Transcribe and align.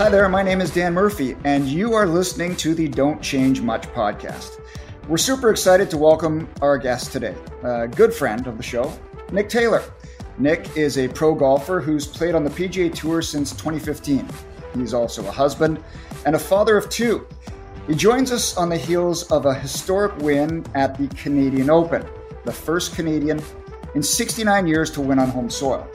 Hi 0.00 0.08
there, 0.08 0.26
my 0.30 0.42
name 0.42 0.62
is 0.62 0.70
Dan 0.70 0.94
Murphy, 0.94 1.36
and 1.44 1.68
you 1.68 1.92
are 1.92 2.06
listening 2.06 2.56
to 2.56 2.72
the 2.72 2.88
Don't 2.88 3.20
Change 3.20 3.60
Much 3.60 3.86
podcast. 3.88 4.58
We're 5.08 5.18
super 5.18 5.50
excited 5.50 5.90
to 5.90 5.98
welcome 5.98 6.48
our 6.62 6.78
guest 6.78 7.12
today, 7.12 7.36
a 7.62 7.86
good 7.86 8.14
friend 8.14 8.46
of 8.46 8.56
the 8.56 8.62
show, 8.62 8.98
Nick 9.30 9.50
Taylor. 9.50 9.82
Nick 10.38 10.74
is 10.74 10.96
a 10.96 11.06
pro 11.06 11.34
golfer 11.34 11.82
who's 11.82 12.06
played 12.06 12.34
on 12.34 12.44
the 12.44 12.50
PGA 12.50 12.94
Tour 12.94 13.20
since 13.20 13.50
2015. 13.50 14.26
He's 14.74 14.94
also 14.94 15.28
a 15.28 15.30
husband 15.30 15.84
and 16.24 16.34
a 16.34 16.38
father 16.38 16.78
of 16.78 16.88
two. 16.88 17.26
He 17.86 17.94
joins 17.94 18.32
us 18.32 18.56
on 18.56 18.70
the 18.70 18.78
heels 18.78 19.30
of 19.30 19.44
a 19.44 19.52
historic 19.52 20.16
win 20.20 20.64
at 20.74 20.96
the 20.96 21.08
Canadian 21.08 21.68
Open, 21.68 22.06
the 22.46 22.52
first 22.52 22.94
Canadian 22.94 23.42
in 23.94 24.02
69 24.02 24.66
years 24.66 24.90
to 24.92 25.02
win 25.02 25.18
on 25.18 25.28
home 25.28 25.50
soil. 25.50 25.86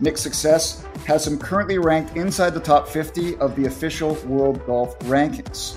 Nick's 0.00 0.20
success 0.20 0.84
has 1.06 1.26
him 1.26 1.38
currently 1.38 1.78
ranked 1.78 2.16
inside 2.16 2.50
the 2.50 2.60
top 2.60 2.86
50 2.88 3.36
of 3.38 3.56
the 3.56 3.66
official 3.66 4.14
World 4.26 4.64
Golf 4.66 4.98
Rankings. 5.00 5.76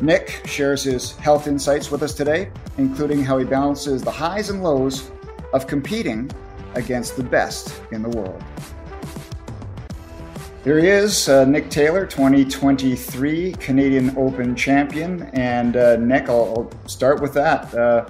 Nick 0.00 0.42
shares 0.46 0.82
his 0.82 1.16
health 1.16 1.46
insights 1.46 1.90
with 1.90 2.02
us 2.02 2.14
today, 2.14 2.50
including 2.78 3.22
how 3.22 3.36
he 3.36 3.44
balances 3.44 4.02
the 4.02 4.10
highs 4.10 4.48
and 4.48 4.62
lows 4.62 5.10
of 5.52 5.66
competing 5.66 6.30
against 6.74 7.16
the 7.16 7.22
best 7.22 7.82
in 7.92 8.02
the 8.02 8.08
world. 8.08 8.42
Here 10.64 10.78
he 10.78 10.88
is, 10.88 11.28
uh, 11.28 11.44
Nick 11.44 11.70
Taylor, 11.70 12.06
2023 12.06 13.52
Canadian 13.52 14.16
Open 14.16 14.54
champion. 14.54 15.22
And 15.32 15.76
uh, 15.76 15.96
Nick, 15.96 16.28
I'll, 16.28 16.54
I'll, 16.56 16.88
start 16.88 17.20
with 17.20 17.34
that. 17.34 17.74
Uh, 17.74 18.06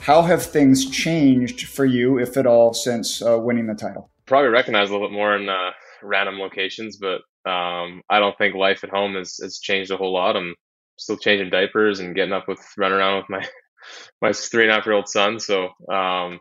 how 0.00 0.22
have 0.22 0.44
things 0.44 0.90
changed 0.90 1.68
for 1.68 1.84
you, 1.84 2.18
if 2.18 2.36
at 2.36 2.46
all, 2.46 2.74
since 2.74 3.22
uh, 3.22 3.38
winning 3.38 3.66
the 3.66 3.74
title? 3.74 4.11
Probably 4.26 4.50
recognize 4.50 4.88
a 4.88 4.92
little 4.92 5.08
bit 5.08 5.14
more 5.14 5.36
in 5.36 5.48
uh, 5.48 5.70
random 6.02 6.38
locations, 6.38 6.96
but 6.96 7.22
um, 7.48 8.02
I 8.08 8.20
don't 8.20 8.36
think 8.38 8.54
life 8.54 8.84
at 8.84 8.90
home 8.90 9.14
has, 9.14 9.38
has 9.42 9.58
changed 9.58 9.90
a 9.90 9.96
whole 9.96 10.12
lot. 10.12 10.36
I'm 10.36 10.54
still 10.98 11.16
changing 11.16 11.50
diapers 11.50 12.00
and 12.00 12.14
getting 12.14 12.32
up 12.32 12.48
with 12.48 12.60
running 12.76 12.98
around 12.98 13.16
with 13.18 13.30
my 13.30 13.46
my 14.22 14.32
three 14.32 14.62
and 14.62 14.70
a 14.70 14.74
half 14.74 14.86
year 14.86 14.94
old 14.94 15.08
son. 15.08 15.40
So 15.40 15.70
um, 15.92 16.40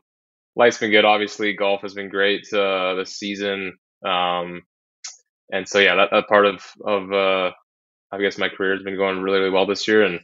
life's 0.55 0.77
been 0.77 0.91
good. 0.91 1.05
Obviously, 1.05 1.53
golf 1.53 1.81
has 1.81 1.93
been 1.93 2.09
great 2.09 2.45
uh, 2.53 2.95
this 2.95 3.17
season, 3.17 3.77
um, 4.05 4.61
and 5.51 5.67
so 5.67 5.79
yeah, 5.79 5.95
that, 5.95 6.09
that 6.11 6.27
part 6.27 6.45
of 6.45 6.63
of 6.85 7.11
uh, 7.11 7.51
I 8.11 8.19
guess 8.19 8.38
my 8.38 8.49
career 8.49 8.73
has 8.73 8.83
been 8.83 8.97
going 8.97 9.21
really 9.21 9.39
really 9.39 9.51
well 9.51 9.66
this 9.66 9.88
year, 9.88 10.03
and 10.03 10.19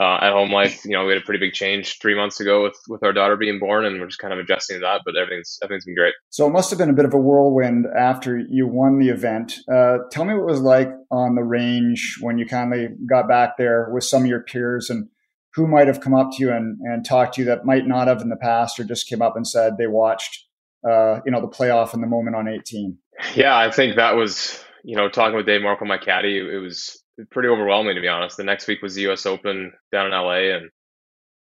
uh, 0.00 0.18
at 0.22 0.32
home 0.32 0.50
life, 0.50 0.82
you 0.86 0.92
know, 0.92 1.04
we 1.04 1.12
had 1.12 1.20
a 1.20 1.24
pretty 1.24 1.44
big 1.44 1.52
change 1.52 1.98
three 2.00 2.16
months 2.16 2.40
ago 2.40 2.62
with 2.62 2.76
with 2.88 3.02
our 3.02 3.12
daughter 3.12 3.36
being 3.36 3.58
born, 3.58 3.84
and 3.84 4.00
we're 4.00 4.06
just 4.06 4.18
kind 4.18 4.32
of 4.32 4.38
adjusting 4.38 4.76
to 4.76 4.80
that. 4.80 5.02
But 5.04 5.14
everything's 5.14 5.58
everything's 5.62 5.84
been 5.84 5.94
great. 5.94 6.14
So 6.30 6.46
it 6.46 6.50
must 6.50 6.70
have 6.70 6.78
been 6.78 6.88
a 6.88 6.94
bit 6.94 7.04
of 7.04 7.12
a 7.12 7.18
whirlwind 7.18 7.84
after 7.98 8.38
you 8.38 8.66
won 8.66 8.98
the 8.98 9.10
event. 9.10 9.56
Uh, 9.70 9.98
tell 10.10 10.24
me 10.24 10.32
what 10.32 10.40
it 10.40 10.52
was 10.52 10.62
like 10.62 10.90
on 11.10 11.34
the 11.34 11.42
range 11.42 12.16
when 12.22 12.38
you 12.38 12.46
kind 12.46 12.72
of 12.72 12.92
got 13.06 13.28
back 13.28 13.58
there 13.58 13.90
with 13.92 14.04
some 14.04 14.22
of 14.22 14.28
your 14.28 14.40
peers, 14.40 14.88
and 14.88 15.08
who 15.54 15.66
might 15.66 15.86
have 15.86 16.00
come 16.00 16.14
up 16.14 16.30
to 16.32 16.38
you 16.38 16.50
and 16.50 16.78
and 16.80 17.04
talked 17.04 17.34
to 17.34 17.42
you 17.42 17.46
that 17.48 17.66
might 17.66 17.86
not 17.86 18.08
have 18.08 18.22
in 18.22 18.30
the 18.30 18.36
past, 18.36 18.80
or 18.80 18.84
just 18.84 19.06
came 19.06 19.20
up 19.20 19.36
and 19.36 19.46
said 19.46 19.76
they 19.76 19.86
watched, 19.86 20.46
uh, 20.88 21.20
you 21.26 21.30
know, 21.30 21.42
the 21.42 21.46
playoff 21.46 21.92
in 21.92 22.00
the 22.00 22.06
moment 22.06 22.36
on 22.36 22.48
18. 22.48 22.96
Yeah, 23.34 23.54
I 23.54 23.70
think 23.70 23.96
that 23.96 24.16
was 24.16 24.64
you 24.82 24.96
know 24.96 25.10
talking 25.10 25.36
with 25.36 25.44
Dave 25.44 25.60
Markle, 25.60 25.86
my 25.86 25.98
caddy, 25.98 26.38
it 26.38 26.58
was 26.58 27.04
pretty 27.30 27.48
overwhelming 27.48 27.94
to 27.94 28.00
be 28.00 28.08
honest. 28.08 28.36
The 28.36 28.44
next 28.44 28.66
week 28.66 28.82
was 28.82 28.94
the 28.94 29.02
U.S. 29.02 29.26
Open 29.26 29.72
down 29.92 30.06
in 30.06 30.12
L.A. 30.12 30.52
and 30.52 30.70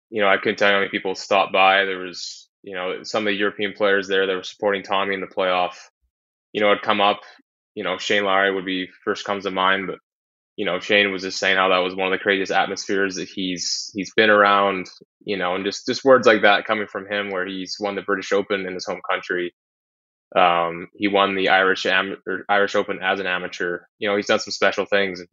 you 0.09 0.21
know 0.21 0.27
I 0.27 0.37
couldn't 0.37 0.57
tell 0.57 0.69
you 0.69 0.75
how 0.75 0.79
many 0.79 0.91
people 0.91 1.15
stopped 1.15 1.53
by. 1.53 1.85
There 1.85 1.99
was 1.99 2.49
you 2.63 2.75
know 2.75 3.03
some 3.03 3.23
of 3.23 3.31
the 3.31 3.37
European 3.37 3.73
players 3.73 4.07
there 4.07 4.27
that 4.27 4.35
were 4.35 4.43
supporting 4.43 4.83
Tommy 4.83 5.13
in 5.13 5.21
the 5.21 5.27
playoff. 5.27 5.75
You 6.53 6.61
know, 6.61 6.71
it'd 6.71 6.83
come 6.83 7.01
up. 7.01 7.21
You 7.75 7.83
know, 7.83 7.97
Shane 7.97 8.25
Lowry 8.25 8.53
would 8.53 8.65
be 8.65 8.89
first 9.05 9.25
comes 9.25 9.45
to 9.45 9.51
mind, 9.51 9.87
but 9.87 9.99
you 10.57 10.65
know 10.65 10.79
Shane 10.79 11.11
was 11.11 11.23
just 11.23 11.39
saying 11.39 11.57
how 11.57 11.69
that 11.69 11.79
was 11.79 11.95
one 11.95 12.11
of 12.11 12.17
the 12.17 12.23
craziest 12.23 12.51
atmospheres 12.51 13.15
that 13.15 13.29
he's 13.29 13.91
he's 13.95 14.13
been 14.15 14.29
around. 14.29 14.87
You 15.23 15.37
know, 15.37 15.55
and 15.55 15.65
just 15.65 15.85
just 15.85 16.03
words 16.03 16.27
like 16.27 16.41
that 16.43 16.65
coming 16.65 16.87
from 16.87 17.07
him, 17.09 17.31
where 17.31 17.45
he's 17.45 17.77
won 17.79 17.95
the 17.95 18.01
British 18.01 18.31
Open 18.31 18.65
in 18.65 18.73
his 18.73 18.85
home 18.85 19.01
country. 19.09 19.53
Um, 20.35 20.87
he 20.95 21.07
won 21.07 21.35
the 21.35 21.49
Irish 21.49 21.85
Am- 21.85 22.21
Irish 22.49 22.75
Open 22.75 22.99
as 23.01 23.19
an 23.19 23.27
amateur. 23.27 23.81
You 23.99 24.09
know, 24.09 24.15
he's 24.15 24.27
done 24.27 24.39
some 24.39 24.51
special 24.51 24.85
things. 24.85 25.23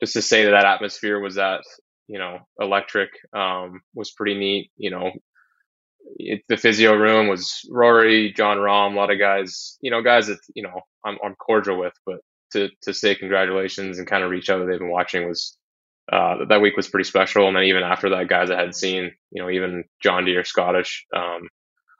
Just 0.00 0.14
to 0.14 0.22
say 0.22 0.44
that 0.44 0.52
that 0.52 0.64
atmosphere 0.66 1.20
was 1.20 1.36
that 1.36 1.62
you 2.08 2.18
know 2.18 2.40
electric 2.60 3.10
um, 3.36 3.80
was 3.94 4.12
pretty 4.12 4.38
neat. 4.38 4.70
You 4.76 4.90
know, 4.90 5.10
it, 6.16 6.42
the 6.48 6.56
physio 6.56 6.94
room 6.94 7.28
was 7.28 7.60
Rory, 7.70 8.32
Jon 8.32 8.58
Rahm, 8.58 8.94
a 8.94 8.96
lot 8.96 9.12
of 9.12 9.18
guys. 9.18 9.78
You 9.80 9.90
know, 9.90 10.02
guys 10.02 10.28
that 10.28 10.38
you 10.54 10.62
know 10.62 10.80
I'm, 11.04 11.18
I'm 11.24 11.34
cordial 11.36 11.78
with, 11.78 11.94
but 12.06 12.20
to 12.52 12.70
to 12.82 12.94
say 12.94 13.14
congratulations 13.14 13.98
and 13.98 14.06
kind 14.08 14.24
of 14.24 14.30
reach 14.30 14.50
out 14.50 14.58
that 14.58 14.66
they've 14.66 14.78
been 14.78 14.90
watching 14.90 15.28
was 15.28 15.56
uh, 16.12 16.44
that 16.48 16.60
week 16.60 16.76
was 16.76 16.88
pretty 16.88 17.08
special. 17.08 17.48
And 17.48 17.56
then 17.56 17.64
even 17.64 17.82
after 17.82 18.10
that, 18.10 18.28
guys 18.28 18.50
I 18.50 18.60
had 18.60 18.74
seen, 18.76 19.12
you 19.32 19.42
know, 19.42 19.50
even 19.50 19.84
John 20.02 20.24
Deere 20.24 20.44
Scottish, 20.44 21.06
um, 21.14 21.48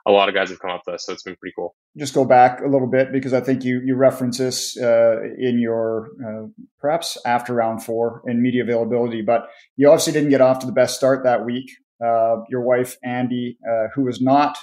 a 0.06 0.12
lot 0.12 0.28
of 0.28 0.34
guys 0.34 0.50
have 0.50 0.60
come 0.60 0.70
up 0.70 0.84
to 0.84 0.92
us, 0.92 1.04
so 1.04 1.12
it's 1.12 1.24
been 1.24 1.36
pretty 1.36 1.52
cool. 1.56 1.74
Just 1.98 2.14
go 2.14 2.24
back 2.24 2.60
a 2.60 2.68
little 2.68 2.86
bit 2.86 3.12
because 3.12 3.34
I 3.34 3.40
think 3.40 3.64
you 3.64 3.82
you 3.84 3.96
reference 3.96 4.38
this 4.38 4.78
uh, 4.80 5.16
in 5.38 5.58
your 5.58 6.10
uh, 6.24 6.46
perhaps 6.78 7.18
after 7.26 7.52
round 7.52 7.82
four 7.82 8.22
in 8.26 8.40
media 8.40 8.62
availability, 8.62 9.22
but 9.22 9.48
you 9.76 9.88
obviously 9.88 10.12
didn't 10.12 10.30
get 10.30 10.40
off 10.40 10.60
to 10.60 10.66
the 10.66 10.72
best 10.72 10.96
start 10.96 11.24
that 11.24 11.44
week. 11.44 11.70
Uh, 12.02 12.36
your 12.48 12.62
wife 12.62 12.96
Andie, 13.04 13.58
uh, 13.68 13.88
who 13.94 14.04
was 14.04 14.20
not 14.20 14.58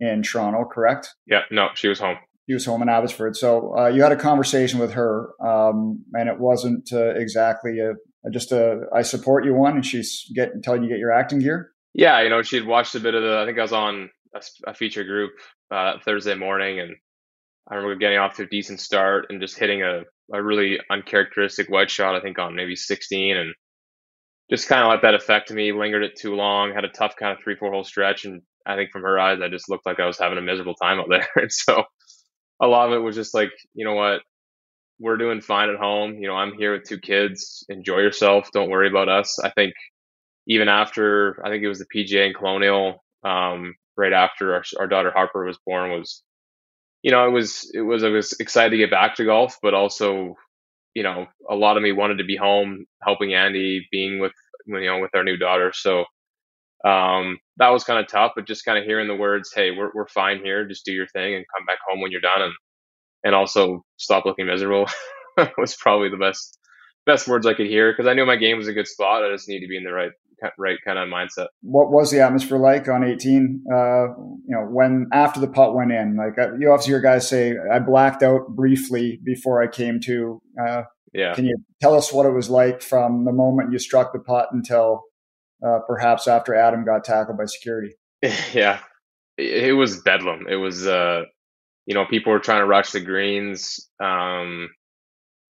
in 0.00 0.22
Toronto, 0.22 0.64
correct? 0.64 1.14
Yeah, 1.26 1.42
no, 1.50 1.68
she 1.74 1.88
was 1.88 1.98
home. 1.98 2.16
She 2.48 2.54
was 2.54 2.64
home 2.64 2.80
in 2.80 2.88
Abbotsford. 2.88 3.36
So 3.36 3.76
uh, 3.76 3.88
you 3.88 4.02
had 4.02 4.12
a 4.12 4.16
conversation 4.16 4.78
with 4.78 4.92
her, 4.92 5.30
um, 5.44 6.04
and 6.14 6.28
it 6.28 6.38
wasn't 6.38 6.90
uh, 6.92 7.10
exactly 7.16 7.80
a, 7.80 7.94
just 8.30 8.52
a 8.52 8.82
I 8.94 9.02
support 9.02 9.44
you 9.44 9.54
one, 9.54 9.74
and 9.74 9.84
she's 9.84 10.30
getting 10.34 10.62
telling 10.62 10.82
you 10.84 10.88
get 10.88 10.98
your 10.98 11.12
acting 11.12 11.40
gear. 11.40 11.72
Yeah, 11.92 12.22
you 12.22 12.30
know, 12.30 12.42
she 12.42 12.56
had 12.56 12.66
watched 12.66 12.94
a 12.94 13.00
bit 13.00 13.14
of 13.14 13.22
the. 13.22 13.38
I 13.38 13.46
think 13.46 13.58
I 13.58 13.62
was 13.62 13.72
on 13.72 14.10
a, 14.36 14.70
a 14.70 14.74
feature 14.74 15.04
group 15.04 15.32
uh, 15.70 15.94
Thursday 16.04 16.34
morning, 16.34 16.80
and 16.80 16.94
I 17.70 17.74
remember 17.76 17.96
getting 17.96 18.18
off 18.18 18.36
to 18.36 18.42
a 18.42 18.46
decent 18.46 18.80
start 18.80 19.26
and 19.30 19.40
just 19.40 19.58
hitting 19.58 19.82
a, 19.82 20.02
a 20.32 20.42
really 20.42 20.78
uncharacteristic 20.90 21.68
wedge 21.68 21.90
shot. 21.90 22.14
I 22.14 22.20
think 22.20 22.38
on 22.38 22.54
maybe 22.54 22.76
16, 22.76 23.36
and 23.36 23.54
just 24.50 24.68
kind 24.68 24.82
of 24.82 24.90
let 24.90 25.02
that 25.02 25.14
affect 25.14 25.50
me. 25.50 25.72
Lingered 25.72 26.04
it 26.04 26.16
too 26.16 26.34
long. 26.34 26.72
Had 26.72 26.84
a 26.84 26.88
tough 26.88 27.16
kind 27.16 27.32
of 27.36 27.42
three 27.42 27.56
four 27.56 27.72
hole 27.72 27.84
stretch, 27.84 28.24
and 28.24 28.42
I 28.66 28.76
think 28.76 28.90
from 28.90 29.02
her 29.02 29.18
eyes, 29.18 29.40
I 29.42 29.48
just 29.48 29.70
looked 29.70 29.86
like 29.86 30.00
I 30.00 30.06
was 30.06 30.18
having 30.18 30.38
a 30.38 30.42
miserable 30.42 30.74
time 30.74 31.00
out 31.00 31.06
there. 31.10 31.28
and 31.36 31.52
so 31.52 31.84
a 32.60 32.66
lot 32.66 32.88
of 32.88 32.94
it 32.94 33.02
was 33.02 33.16
just 33.16 33.34
like, 33.34 33.50
you 33.74 33.84
know 33.84 33.94
what, 33.94 34.22
we're 34.98 35.16
doing 35.16 35.40
fine 35.40 35.68
at 35.68 35.76
home. 35.76 36.14
You 36.14 36.28
know, 36.28 36.36
I'm 36.36 36.54
here 36.54 36.72
with 36.72 36.88
two 36.88 36.98
kids. 36.98 37.64
Enjoy 37.68 37.98
yourself. 37.98 38.50
Don't 38.52 38.70
worry 38.70 38.88
about 38.88 39.08
us. 39.08 39.38
I 39.42 39.50
think 39.50 39.74
even 40.46 40.68
after 40.68 41.42
I 41.44 41.50
think 41.50 41.62
it 41.62 41.68
was 41.68 41.80
the 41.80 41.86
PGA 41.94 42.26
and 42.26 42.34
Colonial, 42.34 43.04
um, 43.24 43.74
right 43.96 44.12
after 44.12 44.54
our, 44.54 44.64
our 44.78 44.86
daughter 44.86 45.10
Harper 45.10 45.44
was 45.44 45.58
born 45.66 45.90
was, 45.90 46.22
you 47.02 47.12
know, 47.12 47.26
it 47.26 47.32
was 47.32 47.70
it 47.74 47.82
was 47.82 48.04
I 48.04 48.08
was 48.10 48.34
excited 48.40 48.70
to 48.70 48.78
get 48.78 48.90
back 48.90 49.16
to 49.16 49.24
golf, 49.26 49.58
but 49.62 49.74
also, 49.74 50.36
you 50.94 51.02
know, 51.04 51.26
a 51.50 51.56
lot 51.56 51.76
of 51.76 51.82
me 51.84 51.92
wanted 51.92 52.18
to 52.18 52.24
be 52.24 52.36
home 52.36 52.86
helping 53.02 53.34
Andie, 53.34 53.86
being 53.92 54.20
with 54.20 54.32
you 54.66 54.86
know 54.86 55.00
with 55.00 55.12
our 55.14 55.24
new 55.24 55.36
daughter. 55.38 55.72
So 55.74 56.04
um, 56.84 57.38
that 57.58 57.70
was 57.70 57.84
kind 57.84 57.98
of 58.00 58.08
tough, 58.08 58.32
but 58.36 58.46
just 58.46 58.64
kind 58.64 58.78
of 58.78 58.84
hearing 58.84 59.08
the 59.08 59.16
words, 59.16 59.52
"Hey, 59.54 59.70
we're 59.72 59.90
we're 59.94 60.08
fine 60.08 60.40
here. 60.44 60.66
Just 60.66 60.84
do 60.84 60.92
your 60.92 61.08
thing 61.08 61.34
and 61.34 61.44
come 61.56 61.66
back 61.66 61.78
home 61.88 62.00
when 62.00 62.12
you're 62.12 62.20
done," 62.20 62.42
and 62.42 62.54
and 63.24 63.34
also 63.34 63.84
stop 63.96 64.24
looking 64.26 64.46
miserable 64.46 64.86
was 65.58 65.76
probably 65.76 66.10
the 66.10 66.16
best 66.16 66.58
best 67.06 67.26
words 67.28 67.46
I 67.46 67.54
could 67.54 67.66
hear 67.66 67.92
because 67.92 68.06
I 68.06 68.14
knew 68.14 68.26
my 68.26 68.36
game 68.36 68.58
was 68.58 68.68
a 68.68 68.72
good 68.72 68.88
spot. 68.88 69.24
I 69.24 69.30
just 69.30 69.48
need 69.48 69.60
to 69.60 69.68
be 69.68 69.76
in 69.76 69.84
the 69.84 69.92
right 69.92 70.10
right 70.58 70.78
kind 70.84 70.98
of 70.98 71.08
mindset. 71.08 71.46
What 71.62 71.90
was 71.90 72.10
the 72.10 72.20
atmosphere 72.20 72.58
like 72.58 72.88
on 72.88 73.04
18? 73.04 73.64
Uh, 73.72 74.08
you 74.08 74.42
know, 74.48 74.66
when 74.68 75.08
after 75.12 75.40
the 75.40 75.48
putt 75.48 75.74
went 75.74 75.92
in, 75.92 76.16
like 76.16 76.38
uh, 76.38 76.54
you 76.58 76.70
obviously 76.70 76.92
hear 76.92 77.00
guys 77.00 77.28
say, 77.28 77.54
I 77.72 77.78
blacked 77.78 78.22
out 78.22 78.48
briefly 78.48 79.18
before 79.24 79.62
I 79.62 79.68
came 79.68 80.00
to. 80.00 80.42
Uh, 80.60 80.82
yeah. 81.14 81.34
Can 81.34 81.46
you 81.46 81.56
tell 81.80 81.94
us 81.94 82.12
what 82.12 82.26
it 82.26 82.32
was 82.32 82.50
like 82.50 82.82
from 82.82 83.24
the 83.24 83.32
moment 83.32 83.72
you 83.72 83.78
struck 83.78 84.12
the 84.12 84.18
putt 84.18 84.48
until 84.52 85.04
uh, 85.66 85.78
perhaps 85.86 86.28
after 86.28 86.54
Adam 86.54 86.84
got 86.84 87.04
tackled 87.04 87.38
by 87.38 87.46
security? 87.46 87.94
Yeah, 88.52 88.80
it 89.38 89.76
was 89.76 90.00
bedlam. 90.00 90.46
It 90.48 90.56
was, 90.56 90.86
uh, 90.86 91.22
you 91.84 91.94
know, 91.94 92.06
people 92.06 92.32
were 92.32 92.38
trying 92.40 92.60
to 92.60 92.66
rush 92.66 92.90
the 92.90 93.00
greens. 93.00 93.88
Um, 94.00 94.70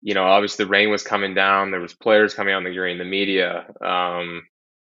you 0.01 0.13
know, 0.13 0.25
obviously 0.25 0.65
the 0.65 0.69
rain 0.69 0.89
was 0.89 1.03
coming 1.03 1.33
down. 1.33 1.71
There 1.71 1.80
was 1.80 1.94
players 1.94 2.33
coming 2.33 2.53
on 2.53 2.63
the 2.63 2.74
green, 2.74 2.98
the 2.98 3.06
media. 3.06 3.65
Um, 3.86 4.44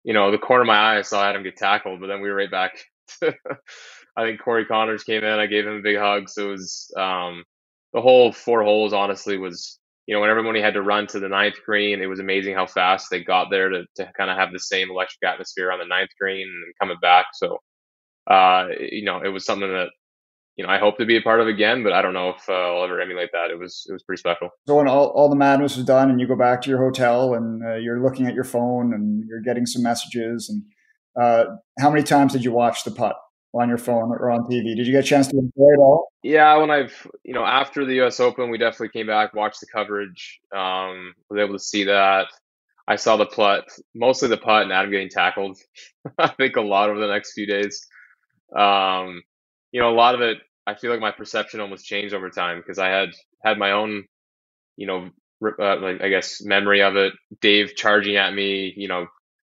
you 0.02 0.14
know, 0.14 0.30
the 0.30 0.38
corner 0.38 0.62
of 0.62 0.66
my 0.66 0.76
eye, 0.76 0.98
I 0.98 1.02
saw 1.02 1.24
Adam 1.24 1.42
get 1.42 1.56
tackled, 1.56 2.00
but 2.00 2.06
then 2.06 2.20
we 2.20 2.28
were 2.28 2.36
right 2.36 2.50
back. 2.50 2.72
To, 3.20 3.34
I 4.16 4.24
think 4.24 4.40
Corey 4.40 4.64
Conners 4.64 5.04
came 5.04 5.24
in. 5.24 5.38
I 5.38 5.46
gave 5.46 5.66
him 5.66 5.76
a 5.76 5.82
big 5.82 5.98
hug. 5.98 6.28
So 6.28 6.48
it 6.48 6.52
was 6.52 6.92
um, 6.96 7.44
the 7.92 8.00
whole 8.00 8.32
four 8.32 8.62
holes. 8.62 8.92
Honestly, 8.92 9.36
was 9.38 9.78
you 10.06 10.14
know 10.14 10.20
when 10.20 10.30
everybody 10.30 10.60
had 10.60 10.74
to 10.74 10.82
run 10.82 11.06
to 11.08 11.20
the 11.20 11.28
ninth 11.28 11.56
green, 11.66 12.00
it 12.00 12.06
was 12.06 12.20
amazing 12.20 12.54
how 12.54 12.66
fast 12.66 13.08
they 13.10 13.22
got 13.24 13.50
there 13.50 13.68
to 13.68 13.84
to 13.96 14.12
kind 14.16 14.30
of 14.30 14.36
have 14.38 14.52
the 14.52 14.60
same 14.60 14.90
electric 14.90 15.22
atmosphere 15.30 15.72
on 15.72 15.78
the 15.78 15.86
ninth 15.86 16.10
green 16.20 16.46
and 16.46 16.74
coming 16.80 16.98
back. 17.00 17.26
So 17.34 17.58
uh, 18.30 18.68
you 18.78 19.04
know, 19.04 19.20
it 19.22 19.28
was 19.28 19.44
something 19.44 19.68
that 19.68 19.88
you 20.56 20.64
know, 20.64 20.70
I 20.70 20.78
hope 20.78 20.98
to 20.98 21.04
be 21.04 21.16
a 21.16 21.20
part 21.20 21.40
of 21.40 21.48
again, 21.48 21.82
but 21.82 21.92
I 21.92 22.00
don't 22.00 22.12
know 22.12 22.30
if 22.30 22.48
uh, 22.48 22.52
I'll 22.52 22.84
ever 22.84 23.00
emulate 23.00 23.30
that. 23.32 23.50
It 23.50 23.58
was 23.58 23.86
it 23.88 23.92
was 23.92 24.02
pretty 24.02 24.20
special. 24.20 24.50
So 24.66 24.76
when 24.76 24.88
all, 24.88 25.08
all 25.08 25.28
the 25.28 25.36
madness 25.36 25.76
was 25.76 25.84
done, 25.84 26.10
and 26.10 26.20
you 26.20 26.28
go 26.28 26.36
back 26.36 26.62
to 26.62 26.70
your 26.70 26.78
hotel, 26.78 27.34
and 27.34 27.64
uh, 27.64 27.74
you're 27.74 28.02
looking 28.02 28.26
at 28.26 28.34
your 28.34 28.44
phone, 28.44 28.94
and 28.94 29.24
you're 29.28 29.40
getting 29.40 29.66
some 29.66 29.82
messages, 29.82 30.48
and 30.48 30.62
uh, 31.20 31.56
how 31.80 31.90
many 31.90 32.04
times 32.04 32.32
did 32.32 32.44
you 32.44 32.52
watch 32.52 32.84
the 32.84 32.90
putt 32.92 33.16
on 33.52 33.68
your 33.68 33.78
phone 33.78 34.10
or 34.10 34.30
on 34.30 34.44
TV? 34.44 34.76
Did 34.76 34.86
you 34.86 34.92
get 34.92 35.04
a 35.04 35.08
chance 35.08 35.26
to 35.28 35.36
enjoy 35.36 35.72
it 35.72 35.78
all? 35.78 36.08
Yeah, 36.22 36.56
when 36.56 36.70
I've 36.70 37.06
you 37.24 37.34
know 37.34 37.44
after 37.44 37.84
the 37.84 37.94
U.S. 37.96 38.20
Open, 38.20 38.50
we 38.50 38.58
definitely 38.58 38.90
came 38.90 39.08
back, 39.08 39.34
watched 39.34 39.60
the 39.60 39.66
coverage, 39.66 40.40
um, 40.54 41.14
was 41.30 41.40
able 41.40 41.54
to 41.54 41.62
see 41.62 41.84
that. 41.84 42.26
I 42.86 42.96
saw 42.96 43.16
the 43.16 43.26
putt, 43.26 43.64
mostly 43.94 44.28
the 44.28 44.36
putt, 44.36 44.62
and 44.62 44.72
Adam 44.72 44.90
getting 44.90 45.08
tackled. 45.08 45.58
I 46.18 46.28
think 46.28 46.56
a 46.56 46.60
lot 46.60 46.90
over 46.90 47.00
the 47.00 47.12
next 47.12 47.32
few 47.32 47.46
days. 47.46 47.86
Um, 48.54 49.22
you 49.74 49.80
know, 49.80 49.90
a 49.90 49.96
lot 49.96 50.14
of 50.14 50.22
it, 50.22 50.38
I 50.68 50.76
feel 50.76 50.92
like 50.92 51.00
my 51.00 51.10
perception 51.10 51.60
almost 51.60 51.84
changed 51.84 52.14
over 52.14 52.30
time 52.30 52.58
because 52.60 52.78
I 52.78 52.90
had 52.90 53.10
had 53.44 53.58
my 53.58 53.72
own, 53.72 54.04
you 54.76 54.86
know, 54.86 55.10
uh, 55.44 55.80
like 55.80 56.00
I 56.00 56.10
guess 56.10 56.40
memory 56.44 56.82
of 56.82 56.94
it. 56.94 57.12
Dave 57.40 57.74
charging 57.74 58.16
at 58.16 58.32
me, 58.32 58.72
you 58.76 58.86
know, 58.86 59.08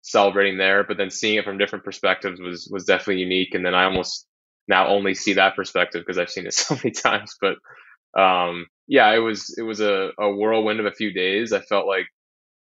celebrating 0.03 0.59
there, 0.59 0.83
but 0.83 0.97
then 0.99 1.11
seeing 1.11 1.37
it 1.37 1.45
from 1.45 1.57
different 1.59 1.85
perspectives 1.85 2.41
was 2.41 2.69
was 2.73 2.85
definitely 2.85 3.23
unique. 3.23 3.55
And 3.55 3.65
then 3.65 3.77
I 3.77 3.85
almost 3.85 4.27
now 4.67 4.89
only 4.89 5.15
see 5.15 5.35
that 5.35 5.55
perspective 5.55 6.03
because 6.05 6.19
I've 6.19 6.31
seen 6.31 6.47
it 6.47 6.55
so 6.55 6.75
many 6.75 6.91
times. 6.91 7.37
But 7.41 7.57
um, 8.21 8.67
yeah, 8.89 9.15
it 9.15 9.21
was 9.21 9.55
it 9.57 9.63
was 9.63 9.81
a, 9.81 10.11
a 10.19 10.31
whirlwind 10.35 10.81
of 10.81 10.87
a 10.87 10.93
few 10.93 11.13
days. 11.15 11.53
I 11.53 11.61
felt 11.61 11.87
like 11.87 12.07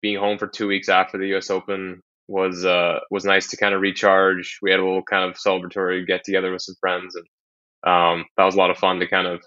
being 0.01 0.19
home 0.19 0.37
for 0.39 0.47
two 0.47 0.67
weeks 0.67 0.89
after 0.89 1.17
the 1.17 1.27
U.S. 1.29 1.49
Open 1.51 2.01
was 2.29 2.65
uh, 2.65 2.99
was 3.11 3.25
nice 3.25 3.49
to 3.49 3.57
kind 3.57 3.75
of 3.75 3.81
recharge. 3.81 4.59
We 4.61 4.71
had 4.71 4.79
a 4.79 4.85
little 4.85 5.03
kind 5.03 5.29
of 5.29 5.37
celebratory 5.37 6.07
get 6.07 6.23
together 6.23 6.51
with 6.53 6.61
some 6.63 6.75
friends, 6.81 7.15
and 7.15 7.25
um, 7.85 8.25
that 8.37 8.45
was 8.45 8.55
a 8.55 8.57
lot 8.57 8.71
of 8.71 8.77
fun 8.77 8.99
to 8.99 9.07
kind 9.07 9.27
of 9.27 9.41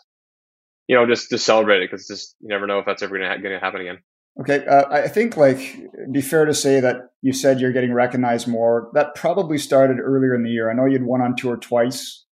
you 0.89 0.97
know 0.97 1.07
just 1.07 1.31
to 1.31 1.39
celebrate 1.39 1.83
it 1.83 1.91
because 1.91 2.07
just 2.07 2.37
you 2.41 2.49
never 2.49 2.67
know 2.67 2.79
if 2.79 2.87
that's 2.87 3.03
ever 3.03 3.19
going 3.19 3.41
to 3.43 3.59
happen 3.59 3.81
again. 3.81 3.99
Okay, 4.41 4.67
uh, 4.67 4.85
I 4.91 5.07
think 5.07 5.37
like 5.37 5.87
be 6.11 6.21
fair 6.21 6.45
to 6.45 6.55
say 6.55 6.81
that 6.81 7.11
you 7.23 7.33
said 7.33 7.61
you're 7.61 7.73
getting 7.73 7.93
recognized 7.93 8.49
more. 8.49 8.91
That 8.93 9.15
probably 9.15 9.59
started 9.59 9.99
earlier 10.01 10.35
in 10.35 10.43
the 10.43 10.51
year. 10.51 10.71
I 10.71 10.75
know 10.75 10.87
you'd 10.87 11.05
won 11.05 11.23
on 11.23 11.37
tour 11.37 11.57
twice, 11.57 12.25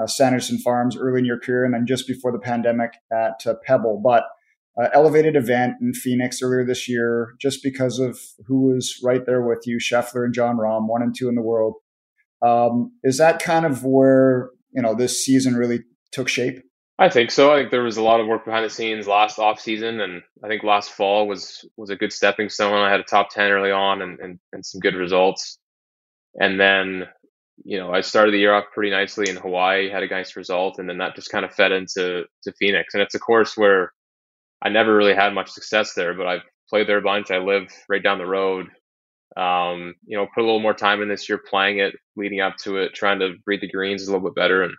uh, 0.00 0.06
Sanderson 0.06 0.58
Farms 0.58 0.96
early 0.96 1.18
in 1.18 1.24
your 1.24 1.40
career, 1.40 1.64
and 1.64 1.74
then 1.74 1.84
just 1.84 2.06
before 2.06 2.30
the 2.30 2.38
pandemic 2.38 2.92
at 3.12 3.44
uh, 3.44 3.54
Pebble. 3.66 4.00
But 4.02 4.24
uh, 4.80 4.88
elevated 4.94 5.34
event 5.34 5.74
in 5.80 5.92
Phoenix 5.92 6.40
earlier 6.40 6.64
this 6.64 6.88
year, 6.88 7.34
just 7.40 7.60
because 7.64 7.98
of 7.98 8.20
who 8.46 8.72
was 8.72 9.00
right 9.02 9.26
there 9.26 9.42
with 9.42 9.66
you, 9.66 9.78
Scheffler 9.78 10.24
and 10.24 10.32
Jon 10.32 10.56
Rahm, 10.56 10.86
one 10.86 11.02
and 11.02 11.12
two 11.16 11.28
in 11.28 11.34
the 11.34 11.42
world. 11.42 11.74
Um, 12.40 12.92
is 13.02 13.18
that 13.18 13.42
kind 13.42 13.66
of 13.66 13.84
where 13.84 14.50
you 14.72 14.82
know 14.82 14.94
this 14.94 15.24
season 15.24 15.54
really 15.54 15.80
took 16.12 16.28
shape? 16.28 16.62
I 16.98 17.08
think 17.08 17.30
so. 17.30 17.52
I 17.52 17.58
think 17.58 17.70
there 17.70 17.84
was 17.84 17.96
a 17.96 18.02
lot 18.02 18.18
of 18.20 18.26
work 18.26 18.44
behind 18.44 18.64
the 18.64 18.70
scenes 18.70 19.06
last 19.06 19.38
off 19.38 19.60
season, 19.60 20.00
and 20.00 20.22
I 20.44 20.48
think 20.48 20.64
last 20.64 20.90
fall 20.90 21.28
was 21.28 21.64
was 21.76 21.90
a 21.90 21.96
good 21.96 22.12
stepping 22.12 22.48
stone. 22.48 22.74
I 22.74 22.90
had 22.90 23.00
a 23.00 23.04
top 23.04 23.30
ten 23.30 23.50
early 23.50 23.70
on 23.70 24.02
and, 24.02 24.18
and, 24.18 24.38
and 24.52 24.66
some 24.66 24.80
good 24.80 24.94
results, 24.94 25.58
and 26.34 26.58
then 26.58 27.04
you 27.64 27.78
know 27.78 27.92
I 27.92 28.00
started 28.00 28.34
the 28.34 28.38
year 28.38 28.54
off 28.54 28.64
pretty 28.74 28.90
nicely 28.90 29.28
in 29.30 29.36
Hawaii, 29.36 29.90
had 29.90 30.02
a 30.02 30.08
nice 30.08 30.34
result, 30.34 30.78
and 30.78 30.88
then 30.88 30.98
that 30.98 31.14
just 31.14 31.30
kind 31.30 31.44
of 31.44 31.54
fed 31.54 31.70
into 31.70 32.24
to 32.42 32.52
Phoenix, 32.58 32.94
and 32.94 33.02
it's 33.02 33.14
a 33.14 33.20
course 33.20 33.56
where 33.56 33.92
I 34.60 34.68
never 34.70 34.94
really 34.96 35.14
had 35.14 35.34
much 35.34 35.50
success 35.50 35.94
there, 35.94 36.14
but 36.14 36.26
I've 36.26 36.42
played 36.68 36.88
there 36.88 36.98
a 36.98 37.02
bunch. 37.02 37.30
I 37.30 37.38
live 37.38 37.68
right 37.88 38.02
down 38.02 38.18
the 38.18 38.26
road. 38.26 38.66
Um, 39.36 39.94
you 40.06 40.16
know, 40.16 40.26
put 40.34 40.42
a 40.42 40.46
little 40.46 40.60
more 40.60 40.74
time 40.74 41.02
in 41.02 41.08
this 41.08 41.28
year 41.28 41.38
playing 41.38 41.78
it, 41.78 41.94
leading 42.16 42.40
up 42.40 42.56
to 42.64 42.78
it, 42.78 42.94
trying 42.94 43.20
to 43.20 43.34
read 43.46 43.60
the 43.60 43.70
greens 43.70 44.06
a 44.06 44.10
little 44.10 44.28
bit 44.28 44.34
better. 44.34 44.62
And, 44.62 44.74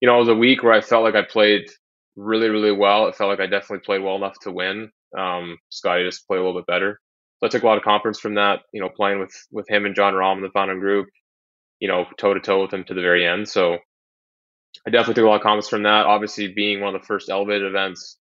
you 0.00 0.08
know, 0.08 0.16
it 0.16 0.20
was 0.20 0.28
a 0.28 0.34
week 0.34 0.62
where 0.62 0.72
I 0.72 0.80
felt 0.80 1.04
like 1.04 1.14
I 1.14 1.22
played 1.22 1.68
really, 2.16 2.48
really 2.48 2.72
well. 2.72 3.06
It 3.06 3.16
felt 3.16 3.30
like 3.30 3.40
I 3.40 3.46
definitely 3.46 3.84
played 3.84 4.02
well 4.02 4.16
enough 4.16 4.38
to 4.42 4.50
win. 4.50 4.90
Um, 5.16 5.58
Scotty 5.68 6.04
just 6.04 6.26
played 6.26 6.38
a 6.38 6.44
little 6.44 6.60
bit 6.60 6.66
better. 6.66 7.00
So 7.38 7.46
I 7.46 7.50
took 7.50 7.62
a 7.62 7.66
lot 7.66 7.78
of 7.78 7.84
confidence 7.84 8.18
from 8.18 8.34
that, 8.34 8.60
you 8.72 8.80
know, 8.80 8.88
playing 8.88 9.18
with, 9.20 9.32
with 9.50 9.68
him 9.68 9.86
and 9.86 9.94
Jon 9.94 10.14
Rahm 10.14 10.36
in 10.36 10.42
the 10.42 10.50
final 10.50 10.78
group, 10.78 11.08
you 11.80 11.88
know, 11.88 12.06
toe 12.18 12.34
to 12.34 12.40
toe 12.40 12.62
with 12.62 12.72
him 12.72 12.84
to 12.84 12.94
the 12.94 13.00
very 13.00 13.26
end. 13.26 13.48
So 13.48 13.78
I 14.86 14.90
definitely 14.90 15.14
took 15.14 15.24
a 15.24 15.28
lot 15.28 15.36
of 15.36 15.42
confidence 15.42 15.68
from 15.68 15.82
that. 15.84 16.06
Obviously 16.06 16.52
being 16.52 16.80
one 16.80 16.94
of 16.94 17.00
the 17.00 17.06
first 17.06 17.28
elevated 17.28 17.66
events, 17.66 18.18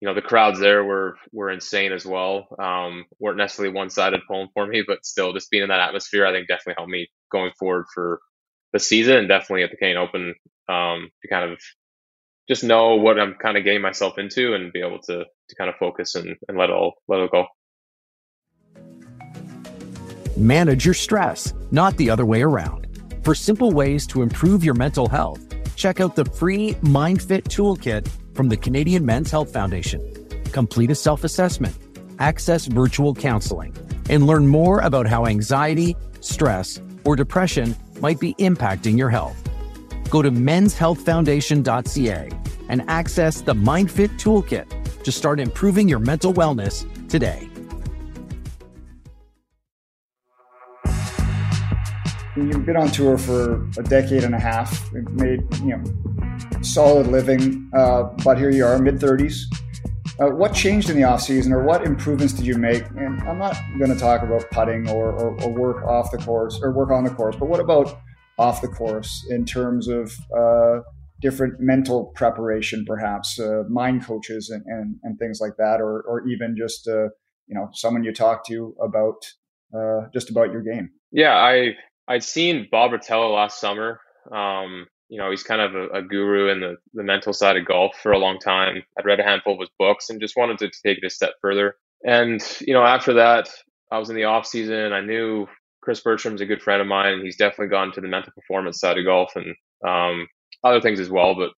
you 0.00 0.06
know 0.06 0.14
the 0.14 0.22
crowds 0.22 0.60
there 0.60 0.84
were 0.84 1.16
were 1.32 1.50
insane 1.50 1.92
as 1.92 2.06
well. 2.06 2.46
Um, 2.58 3.04
weren't 3.18 3.38
necessarily 3.38 3.74
one 3.74 3.90
sided 3.90 4.20
pulling 4.28 4.48
for 4.54 4.66
me, 4.66 4.84
but 4.86 5.04
still 5.04 5.32
just 5.32 5.50
being 5.50 5.62
in 5.62 5.70
that 5.70 5.80
atmosphere, 5.80 6.26
I 6.26 6.32
think 6.32 6.48
definitely 6.48 6.74
helped 6.76 6.90
me 6.90 7.08
going 7.32 7.50
forward 7.58 7.86
for 7.92 8.20
the 8.72 8.78
season 8.78 9.16
and 9.16 9.28
definitely 9.28 9.64
at 9.64 9.70
the 9.70 9.76
Canadian 9.76 10.02
Open 10.02 10.34
um, 10.68 11.10
to 11.22 11.28
kind 11.28 11.50
of 11.50 11.58
just 12.48 12.62
know 12.62 12.96
what 12.96 13.18
I'm 13.18 13.34
kind 13.34 13.56
of 13.56 13.64
getting 13.64 13.82
myself 13.82 14.18
into 14.18 14.54
and 14.54 14.72
be 14.72 14.80
able 14.80 15.00
to 15.02 15.24
to 15.24 15.54
kind 15.56 15.68
of 15.68 15.76
focus 15.76 16.14
and, 16.14 16.36
and 16.48 16.56
let 16.56 16.70
it 16.70 16.74
all 16.74 16.94
let 17.08 17.20
it 17.20 17.30
go. 17.30 17.46
Manage 20.36 20.84
your 20.84 20.94
stress, 20.94 21.52
not 21.72 21.96
the 21.96 22.08
other 22.08 22.24
way 22.24 22.42
around. 22.42 22.86
For 23.24 23.34
simple 23.34 23.72
ways 23.72 24.06
to 24.08 24.22
improve 24.22 24.62
your 24.62 24.74
mental 24.74 25.08
health, 25.08 25.40
check 25.74 26.00
out 26.00 26.14
the 26.14 26.24
free 26.24 26.74
MindFit 26.74 27.42
Toolkit 27.42 28.08
from 28.38 28.48
the 28.48 28.56
Canadian 28.56 29.04
Men's 29.04 29.32
Health 29.32 29.52
Foundation. 29.52 30.00
Complete 30.52 30.92
a 30.92 30.94
self 30.94 31.24
assessment, 31.24 31.76
access 32.20 32.66
virtual 32.66 33.12
counseling, 33.12 33.74
and 34.08 34.28
learn 34.28 34.46
more 34.46 34.78
about 34.78 35.08
how 35.08 35.26
anxiety, 35.26 35.96
stress, 36.20 36.80
or 37.04 37.16
depression 37.16 37.74
might 38.00 38.20
be 38.20 38.34
impacting 38.34 38.96
your 38.96 39.10
health. 39.10 39.36
Go 40.08 40.22
to 40.22 40.30
menshealthfoundation.ca 40.30 42.30
and 42.68 42.84
access 42.86 43.40
the 43.40 43.54
MindFit 43.54 44.10
Toolkit 44.20 45.02
to 45.02 45.10
start 45.10 45.40
improving 45.40 45.88
your 45.88 45.98
mental 45.98 46.32
wellness 46.32 46.86
today. 47.08 47.50
You've 52.36 52.64
been 52.64 52.76
on 52.76 52.88
tour 52.92 53.18
for 53.18 53.68
a 53.76 53.82
decade 53.82 54.22
and 54.22 54.32
a 54.32 54.38
half, 54.38 54.92
made 54.92 55.42
you 55.56 55.76
know 55.76 55.82
solid 56.62 57.06
living, 57.06 57.70
uh, 57.76 58.04
but 58.24 58.38
here 58.38 58.50
you 58.50 58.64
are, 58.64 58.78
mid 58.78 58.96
30s. 58.96 59.42
Uh, 60.20 60.30
what 60.30 60.52
changed 60.52 60.90
in 60.90 60.96
the 60.96 61.04
off 61.04 61.20
season, 61.20 61.52
or 61.52 61.62
what 61.62 61.84
improvements 61.84 62.32
did 62.32 62.44
you 62.44 62.56
make? 62.56 62.84
And 62.90 63.20
I'm 63.22 63.38
not 63.38 63.56
going 63.78 63.92
to 63.92 63.98
talk 63.98 64.22
about 64.22 64.50
putting 64.50 64.88
or, 64.88 65.12
or, 65.12 65.40
or, 65.42 65.50
work 65.50 65.84
off 65.84 66.10
the 66.10 66.18
course 66.18 66.58
or 66.60 66.72
work 66.72 66.90
on 66.90 67.04
the 67.04 67.10
course, 67.10 67.36
but 67.36 67.48
what 67.48 67.60
about 67.60 68.00
off 68.36 68.60
the 68.60 68.68
course 68.68 69.24
in 69.30 69.44
terms 69.44 69.86
of 69.86 70.12
uh, 70.36 70.80
different 71.20 71.60
mental 71.60 72.06
preparation, 72.16 72.84
perhaps 72.84 73.38
uh, 73.38 73.62
mind 73.68 74.04
coaches 74.04 74.50
and, 74.50 74.64
and, 74.66 74.96
and, 75.04 75.18
things 75.18 75.40
like 75.40 75.56
that, 75.58 75.80
or, 75.80 76.02
or 76.02 76.26
even 76.26 76.56
just 76.56 76.88
uh, 76.88 77.08
you 77.46 77.54
know 77.54 77.68
someone 77.72 78.02
you 78.02 78.12
talk 78.12 78.44
to 78.46 78.74
about 78.82 79.24
uh, 79.76 80.08
just 80.12 80.30
about 80.30 80.50
your 80.50 80.62
game. 80.62 80.90
Yeah, 81.12 81.34
I 81.34 81.74
I'd 82.08 82.24
seen 82.24 82.66
Bob 82.70 82.90
Rotella 82.90 83.32
last 83.32 83.60
summer. 83.60 84.00
Um, 84.32 84.86
you 85.08 85.18
know, 85.18 85.30
he's 85.30 85.42
kind 85.42 85.60
of 85.60 85.74
a, 85.74 85.88
a, 85.98 86.02
guru 86.02 86.50
in 86.50 86.60
the, 86.60 86.76
the 86.94 87.02
mental 87.02 87.32
side 87.32 87.56
of 87.56 87.66
golf 87.66 87.96
for 88.02 88.12
a 88.12 88.18
long 88.18 88.38
time. 88.38 88.82
I'd 88.98 89.06
read 89.06 89.20
a 89.20 89.24
handful 89.24 89.54
of 89.54 89.60
his 89.60 89.70
books 89.78 90.10
and 90.10 90.20
just 90.20 90.36
wanted 90.36 90.58
to 90.58 90.70
take 90.84 90.98
it 90.98 91.06
a 91.06 91.10
step 91.10 91.32
further. 91.40 91.76
And, 92.04 92.40
you 92.60 92.74
know, 92.74 92.84
after 92.84 93.14
that, 93.14 93.48
I 93.90 93.98
was 93.98 94.10
in 94.10 94.16
the 94.16 94.24
off 94.24 94.46
season. 94.46 94.92
I 94.92 95.00
knew 95.00 95.46
Chris 95.82 96.00
Bertram's 96.00 96.40
a 96.40 96.46
good 96.46 96.62
friend 96.62 96.82
of 96.82 96.86
mine, 96.86 97.14
and 97.14 97.22
he's 97.24 97.36
definitely 97.36 97.68
gone 97.68 97.92
to 97.92 98.00
the 98.00 98.08
mental 98.08 98.32
performance 98.34 98.80
side 98.80 98.98
of 98.98 99.04
golf 99.04 99.32
and 99.36 99.54
um, 99.86 100.28
other 100.62 100.80
things 100.80 101.00
as 101.00 101.08
well, 101.08 101.34
but 101.34 101.50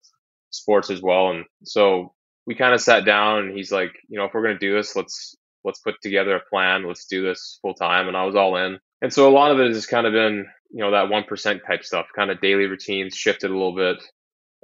sports 0.51 0.89
as 0.89 1.01
well. 1.01 1.31
And 1.31 1.45
so 1.63 2.13
we 2.47 2.55
kind 2.55 2.73
of 2.73 2.81
sat 2.81 3.05
down, 3.05 3.39
and 3.39 3.57
he's 3.57 3.71
like, 3.71 3.91
you 4.07 4.17
know, 4.17 4.25
if 4.25 4.33
we're 4.33 4.43
going 4.43 4.57
to 4.57 4.65
do 4.65 4.75
this, 4.75 4.95
let's 4.95 5.35
let's 5.63 5.79
put 5.79 5.95
together 6.01 6.35
a 6.35 6.49
plan. 6.49 6.87
Let's 6.87 7.05
do 7.05 7.23
this 7.23 7.59
full 7.61 7.73
time. 7.73 8.07
And 8.07 8.17
I 8.17 8.25
was 8.25 8.35
all 8.35 8.55
in. 8.57 8.79
And 9.01 9.13
so 9.13 9.29
a 9.29 9.33
lot 9.33 9.51
of 9.51 9.59
it 9.59 9.73
has 9.73 9.85
kind 9.85 10.05
of 10.05 10.13
been, 10.13 10.45
you 10.71 10.83
know, 10.83 10.91
that 10.91 11.09
1% 11.09 11.59
type 11.65 11.83
stuff, 11.83 12.07
kind 12.15 12.31
of 12.31 12.41
daily 12.41 12.65
routines 12.65 13.15
shifted 13.15 13.49
a 13.49 13.53
little 13.53 13.75
bit 13.75 13.97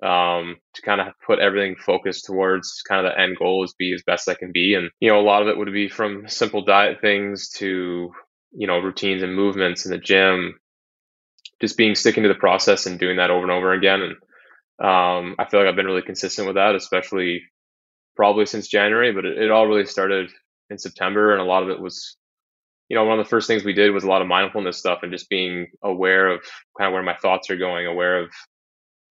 um, 0.04 0.58
to 0.76 0.82
kind 0.84 1.02
of 1.02 1.08
put 1.26 1.40
everything 1.40 1.76
focused 1.76 2.26
towards 2.26 2.84
kind 2.88 3.06
of 3.06 3.12
the 3.12 3.20
end 3.20 3.38
goal 3.38 3.64
is 3.64 3.74
be 3.74 3.94
as 3.94 4.04
best 4.06 4.30
I 4.30 4.36
can 4.36 4.52
be. 4.52 4.76
And, 4.76 4.92
you 5.00 5.10
know, 5.10 5.20
a 5.20 5.22
lot 5.22 5.42
of 5.42 5.48
it 5.48 5.58
would 5.58 5.72
be 5.74 5.90
from 5.90 6.28
simple 6.28 6.64
diet 6.64 7.02
things 7.02 7.50
to, 7.58 8.12
you 8.52 8.68
know, 8.68 8.78
routines 8.78 9.24
and 9.24 9.36
movements 9.36 9.86
in 9.86 9.92
the 9.92 9.98
gym, 9.98 10.60
just 11.60 11.78
being 11.78 11.96
sticking 11.96 12.24
to 12.24 12.30
the 12.30 12.36
process 12.36 12.86
and 12.86 13.00
doing 13.00 13.18
that 13.18 13.32
over 13.32 13.42
and 13.42 13.52
over 13.52 13.74
again. 13.74 14.02
And 14.02 14.12
um, 14.80 15.36
I 15.40 15.46
feel 15.50 15.60
like 15.60 15.68
I've 15.68 15.76
been 15.76 15.88
really 15.88 16.04
consistent 16.04 16.46
with 16.46 16.58
that, 16.58 16.76
especially 16.76 17.42
probably 18.16 18.46
since 18.46 18.68
January, 18.68 19.12
but 19.14 19.26
it, 19.26 19.38
it 19.38 19.52
all 19.52 19.68
really 19.68 19.86
started 19.86 20.30
in 20.70 20.78
September. 20.78 21.32
And 21.34 21.42
a 21.42 21.46
lot 21.46 21.64
of 21.64 21.70
it 21.70 21.80
was 21.80 22.18
you 22.90 22.96
know, 22.96 23.04
one 23.04 23.20
of 23.20 23.26
the 23.26 23.30
first 23.30 23.48
things 23.48 23.64
we 23.64 23.74
did 23.74 23.92
was 23.92 24.04
a 24.04 24.08
lot 24.08 24.22
of 24.22 24.28
mindfulness 24.28 24.78
stuff 24.78 25.00
and 25.04 25.12
just 25.12 25.30
being 25.30 25.68
aware 25.84 26.30
of 26.30 26.42
kind 26.78 26.88
of 26.88 26.94
where 26.94 27.04
my 27.04 27.16
thoughts 27.16 27.50
are 27.50 27.58
going, 27.58 27.86
aware 27.86 28.24
of 28.24 28.30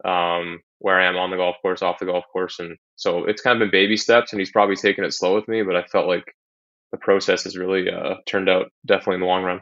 um, 0.04 0.60
where 0.78 1.00
I 1.00 1.06
am 1.06 1.16
on 1.16 1.30
the 1.30 1.36
golf 1.36 1.56
course, 1.60 1.82
off 1.82 1.98
the 1.98 2.06
golf 2.06 2.25
course. 2.32 2.58
And 2.58 2.76
so 2.96 3.25
it's 3.25 3.42
kind 3.42 3.60
of 3.60 3.66
been 3.66 3.70
baby 3.70 3.96
steps 3.96 4.32
and 4.32 4.40
he's 4.40 4.50
probably 4.50 4.76
taken 4.76 5.04
it 5.04 5.12
slow 5.12 5.34
with 5.34 5.48
me, 5.48 5.62
but 5.62 5.76
I 5.76 5.82
felt 5.84 6.06
like 6.06 6.25
the 6.92 6.98
process 6.98 7.44
has 7.44 7.56
really 7.56 7.90
uh, 7.90 8.14
turned 8.26 8.48
out 8.48 8.66
definitely 8.86 9.16
in 9.16 9.20
the 9.20 9.26
long 9.26 9.44
run. 9.44 9.60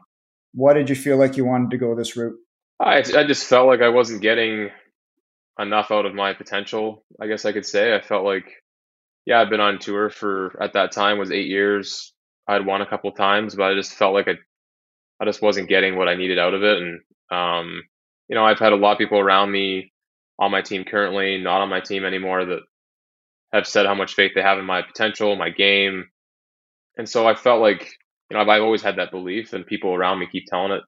Why 0.53 0.75
did 0.75 0.89
you 0.89 0.95
feel 0.95 1.17
like 1.17 1.37
you 1.37 1.45
wanted 1.45 1.73
to 1.73 1.79
go 1.79 1.95
this 1.97 2.17
route? 2.17 2.37
I, 2.79 2.99
I 2.99 3.25
just 3.27 3.47
felt 3.47 3.67
like 3.67 3.81
I 3.81 3.89
wasn't 3.89 4.23
getting 4.23 4.71
enough 5.59 5.91
out 5.91 6.07
of 6.07 6.15
my 6.15 6.35
potential. 6.35 7.05
I 7.21 7.27
guess 7.27 7.45
I 7.45 7.53
could 7.53 7.67
say 7.67 7.95
I 7.95 8.01
felt 8.01 8.25
like, 8.25 8.53
yeah, 9.27 9.41
I've 9.41 9.51
been 9.51 9.61
on 9.61 9.79
tour 9.79 10.11
for 10.11 10.61
at 10.63 10.75
that 10.75 10.93
time 10.93 11.19
was 11.19 11.31
eight 11.31 11.47
years. 11.47 12.13
I'd 12.47 12.67
won 12.67 12.83
a 12.83 12.87
couple 12.87 13.11
times, 13.13 13.55
but 13.55 13.65
I 13.71 13.75
just 13.75 13.95
felt 13.95 14.15
like 14.15 14.29
I, 14.29 14.35
I 15.21 15.25
just 15.25 15.43
wasn't 15.43 15.69
getting 15.69 15.97
what 15.97 16.09
I 16.09 16.17
needed 16.17 16.39
out 16.39 16.55
of 16.55 16.63
it. 16.63 16.79
And 16.79 17.01
um, 17.31 17.83
you 18.29 18.35
know, 18.37 18.45
I've 18.45 18.59
had 18.59 18.73
a 18.73 18.77
lot 18.77 18.93
of 18.93 18.99
people 18.99 19.19
around 19.19 19.51
me 19.51 19.93
on 20.39 20.51
my 20.51 20.63
team 20.63 20.85
currently, 20.85 21.39
not 21.39 21.61
on 21.63 21.69
my 21.71 21.81
team 21.81 22.05
anymore, 22.05 22.45
that 22.45 22.61
have 23.53 23.67
said 23.67 23.87
how 23.87 23.95
much 23.95 24.15
faith 24.15 24.33
they 24.35 24.43
have 24.43 24.59
in 24.59 24.65
my 24.65 24.83
potential, 24.83 25.37
my 25.37 25.51
game, 25.51 26.07
and 26.99 27.09
so 27.09 27.27
I 27.27 27.35
felt 27.35 27.61
like 27.61 27.83
you 28.31 28.37
know 28.37 28.41
I've, 28.43 28.49
I've 28.49 28.63
always 28.63 28.83
had 28.83 28.97
that 28.97 29.11
belief, 29.11 29.53
and 29.53 29.67
people 29.67 29.95
around 29.95 30.19
me 30.19 30.29
keep 30.31 30.47
telling 30.47 30.73
it 30.73 30.83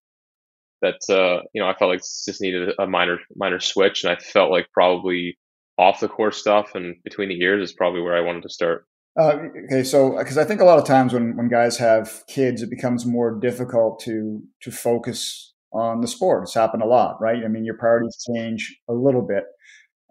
that 0.83 1.01
uh, 1.15 1.43
you 1.55 1.63
know 1.63 1.69
I 1.69 1.75
felt 1.75 1.91
like 1.91 2.01
just 2.01 2.41
needed 2.41 2.75
a 2.79 2.87
minor 2.87 3.19
minor 3.37 3.61
switch, 3.61 4.05
and 4.05 4.13
I 4.13 4.17
felt 4.17 4.51
like 4.51 4.69
probably 4.73 5.39
off 5.79 6.01
the 6.01 6.09
course 6.09 6.39
stuff 6.39 6.75
and 6.75 6.97
between 7.05 7.29
the 7.29 7.35
years 7.35 7.71
is 7.71 7.75
probably 7.75 8.01
where 8.01 8.17
I 8.17 8.21
wanted 8.21 8.43
to 8.43 8.49
start. 8.49 8.87
Uh, 9.19 9.39
okay, 9.65 9.83
so 9.83 10.19
because 10.19 10.37
I 10.37 10.45
think 10.45 10.61
a 10.61 10.65
lot 10.65 10.79
of 10.79 10.85
times 10.85 11.15
when 11.15 11.37
when 11.37 11.49
guys 11.49 11.79
have 11.79 12.23
kids, 12.27 12.63
it 12.63 12.69
becomes 12.69 13.07
more 13.07 13.39
difficult 13.39 13.99
to 14.01 14.43
to 14.63 14.71
focus 14.71 15.55
on 15.73 16.01
the 16.01 16.09
sport. 16.09 16.43
It's 16.45 16.55
happened 16.55 16.83
a 16.83 16.87
lot, 16.87 17.17
right? 17.21 17.43
I 17.45 17.49
mean, 17.49 17.65
your 17.65 17.77
priorities 17.79 18.17
change 18.35 18.79
a 18.89 18.93
little 18.93 19.23
bit. 19.23 19.45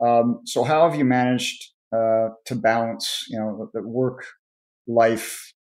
Um, 0.03 0.41
so 0.45 0.63
how 0.63 0.89
have 0.89 0.97
you 0.97 1.05
managed 1.05 1.71
uh, 1.93 2.29
to 2.45 2.55
balance, 2.55 3.25
you 3.29 3.39
know, 3.39 3.69
the 3.73 3.81
work 3.81 4.25
life, 4.87 5.53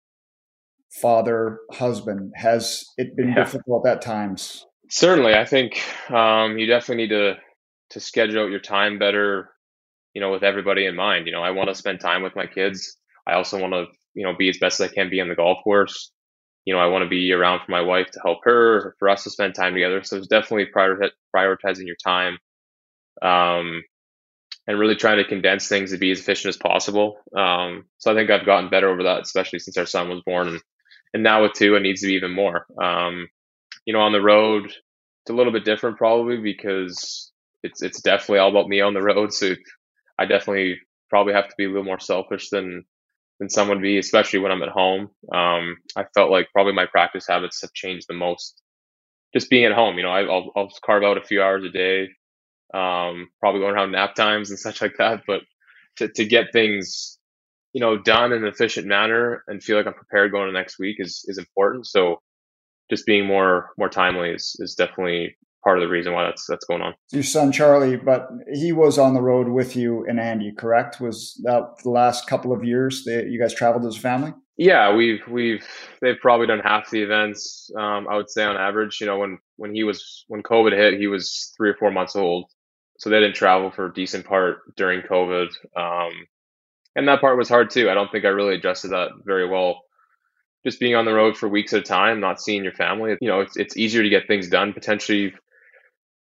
father, 1.00 1.58
husband? 1.72 2.32
Has 2.36 2.84
it 2.96 3.16
been 3.16 3.28
yeah. 3.28 3.44
difficult 3.44 3.86
at 3.86 4.02
times? 4.02 4.66
Certainly, 4.90 5.34
I 5.34 5.44
think 5.44 5.82
um, 6.10 6.58
you 6.58 6.66
definitely 6.66 7.04
need 7.04 7.10
to 7.10 7.34
to 7.90 8.00
schedule 8.00 8.44
out 8.44 8.50
your 8.50 8.60
time 8.60 8.98
better. 8.98 9.50
You 10.14 10.20
know, 10.20 10.30
with 10.30 10.42
everybody 10.44 10.86
in 10.86 10.96
mind. 10.96 11.26
You 11.26 11.32
know, 11.32 11.42
I 11.42 11.50
want 11.50 11.68
to 11.68 11.74
spend 11.74 12.00
time 12.00 12.22
with 12.22 12.36
my 12.36 12.46
kids. 12.46 12.96
I 13.26 13.34
also 13.34 13.60
want 13.60 13.72
to, 13.74 13.86
you 14.14 14.24
know, 14.24 14.34
be 14.36 14.48
as 14.48 14.58
best 14.58 14.80
as 14.80 14.90
I 14.90 14.94
can 14.94 15.10
be 15.10 15.20
on 15.20 15.28
the 15.28 15.34
golf 15.34 15.58
course. 15.64 16.12
You 16.64 16.74
know, 16.74 16.80
I 16.80 16.86
want 16.86 17.02
to 17.02 17.08
be 17.08 17.32
around 17.32 17.60
for 17.64 17.72
my 17.72 17.82
wife 17.82 18.10
to 18.12 18.20
help 18.24 18.38
her, 18.44 18.94
for 18.98 19.08
us 19.08 19.24
to 19.24 19.30
spend 19.30 19.54
time 19.54 19.74
together. 19.74 20.02
So 20.02 20.16
it's 20.16 20.28
definitely 20.28 20.66
prior- 20.66 21.10
prioritizing 21.34 21.86
your 21.86 21.96
time. 22.02 22.38
Um, 23.22 23.82
and 24.66 24.78
really 24.78 24.96
trying 24.96 25.18
to 25.18 25.28
condense 25.28 25.68
things 25.68 25.90
to 25.90 25.98
be 25.98 26.10
as 26.10 26.20
efficient 26.20 26.54
as 26.54 26.56
possible. 26.56 27.18
Um, 27.36 27.84
so 27.98 28.10
I 28.10 28.14
think 28.14 28.30
I've 28.30 28.46
gotten 28.46 28.70
better 28.70 28.88
over 28.88 29.04
that, 29.04 29.22
especially 29.22 29.58
since 29.58 29.76
our 29.76 29.86
son 29.86 30.08
was 30.08 30.22
born, 30.24 30.48
and 30.48 30.60
and 31.12 31.22
now 31.22 31.42
with 31.42 31.52
two, 31.52 31.76
it 31.76 31.80
needs 31.80 32.00
to 32.00 32.08
be 32.08 32.14
even 32.14 32.32
more. 32.32 32.66
Um, 32.82 33.28
you 33.84 33.92
know, 33.92 34.00
on 34.00 34.12
the 34.12 34.20
road, 34.20 34.64
it's 34.66 35.30
a 35.30 35.34
little 35.34 35.52
bit 35.52 35.64
different 35.64 35.96
probably 35.98 36.38
because 36.38 37.30
it's 37.62 37.82
it's 37.82 38.00
definitely 38.02 38.38
all 38.38 38.50
about 38.50 38.68
me 38.68 38.80
on 38.80 38.94
the 38.94 39.02
road. 39.02 39.32
So 39.32 39.54
I 40.18 40.26
definitely 40.26 40.78
probably 41.10 41.34
have 41.34 41.48
to 41.48 41.54
be 41.58 41.64
a 41.64 41.68
little 41.68 41.84
more 41.84 42.00
selfish 42.00 42.50
than 42.50 42.84
than 43.40 43.50
some 43.50 43.68
would 43.68 43.82
be, 43.82 43.98
especially 43.98 44.40
when 44.40 44.52
I'm 44.52 44.62
at 44.62 44.68
home. 44.70 45.10
Um, 45.34 45.76
I 45.96 46.04
felt 46.14 46.30
like 46.30 46.48
probably 46.52 46.72
my 46.74 46.86
practice 46.86 47.26
habits 47.28 47.60
have 47.62 47.72
changed 47.74 48.06
the 48.08 48.14
most. 48.14 48.62
Just 49.34 49.50
being 49.50 49.64
at 49.64 49.72
home, 49.72 49.96
you 49.98 50.04
know, 50.04 50.10
I, 50.10 50.22
will 50.22 50.52
I'll 50.56 50.70
carve 50.84 51.02
out 51.04 51.18
a 51.18 51.24
few 51.24 51.42
hours 51.42 51.64
a 51.64 51.70
day 51.70 52.08
um, 52.74 53.28
probably 53.40 53.60
going 53.60 53.74
around 53.74 53.92
nap 53.92 54.14
times 54.14 54.50
and 54.50 54.58
such 54.60 54.82
like 54.82 54.96
that. 54.98 55.22
But 55.26 55.42
to, 55.98 56.08
to 56.08 56.24
get 56.24 56.52
things, 56.52 57.18
you 57.72 57.80
know, 57.80 57.98
done 57.98 58.32
in 58.32 58.44
an 58.44 58.48
efficient 58.48 58.86
manner 58.86 59.44
and 59.48 59.62
feel 59.62 59.76
like 59.76 59.86
I'm 59.86 59.94
prepared 59.94 60.32
going 60.32 60.46
to 60.46 60.52
next 60.52 60.78
week 60.78 60.96
is, 60.98 61.24
is 61.26 61.38
important. 61.38 61.86
So 61.86 62.20
just 62.90 63.06
being 63.06 63.26
more, 63.26 63.70
more 63.78 63.88
timely 63.88 64.30
is, 64.30 64.56
is 64.60 64.74
definitely 64.74 65.36
part 65.64 65.78
of 65.78 65.82
the 65.82 65.88
reason 65.88 66.12
why 66.12 66.24
that's, 66.24 66.46
that's 66.46 66.64
going 66.66 66.82
on. 66.82 66.94
Your 67.10 67.22
son, 67.22 67.50
Charlie, 67.50 67.96
but 67.96 68.28
he 68.52 68.72
was 68.72 68.98
on 68.98 69.14
the 69.14 69.22
road 69.22 69.48
with 69.48 69.74
you 69.74 70.04
and 70.06 70.20
Andie, 70.20 70.52
correct? 70.52 71.00
Was 71.00 71.40
that 71.42 71.78
the 71.82 71.90
last 71.90 72.28
couple 72.28 72.52
of 72.52 72.62
years 72.62 73.02
that 73.04 73.28
you 73.28 73.40
guys 73.40 73.54
traveled 73.54 73.86
as 73.86 73.96
a 73.96 74.00
family? 74.00 74.32
Yeah, 74.56 74.94
we've 74.94 75.26
we've 75.28 75.66
they've 76.00 76.20
probably 76.20 76.46
done 76.46 76.60
half 76.60 76.88
the 76.90 77.02
events. 77.02 77.70
Um, 77.76 78.06
I 78.08 78.16
would 78.16 78.30
say 78.30 78.44
on 78.44 78.56
average, 78.56 79.00
you 79.00 79.06
know, 79.06 79.18
when 79.18 79.38
when 79.56 79.74
he 79.74 79.82
was 79.82 80.24
when 80.28 80.44
COVID 80.44 80.72
hit, 80.72 81.00
he 81.00 81.08
was 81.08 81.52
three 81.56 81.70
or 81.70 81.76
four 81.76 81.90
months 81.90 82.14
old, 82.14 82.48
so 82.98 83.10
they 83.10 83.18
didn't 83.18 83.34
travel 83.34 83.72
for 83.72 83.86
a 83.86 83.92
decent 83.92 84.24
part 84.24 84.58
during 84.76 85.02
COVID. 85.02 85.48
Um, 85.76 86.12
and 86.94 87.08
that 87.08 87.20
part 87.20 87.36
was 87.36 87.48
hard 87.48 87.70
too. 87.70 87.90
I 87.90 87.94
don't 87.94 88.12
think 88.12 88.24
I 88.24 88.28
really 88.28 88.54
adjusted 88.54 88.90
that 88.92 89.08
very 89.24 89.48
well. 89.48 89.82
Just 90.64 90.78
being 90.78 90.94
on 90.94 91.04
the 91.04 91.12
road 91.12 91.36
for 91.36 91.48
weeks 91.48 91.72
at 91.72 91.80
a 91.80 91.82
time, 91.82 92.20
not 92.20 92.40
seeing 92.40 92.62
your 92.62 92.72
family, 92.72 93.16
you 93.20 93.28
know, 93.28 93.40
it's 93.40 93.56
it's 93.56 93.76
easier 93.76 94.04
to 94.04 94.08
get 94.08 94.28
things 94.28 94.48
done 94.48 94.72
potentially, 94.72 95.34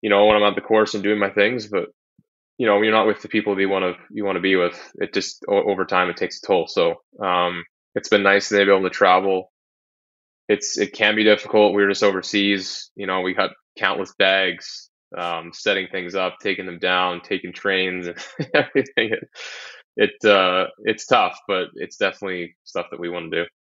you 0.02 0.10
know, 0.10 0.26
when 0.26 0.36
I'm 0.36 0.42
at 0.42 0.54
the 0.54 0.60
course 0.60 0.94
and 0.94 1.02
doing 1.02 1.18
my 1.18 1.30
things, 1.30 1.66
but 1.68 1.86
you 2.58 2.66
know, 2.66 2.80
you're 2.82 2.92
not 2.92 3.06
with 3.06 3.22
the 3.22 3.28
people 3.28 3.54
that 3.54 3.60
you 3.60 3.68
want 3.68 3.84
to 3.84 4.02
you 4.10 4.24
want 4.24 4.36
to 4.36 4.40
be 4.42 4.56
with. 4.56 4.78
It 4.96 5.14
just 5.14 5.44
over 5.48 5.84
time 5.84 6.10
it 6.10 6.16
takes 6.16 6.38
a 6.42 6.46
toll. 6.46 6.66
So 6.68 6.96
um, 7.22 7.64
it's 7.94 8.08
been 8.08 8.22
nice 8.22 8.48
to 8.48 8.56
be 8.56 8.70
able 8.70 8.82
to 8.82 8.90
travel. 8.90 9.52
It's 10.48 10.78
it 10.78 10.92
can 10.92 11.16
be 11.16 11.24
difficult. 11.24 11.74
We 11.74 11.82
are 11.84 11.88
just 11.88 12.02
overseas. 12.02 12.90
You 12.96 13.06
know, 13.06 13.20
we 13.20 13.34
got 13.34 13.50
countless 13.78 14.14
bags, 14.18 14.90
um, 15.16 15.52
setting 15.54 15.88
things 15.92 16.14
up, 16.14 16.36
taking 16.42 16.66
them 16.66 16.78
down, 16.78 17.20
taking 17.22 17.52
trains, 17.52 18.06
and 18.08 18.18
everything. 18.54 19.12
It, 19.14 19.28
it 19.96 20.28
uh, 20.28 20.66
it's 20.84 21.06
tough, 21.06 21.38
but 21.48 21.68
it's 21.76 21.96
definitely 21.96 22.56
stuff 22.64 22.86
that 22.90 23.00
we 23.00 23.10
want 23.10 23.32
to 23.32 23.44
do. 23.44 23.57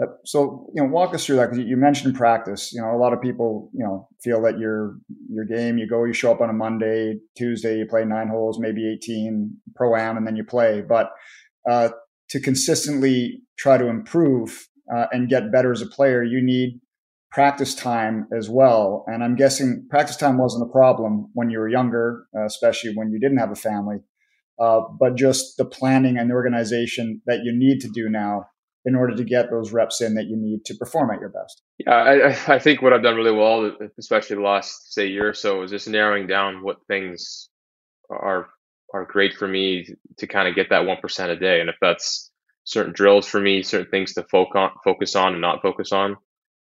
Uh, 0.00 0.06
so 0.24 0.66
you 0.74 0.82
know, 0.82 0.88
walk 0.88 1.14
us 1.14 1.24
through 1.24 1.36
that 1.36 1.50
because 1.50 1.64
you 1.64 1.76
mentioned 1.76 2.14
practice. 2.14 2.72
You 2.72 2.82
know, 2.82 2.94
a 2.94 2.98
lot 2.98 3.12
of 3.12 3.20
people 3.20 3.70
you 3.72 3.84
know 3.84 4.08
feel 4.22 4.42
that 4.42 4.58
your 4.58 4.98
your 5.30 5.44
game, 5.44 5.78
you 5.78 5.88
go, 5.88 6.04
you 6.04 6.12
show 6.12 6.30
up 6.30 6.40
on 6.40 6.50
a 6.50 6.52
Monday, 6.52 7.18
Tuesday, 7.36 7.78
you 7.78 7.86
play 7.86 8.04
nine 8.04 8.28
holes, 8.28 8.58
maybe 8.60 8.90
eighteen 8.90 9.56
pro 9.74 9.96
am, 9.96 10.16
and 10.16 10.26
then 10.26 10.36
you 10.36 10.44
play. 10.44 10.82
But 10.86 11.10
uh, 11.68 11.90
to 12.30 12.40
consistently 12.40 13.42
try 13.58 13.78
to 13.78 13.86
improve 13.86 14.68
uh, 14.94 15.06
and 15.12 15.28
get 15.28 15.50
better 15.50 15.72
as 15.72 15.80
a 15.80 15.86
player, 15.86 16.22
you 16.22 16.42
need 16.42 16.80
practice 17.30 17.74
time 17.74 18.26
as 18.36 18.48
well. 18.48 19.04
And 19.06 19.24
I'm 19.24 19.36
guessing 19.36 19.86
practice 19.90 20.16
time 20.16 20.38
wasn't 20.38 20.68
a 20.68 20.72
problem 20.72 21.30
when 21.34 21.50
you 21.50 21.58
were 21.58 21.68
younger, 21.68 22.26
uh, 22.36 22.44
especially 22.44 22.92
when 22.94 23.10
you 23.10 23.18
didn't 23.18 23.38
have 23.38 23.50
a 23.50 23.56
family. 23.56 23.98
Uh, 24.58 24.80
but 24.98 25.16
just 25.16 25.58
the 25.58 25.64
planning 25.64 26.16
and 26.16 26.30
the 26.30 26.34
organization 26.34 27.20
that 27.26 27.40
you 27.44 27.52
need 27.54 27.80
to 27.80 27.88
do 27.88 28.08
now 28.08 28.46
in 28.86 28.94
order 28.94 29.14
to 29.16 29.24
get 29.24 29.50
those 29.50 29.72
reps 29.72 30.00
in 30.00 30.14
that 30.14 30.26
you 30.26 30.36
need 30.36 30.64
to 30.64 30.74
perform 30.76 31.10
at 31.10 31.20
your 31.20 31.28
best. 31.28 31.60
Yeah, 31.78 31.92
I, 31.92 32.54
I 32.54 32.58
think 32.60 32.80
what 32.80 32.92
I've 32.92 33.02
done 33.02 33.16
really 33.16 33.36
well, 33.36 33.76
especially 33.98 34.36
the 34.36 34.42
last 34.42 34.94
say 34.94 35.08
year 35.08 35.28
or 35.28 35.34
so, 35.34 35.62
is 35.62 35.72
just 35.72 35.88
narrowing 35.88 36.28
down 36.28 36.62
what 36.62 36.78
things 36.88 37.50
are 38.08 38.48
are 38.94 39.04
great 39.04 39.34
for 39.34 39.48
me 39.48 39.84
to 40.18 40.26
kind 40.28 40.46
of 40.46 40.54
get 40.54 40.70
that 40.70 40.82
1% 40.82 41.28
a 41.28 41.36
day. 41.36 41.60
And 41.60 41.68
if 41.68 41.74
that's 41.80 42.30
certain 42.62 42.92
drills 42.92 43.26
for 43.26 43.40
me, 43.40 43.64
certain 43.64 43.90
things 43.90 44.14
to 44.14 44.24
focus 44.30 45.16
on 45.16 45.32
and 45.32 45.40
not 45.40 45.60
focus 45.60 45.90
on, 45.90 46.16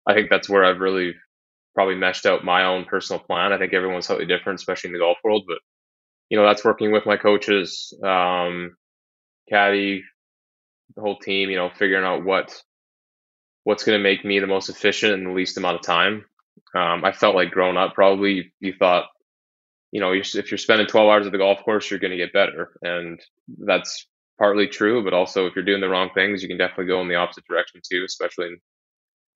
I 0.07 0.15
think 0.15 0.29
that's 0.31 0.49
where 0.49 0.65
I've 0.65 0.79
really 0.79 1.13
probably 1.75 1.93
meshed 1.93 2.25
out 2.25 2.43
my 2.43 2.65
own 2.65 2.85
personal 2.85 3.19
plan. 3.19 3.53
I 3.53 3.59
think 3.59 3.73
everyone's 3.73 4.07
slightly 4.07 4.25
different, 4.25 4.59
especially 4.59 4.89
in 4.89 4.93
the 4.93 4.99
golf 4.99 5.19
world, 5.23 5.43
but 5.47 5.59
you 6.29 6.37
know, 6.37 6.45
that's 6.45 6.65
working 6.65 6.91
with 6.91 7.05
my 7.05 7.17
coaches, 7.17 7.93
um, 8.03 8.75
caddy, 9.47 10.03
the 10.95 11.01
whole 11.01 11.19
team, 11.19 11.49
you 11.49 11.57
know, 11.57 11.69
figuring 11.69 12.05
out 12.05 12.23
what, 12.23 12.61
what's 13.63 13.83
going 13.83 13.97
to 13.97 14.03
make 14.03 14.23
me 14.25 14.39
the 14.39 14.47
most 14.47 14.69
efficient 14.69 15.13
in 15.13 15.23
the 15.23 15.31
least 15.31 15.57
amount 15.57 15.75
of 15.75 15.85
time. 15.85 16.25
Um, 16.75 17.03
I 17.05 17.11
felt 17.11 17.35
like 17.35 17.51
growing 17.51 17.77
up, 17.77 17.93
probably 17.93 18.53
you 18.59 18.73
thought 18.73 19.05
you 19.91 20.01
know, 20.01 20.13
if 20.13 20.51
you're 20.51 20.57
spending 20.57 20.87
12 20.87 21.09
hours 21.09 21.25
at 21.25 21.31
the 21.31 21.37
golf 21.37 21.63
course, 21.63 21.89
you're 21.89 21.99
going 21.99 22.11
to 22.11 22.17
get 22.17 22.33
better. 22.33 22.71
And 22.81 23.19
that's 23.57 24.05
partly 24.37 24.67
true, 24.67 25.03
but 25.03 25.13
also 25.13 25.47
if 25.47 25.55
you're 25.55 25.65
doing 25.65 25.81
the 25.81 25.89
wrong 25.89 26.09
things, 26.13 26.41
you 26.41 26.49
can 26.49 26.57
definitely 26.57 26.87
go 26.87 27.01
in 27.01 27.07
the 27.07 27.15
opposite 27.15 27.45
direction 27.45 27.81
too, 27.89 28.03
especially 28.05 28.47
in, 28.47 28.59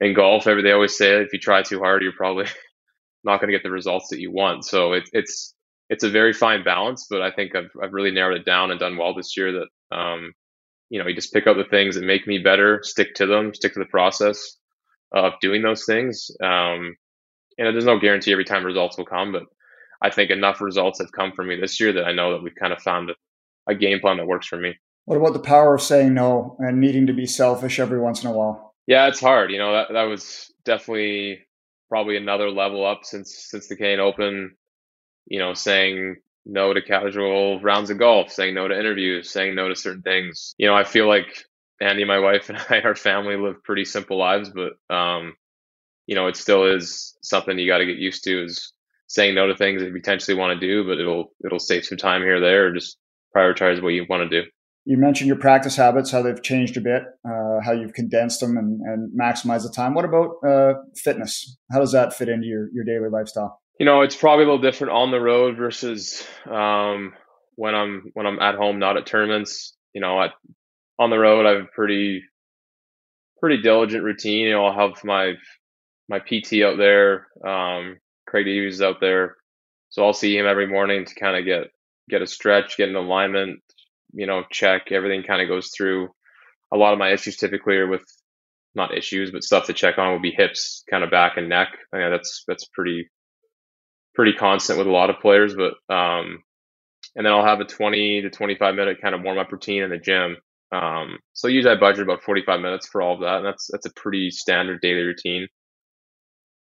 in 0.09 0.13
golf. 0.13 0.47
Every, 0.47 0.61
they 0.61 0.71
always 0.71 0.97
say 0.97 1.21
if 1.21 1.31
you 1.33 1.39
try 1.39 1.61
too 1.61 1.79
hard, 1.79 2.03
you're 2.03 2.11
probably 2.11 2.45
not 3.23 3.39
going 3.39 3.47
to 3.47 3.57
get 3.57 3.63
the 3.63 3.71
results 3.71 4.09
that 4.09 4.19
you 4.19 4.31
want. 4.31 4.65
So 4.65 4.93
it, 4.93 5.09
it's, 5.13 5.55
it's 5.89 6.03
a 6.03 6.09
very 6.09 6.33
fine 6.33 6.63
balance, 6.63 7.07
but 7.09 7.21
I 7.21 7.31
think 7.31 7.55
I've, 7.55 7.71
I've 7.81 7.93
really 7.93 8.11
narrowed 8.11 8.37
it 8.37 8.45
down 8.45 8.71
and 8.71 8.79
done 8.79 8.97
well 8.97 9.13
this 9.13 9.35
year 9.35 9.51
that, 9.53 9.97
um, 9.97 10.33
you 10.91 10.99
know, 10.99 11.07
you 11.07 11.15
just 11.15 11.33
pick 11.33 11.47
up 11.47 11.55
the 11.55 11.63
things 11.63 11.95
that 11.95 12.03
make 12.03 12.27
me 12.27 12.37
better, 12.37 12.81
stick 12.83 13.15
to 13.15 13.25
them, 13.25 13.53
stick 13.53 13.73
to 13.73 13.79
the 13.79 13.85
process 13.85 14.57
of 15.13 15.31
doing 15.39 15.61
those 15.61 15.85
things. 15.85 16.29
Um, 16.43 16.97
and 17.57 17.73
there's 17.73 17.85
no 17.85 17.97
guarantee 17.97 18.33
every 18.33 18.43
time 18.43 18.65
results 18.65 18.97
will 18.97 19.05
come, 19.05 19.31
but 19.31 19.43
I 20.01 20.09
think 20.09 20.31
enough 20.31 20.59
results 20.59 20.99
have 20.99 21.13
come 21.13 21.31
for 21.31 21.45
me 21.45 21.55
this 21.55 21.79
year 21.79 21.93
that 21.93 22.03
I 22.03 22.11
know 22.11 22.33
that 22.33 22.43
we've 22.43 22.55
kind 22.55 22.73
of 22.73 22.81
found 22.81 23.09
a, 23.09 23.13
a 23.71 23.73
game 23.73 24.01
plan 24.01 24.17
that 24.17 24.27
works 24.27 24.47
for 24.47 24.57
me. 24.57 24.73
What 25.05 25.15
about 25.15 25.31
the 25.31 25.39
power 25.39 25.75
of 25.75 25.81
saying 25.81 26.13
no 26.13 26.57
and 26.59 26.81
needing 26.81 27.07
to 27.07 27.13
be 27.13 27.25
selfish 27.25 27.79
every 27.79 27.99
once 27.99 28.21
in 28.21 28.29
a 28.29 28.33
while? 28.33 28.75
Yeah, 28.85 29.07
it's 29.07 29.21
hard. 29.21 29.49
You 29.49 29.59
know, 29.59 29.71
that 29.71 29.93
that 29.93 30.03
was 30.03 30.51
definitely 30.65 31.39
probably 31.87 32.17
another 32.17 32.49
level 32.49 32.85
up 32.85 33.01
since 33.03 33.47
since 33.49 33.67
the 33.67 33.77
Canadian 33.77 34.01
Open. 34.01 34.55
You 35.25 35.39
know, 35.39 35.53
saying 35.53 36.17
no 36.45 36.73
to 36.73 36.81
casual 36.81 37.59
rounds 37.61 37.89
of 37.89 37.99
golf, 37.99 38.31
saying 38.31 38.55
no 38.55 38.67
to 38.67 38.77
interviews, 38.77 39.29
saying 39.29 39.55
no 39.55 39.69
to 39.69 39.75
certain 39.75 40.01
things. 40.01 40.53
You 40.57 40.67
know, 40.67 40.75
I 40.75 40.83
feel 40.83 41.07
like 41.07 41.45
Andie, 41.81 42.05
my 42.05 42.19
wife, 42.19 42.49
and 42.49 42.57
I, 42.69 42.81
our 42.81 42.95
family 42.95 43.35
live 43.37 43.63
pretty 43.63 43.85
simple 43.85 44.17
lives, 44.17 44.49
but 44.49 44.73
um, 44.93 45.35
you 46.07 46.15
know, 46.15 46.27
it 46.27 46.35
still 46.35 46.65
is 46.65 47.15
something 47.21 47.57
you 47.57 47.67
got 47.67 47.79
to 47.79 47.85
get 47.85 47.97
used 47.97 48.23
to. 48.25 48.43
Is 48.43 48.73
saying 49.07 49.35
no 49.35 49.47
to 49.47 49.55
things 49.55 49.81
that 49.81 49.87
you 49.87 49.93
potentially 49.93 50.37
want 50.37 50.59
to 50.59 50.67
do, 50.67 50.85
but 50.85 50.99
it'll 50.99 51.33
it'll 51.45 51.59
save 51.59 51.85
some 51.85 51.97
time 51.97 52.21
here 52.21 52.37
or 52.37 52.39
there, 52.39 52.67
or 52.67 52.73
just 52.73 52.97
prioritize 53.35 53.81
what 53.81 53.89
you 53.89 54.05
want 54.09 54.29
to 54.29 54.41
do. 54.41 54.47
You 54.83 54.97
mentioned 54.97 55.27
your 55.27 55.37
practice 55.37 55.75
habits, 55.75 56.09
how 56.09 56.23
they've 56.23 56.41
changed 56.41 56.75
a 56.75 56.81
bit, 56.81 57.03
uh, 57.23 57.59
how 57.63 57.71
you've 57.71 57.93
condensed 57.93 58.39
them 58.39 58.57
and, 58.57 58.81
and 58.81 59.11
maximized 59.17 59.61
the 59.61 59.71
time. 59.73 59.93
What 59.93 60.05
about 60.05 60.31
uh, 60.43 60.73
fitness? 60.95 61.55
How 61.71 61.79
does 61.79 61.91
that 61.91 62.15
fit 62.15 62.29
into 62.29 62.47
your, 62.47 62.67
your 62.73 62.83
daily 62.83 63.09
lifestyle? 63.11 63.61
You 63.81 63.85
know, 63.85 64.01
it's 64.01 64.15
probably 64.15 64.43
a 64.43 64.47
little 64.47 64.61
different 64.61 64.93
on 64.93 65.09
the 65.09 65.19
road 65.19 65.57
versus 65.57 66.23
um, 66.47 67.13
when 67.55 67.73
I'm 67.73 68.11
when 68.13 68.27
I'm 68.27 68.37
at 68.37 68.53
home, 68.53 68.77
not 68.77 68.95
at 68.95 69.07
tournaments. 69.07 69.75
You 69.95 70.01
know, 70.01 70.21
at, 70.21 70.33
on 70.99 71.09
the 71.09 71.17
road, 71.17 71.47
I 71.47 71.53
have 71.53 71.63
a 71.63 71.75
pretty 71.75 72.21
pretty 73.39 73.63
diligent 73.63 74.03
routine. 74.03 74.45
You 74.45 74.51
know, 74.51 74.67
I'll 74.67 74.91
have 74.91 75.03
my 75.03 75.33
my 76.07 76.19
PT 76.19 76.61
out 76.61 76.77
there. 76.77 77.25
Um, 77.43 77.97
Craig 78.27 78.45
Davies 78.45 78.83
out 78.83 78.97
there, 79.01 79.37
so 79.89 80.05
I'll 80.05 80.13
see 80.13 80.37
him 80.37 80.45
every 80.45 80.67
morning 80.67 81.03
to 81.03 81.15
kind 81.15 81.35
of 81.35 81.43
get 81.45 81.71
get 82.07 82.21
a 82.21 82.27
stretch, 82.27 82.77
get 82.77 82.89
an 82.89 82.95
alignment, 82.95 83.61
you 84.13 84.27
know, 84.27 84.43
check. 84.51 84.91
Everything 84.91 85.23
kind 85.23 85.41
of 85.41 85.47
goes 85.47 85.71
through. 85.75 86.09
A 86.71 86.77
lot 86.77 86.93
of 86.93 86.99
my 86.99 87.13
issues 87.13 87.35
typically 87.35 87.77
are 87.77 87.87
with 87.87 88.05
not 88.75 88.95
issues, 88.95 89.31
but 89.31 89.43
stuff 89.43 89.65
to 89.65 89.73
check 89.73 89.97
on 89.97 90.13
would 90.13 90.21
be 90.21 90.35
hips, 90.37 90.83
kind 90.87 91.03
of 91.03 91.09
back 91.09 91.37
and 91.37 91.49
neck. 91.49 91.69
I 91.91 91.97
mean, 91.97 92.11
that's 92.11 92.43
that's 92.47 92.65
pretty 92.75 93.09
pretty 94.15 94.33
constant 94.33 94.77
with 94.77 94.87
a 94.87 94.91
lot 94.91 95.09
of 95.09 95.19
players. 95.19 95.55
But 95.55 95.73
um, 95.93 96.43
and 97.15 97.25
then 97.25 97.33
I'll 97.33 97.45
have 97.45 97.59
a 97.61 97.65
20 97.65 98.21
to 98.23 98.29
25 98.29 98.75
minute 98.75 99.01
kind 99.01 99.15
of 99.15 99.21
warm 99.23 99.37
up 99.37 99.51
routine 99.51 99.83
in 99.83 99.89
the 99.89 99.97
gym. 99.97 100.37
Um, 100.71 101.19
so 101.33 101.47
usually 101.49 101.75
I 101.75 101.79
budget 101.79 102.03
about 102.03 102.23
45 102.23 102.61
minutes 102.61 102.87
for 102.87 103.01
all 103.01 103.15
of 103.15 103.21
that, 103.21 103.37
and 103.37 103.45
that's 103.45 103.69
that's 103.71 103.85
a 103.85 103.93
pretty 103.93 104.31
standard 104.31 104.81
daily 104.81 105.01
routine. 105.03 105.47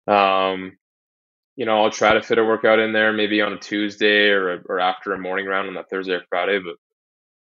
Um, 0.07 0.77
you 1.55 1.65
know, 1.65 1.83
I'll 1.83 1.91
try 1.91 2.13
to 2.13 2.21
fit 2.21 2.39
a 2.39 2.43
workout 2.43 2.79
in 2.79 2.93
there, 2.93 3.13
maybe 3.13 3.41
on 3.41 3.53
a 3.53 3.59
Tuesday 3.59 4.29
or 4.29 4.61
or 4.67 4.79
after 4.79 5.13
a 5.13 5.19
morning 5.19 5.45
round 5.45 5.69
on 5.69 5.75
that 5.75 5.89
Thursday 5.89 6.13
or 6.13 6.23
Friday. 6.29 6.59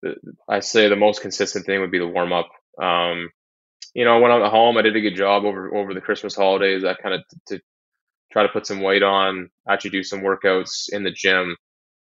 But 0.02 0.16
I 0.48 0.60
say 0.60 0.88
the 0.88 0.96
most 0.96 1.22
consistent 1.22 1.66
thing 1.66 1.80
would 1.80 1.90
be 1.90 1.98
the 1.98 2.06
warm 2.08 2.32
up. 2.32 2.48
Um, 2.82 3.30
you 3.94 4.04
know, 4.04 4.20
when 4.20 4.30
I'm 4.32 4.42
at 4.42 4.50
home, 4.50 4.76
I 4.76 4.82
did 4.82 4.96
a 4.96 5.00
good 5.00 5.16
job 5.16 5.44
over 5.44 5.74
over 5.76 5.94
the 5.94 6.00
Christmas 6.00 6.34
holidays. 6.34 6.84
I 6.84 6.94
kind 6.94 7.14
of 7.16 7.22
t- 7.48 7.56
to 7.56 7.62
try 8.34 8.42
to 8.42 8.48
put 8.52 8.66
some 8.66 8.82
weight 8.82 9.04
on, 9.04 9.48
actually 9.70 9.90
do 9.90 10.02
some 10.02 10.20
workouts 10.20 10.92
in 10.92 11.04
the 11.04 11.12
gym, 11.12 11.56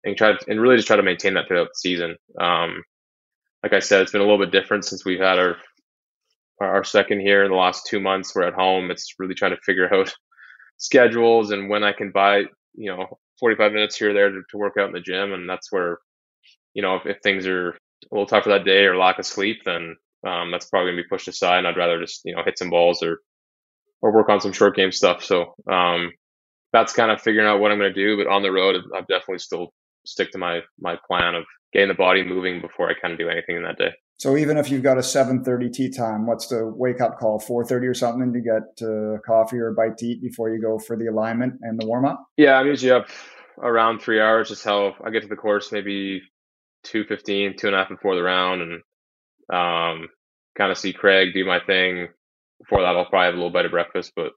and 0.06 0.18
try 0.18 0.32
to, 0.32 0.40
and 0.50 0.60
really 0.60 0.78
just 0.78 0.88
try 0.88 0.96
to 0.96 1.04
maintain 1.04 1.34
that 1.34 1.48
throughout 1.48 1.68
the 1.68 1.76
season. 1.76 2.16
Um, 2.40 2.82
like 3.62 3.74
I 3.74 3.80
said, 3.80 4.02
it's 4.02 4.14
been 4.14 4.22
a 4.22 4.24
little 4.24 4.40
bit 4.40 4.52
different 4.52 4.86
since 4.86 5.06
we've 5.06 5.20
had 5.20 5.38
our 5.38 5.58
our 6.62 6.84
second 6.86 7.20
here 7.20 7.44
in 7.44 7.52
the 7.52 7.58
last 7.58 7.88
two 7.88 8.00
months. 8.00 8.34
We're 8.34 8.44
at 8.48 8.54
home. 8.54 8.90
It's 8.90 9.16
really 9.20 9.34
trying 9.34 9.52
to 9.52 9.62
figure 9.66 9.94
out 9.94 10.14
schedules 10.78 11.52
and 11.52 11.70
when 11.70 11.84
I 11.84 11.92
can 11.92 12.12
buy, 12.12 12.46
you 12.74 12.90
know, 12.90 13.20
45 13.40 13.74
minutes 13.74 13.98
here 13.98 14.12
or 14.12 14.14
there 14.14 14.30
to, 14.32 14.42
to 14.50 14.58
work 14.58 14.76
out 14.80 14.88
in 14.88 14.94
the 14.94 15.02
gym. 15.02 15.34
And 15.34 15.50
that's 15.50 15.74
where, 15.74 15.98
you 16.74 16.82
know, 16.82 16.96
if, 16.96 17.06
if 17.06 17.18
things 17.22 17.46
are 17.48 17.72
a 17.72 17.76
little 18.12 18.26
tough 18.28 18.44
for 18.44 18.50
that 18.50 18.64
day 18.64 18.86
or 18.86 18.96
lack 18.96 19.20
of 19.20 19.26
sleep, 19.26 19.64
then 19.66 19.98
um, 20.26 20.52
that's 20.52 20.70
probably 20.70 20.92
gonna 20.92 21.04
be 21.04 21.10
pushed 21.10 21.28
aside. 21.28 21.58
And 21.58 21.68
I'd 21.68 21.76
rather 21.76 22.00
just, 22.00 22.22
you 22.24 22.34
know, 22.34 22.44
hit 22.46 22.58
some 22.58 22.70
balls 22.70 23.04
or, 23.04 23.20
or 24.04 24.14
work 24.14 24.30
on 24.30 24.42
some 24.42 24.52
short 24.52 24.76
game 24.76 24.92
stuff. 24.92 25.24
So, 25.24 25.56
um, 25.72 26.12
that's 26.74 26.94
kind 26.94 27.12
of 27.12 27.22
figuring 27.22 27.48
out 27.48 27.60
what 27.60 27.72
I'm 27.72 27.80
going 27.80 27.94
to 27.94 28.06
do. 28.06 28.18
But 28.18 28.30
on 28.30 28.44
the 28.44 28.52
road, 28.52 28.76
I've 28.96 29.08
definitely 29.08 29.40
still 29.40 29.74
stick 30.06 30.32
to 30.32 30.38
my, 30.38 30.62
my 30.80 30.98
plan 31.08 31.36
of 31.36 31.46
getting 31.72 31.88
the 31.88 31.94
body 31.94 32.24
moving 32.24 32.62
before 32.62 32.90
I 32.90 32.94
kind 33.00 33.14
of 33.14 33.20
do 33.20 33.30
anything 33.30 33.56
in 33.56 33.64
that 33.64 33.78
day. 33.78 33.92
So 34.18 34.38
even 34.38 34.58
if 34.58 34.70
you've 34.70 34.84
got 34.84 34.98
a 34.98 35.02
7:30 35.02 35.74
tea 35.74 35.90
time, 35.90 36.28
what's 36.28 36.48
the 36.48 36.66
wake 36.66 37.02
up 37.02 37.18
call? 37.20 37.40
4:30 37.40 37.90
or 37.90 37.94
something 37.94 38.32
to 38.34 38.40
get 38.40 38.88
uh, 38.88 39.20
coffee 39.26 39.58
or 39.58 39.70
a 39.70 39.74
bite 39.74 39.98
to 39.98 40.06
eat 40.06 40.22
before 40.22 40.50
you 40.50 40.62
go 40.62 40.78
for 40.80 40.96
the 40.96 41.08
alignment 41.08 41.56
and 41.62 41.80
the 41.82 41.86
warm 41.86 42.06
up? 42.06 42.24
Yeah, 42.38 42.54
I'm 42.54 42.68
usually 42.68 42.92
up 42.92 43.08
around 43.62 44.00
three 44.00 44.22
hours. 44.22 44.50
Just 44.50 44.64
how 44.64 44.94
I 45.04 45.10
get 45.10 45.24
to 45.24 45.28
the 45.28 45.36
course 45.36 45.72
maybe 45.72 46.22
two 46.84 47.04
fifteen, 47.06 47.58
two 47.58 47.68
and 47.68 47.76
a 47.76 47.80
half 47.80 47.90
before 47.90 48.16
the 48.16 48.24
round, 48.24 48.62
and 48.62 48.74
um, 49.52 50.08
kind 50.58 50.72
of 50.72 50.78
see 50.78 50.94
Craig 50.94 51.34
do 51.34 51.46
my 51.46 51.60
thing. 51.60 52.08
Before 52.64 52.82
that, 52.82 52.96
I'll 52.96 53.06
probably 53.06 53.26
have 53.26 53.34
a 53.34 53.38
little 53.38 53.52
bite 53.52 53.66
of 53.66 53.72
breakfast, 53.72 54.14
but 54.16 54.32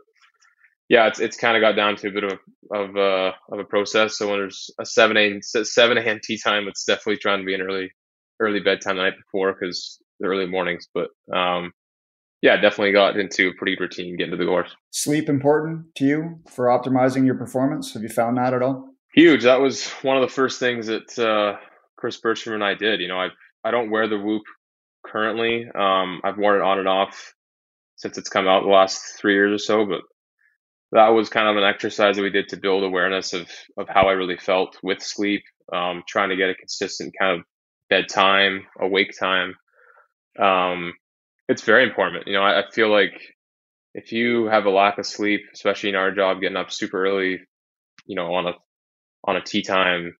yeah, 0.88 1.08
it's 1.08 1.20
it's 1.20 1.36
kind 1.36 1.56
of 1.56 1.60
got 1.60 1.76
down 1.76 1.96
to 1.96 2.08
a 2.08 2.12
bit 2.12 2.24
of 2.24 2.38
of 2.72 2.96
uh, 2.96 3.32
of 3.50 3.58
a 3.58 3.64
process. 3.64 4.16
So 4.16 4.28
when 4.28 4.38
there's 4.38 4.70
a 4.80 4.84
seven 4.84 5.16
a 5.16 5.64
seven 5.64 5.98
a.m. 5.98 6.20
tea 6.22 6.38
time, 6.38 6.68
it's 6.68 6.84
definitely 6.84 7.18
trying 7.18 7.40
to 7.40 7.44
be 7.44 7.54
an 7.54 7.62
early 7.62 7.90
early 8.40 8.60
bedtime 8.60 8.96
the 8.96 9.02
night 9.02 9.16
before 9.16 9.52
because 9.52 9.98
the 10.20 10.26
early 10.26 10.46
mornings. 10.46 10.86
But 10.94 11.08
um, 11.34 11.72
yeah, 12.40 12.56
definitely 12.56 12.92
got 12.92 13.18
into 13.18 13.48
a 13.48 13.54
pretty 13.54 13.76
routine 13.78 14.16
getting 14.16 14.32
to 14.32 14.36
the 14.36 14.44
course. 14.44 14.74
Sleep 14.92 15.28
important 15.28 15.94
to 15.96 16.04
you 16.04 16.40
for 16.54 16.66
optimizing 16.66 17.26
your 17.26 17.36
performance? 17.36 17.92
Have 17.94 18.02
you 18.02 18.08
found 18.08 18.36
that 18.36 18.54
at 18.54 18.62
all? 18.62 18.94
Huge. 19.14 19.42
That 19.42 19.60
was 19.60 19.88
one 20.02 20.16
of 20.16 20.20
the 20.20 20.32
first 20.32 20.60
things 20.60 20.86
that 20.86 21.18
uh, 21.18 21.58
Chris 21.96 22.18
Bertram 22.18 22.54
and 22.54 22.64
I 22.64 22.74
did. 22.74 23.00
You 23.00 23.08
know, 23.08 23.18
I 23.18 23.28
I 23.64 23.72
don't 23.72 23.90
wear 23.90 24.06
the 24.08 24.18
Whoop 24.18 24.42
currently. 25.04 25.66
Um, 25.74 26.20
I've 26.22 26.38
worn 26.38 26.60
it 26.60 26.62
on 26.62 26.78
and 26.78 26.88
off 26.88 27.34
since 27.96 28.18
it's 28.18 28.28
come 28.28 28.46
out 28.48 28.62
the 28.62 28.68
last 28.68 29.18
three 29.18 29.34
years 29.34 29.52
or 29.52 29.58
so, 29.58 29.86
but 29.86 30.00
that 30.92 31.08
was 31.08 31.28
kind 31.28 31.48
of 31.48 31.56
an 31.56 31.68
exercise 31.68 32.16
that 32.16 32.22
we 32.22 32.30
did 32.30 32.48
to 32.48 32.56
build 32.56 32.84
awareness 32.84 33.32
of 33.32 33.50
of 33.76 33.88
how 33.88 34.08
I 34.08 34.12
really 34.12 34.36
felt 34.36 34.78
with 34.82 35.02
sleep, 35.02 35.42
um, 35.72 36.02
trying 36.06 36.30
to 36.30 36.36
get 36.36 36.50
a 36.50 36.54
consistent 36.54 37.14
kind 37.18 37.40
of 37.40 37.46
bedtime, 37.90 38.66
awake 38.80 39.12
time. 39.18 39.54
Um, 40.38 40.94
it's 41.48 41.62
very 41.62 41.84
important. 41.84 42.26
You 42.26 42.34
know, 42.34 42.42
I, 42.42 42.60
I 42.60 42.70
feel 42.70 42.90
like 42.90 43.14
if 43.94 44.12
you 44.12 44.46
have 44.46 44.66
a 44.66 44.70
lack 44.70 44.98
of 44.98 45.06
sleep, 45.06 45.40
especially 45.54 45.88
in 45.88 45.94
our 45.96 46.12
job, 46.12 46.40
getting 46.40 46.56
up 46.56 46.70
super 46.70 47.04
early, 47.04 47.40
you 48.06 48.14
know, 48.16 48.34
on 48.34 48.46
a 48.46 48.52
on 49.24 49.36
a 49.36 49.42
tea 49.42 49.62
time, 49.62 50.16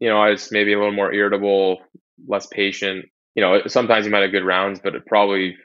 you 0.00 0.08
know, 0.08 0.18
I 0.18 0.30
was 0.30 0.50
maybe 0.52 0.72
a 0.72 0.78
little 0.78 0.92
more 0.92 1.12
irritable, 1.12 1.78
less 2.26 2.46
patient. 2.46 3.06
You 3.34 3.42
know, 3.42 3.60
sometimes 3.66 4.04
you 4.04 4.12
might 4.12 4.22
have 4.22 4.32
good 4.32 4.44
rounds, 4.44 4.80
but 4.82 4.94
it 4.94 5.06
probably, 5.06 5.56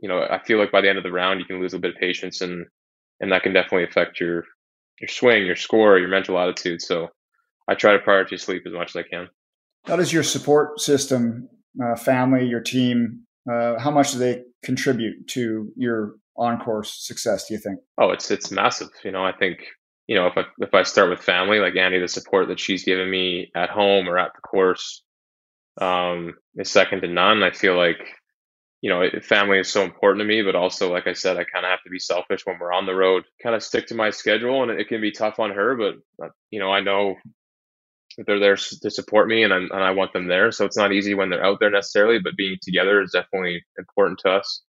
you 0.00 0.08
know, 0.08 0.26
I 0.30 0.38
feel 0.44 0.58
like 0.58 0.72
by 0.72 0.80
the 0.80 0.88
end 0.88 0.98
of 0.98 1.04
the 1.04 1.12
round, 1.12 1.40
you 1.40 1.46
can 1.46 1.60
lose 1.60 1.74
a 1.74 1.78
bit 1.78 1.94
of 1.94 2.00
patience 2.00 2.40
and 2.40 2.66
and 3.20 3.32
that 3.32 3.42
can 3.42 3.52
definitely 3.52 3.84
affect 3.84 4.20
your 4.20 4.44
your 5.00 5.08
swing, 5.08 5.46
your 5.46 5.56
score, 5.56 5.98
your 5.98 6.08
mental 6.08 6.38
attitude. 6.38 6.82
So 6.82 7.08
I 7.68 7.74
try 7.74 7.92
to 7.92 7.98
prioritize 7.98 8.40
sleep 8.40 8.62
as 8.66 8.72
much 8.72 8.94
as 8.94 8.96
I 8.96 9.08
can. 9.08 9.28
How 9.86 9.96
does 9.96 10.12
your 10.12 10.22
support 10.22 10.80
system, 10.80 11.48
uh, 11.82 11.96
family, 11.96 12.46
your 12.46 12.60
team, 12.60 13.24
uh, 13.50 13.78
how 13.78 13.90
much 13.90 14.12
do 14.12 14.18
they 14.18 14.42
contribute 14.62 15.26
to 15.28 15.72
your 15.76 16.14
on 16.36 16.58
course 16.58 17.06
success? 17.06 17.48
Do 17.48 17.54
you 17.54 17.60
think? 17.60 17.80
Oh, 17.98 18.10
it's 18.10 18.30
it's 18.30 18.50
massive. 18.50 18.88
You 19.04 19.12
know, 19.12 19.24
I 19.24 19.32
think 19.32 19.58
you 20.06 20.16
know 20.16 20.26
if 20.26 20.36
I 20.36 20.42
if 20.58 20.74
I 20.74 20.82
start 20.82 21.10
with 21.10 21.20
family, 21.20 21.58
like 21.58 21.76
Andie, 21.76 22.00
the 22.00 22.08
support 22.08 22.48
that 22.48 22.60
she's 22.60 22.84
given 22.84 23.10
me 23.10 23.50
at 23.54 23.70
home 23.70 24.08
or 24.08 24.18
at 24.18 24.32
the 24.34 24.40
course 24.42 25.02
um, 25.80 26.34
is 26.56 26.70
second 26.70 27.02
to 27.02 27.08
none. 27.08 27.42
I 27.42 27.50
feel 27.50 27.76
like 27.76 28.00
you 28.80 28.90
know, 28.90 29.08
family 29.22 29.58
is 29.58 29.70
so 29.70 29.82
important 29.82 30.20
to 30.20 30.26
me, 30.26 30.42
but 30.42 30.54
also, 30.54 30.92
like 30.92 31.06
I 31.06 31.12
said, 31.12 31.36
I 31.36 31.44
kind 31.44 31.64
of 31.64 31.70
have 31.70 31.82
to 31.84 31.90
be 31.90 31.98
selfish 31.98 32.42
when 32.44 32.58
we're 32.60 32.72
on 32.72 32.86
the 32.86 32.94
road, 32.94 33.24
kind 33.42 33.54
of 33.54 33.62
stick 33.62 33.88
to 33.88 33.94
my 33.94 34.10
schedule. 34.10 34.62
And 34.62 34.80
it 34.80 34.88
can 34.88 35.00
be 35.00 35.10
tough 35.10 35.40
on 35.40 35.50
her, 35.50 35.76
but, 35.76 35.94
uh, 36.24 36.30
you 36.50 36.60
know, 36.60 36.70
I 36.70 36.80
know 36.80 37.16
that 38.16 38.26
they're 38.26 38.40
there 38.40 38.56
to 38.56 38.90
support 38.90 39.28
me 39.28 39.42
and, 39.42 39.52
and 39.52 39.72
I 39.72 39.90
want 39.92 40.12
them 40.12 40.28
there. 40.28 40.52
So 40.52 40.64
it's 40.64 40.76
not 40.76 40.92
easy 40.92 41.14
when 41.14 41.30
they're 41.30 41.44
out 41.44 41.58
there 41.60 41.70
necessarily, 41.70 42.18
but 42.18 42.36
being 42.36 42.56
together 42.62 43.02
is 43.02 43.12
definitely 43.12 43.64
important 43.78 44.20
to 44.20 44.30
us 44.30 44.62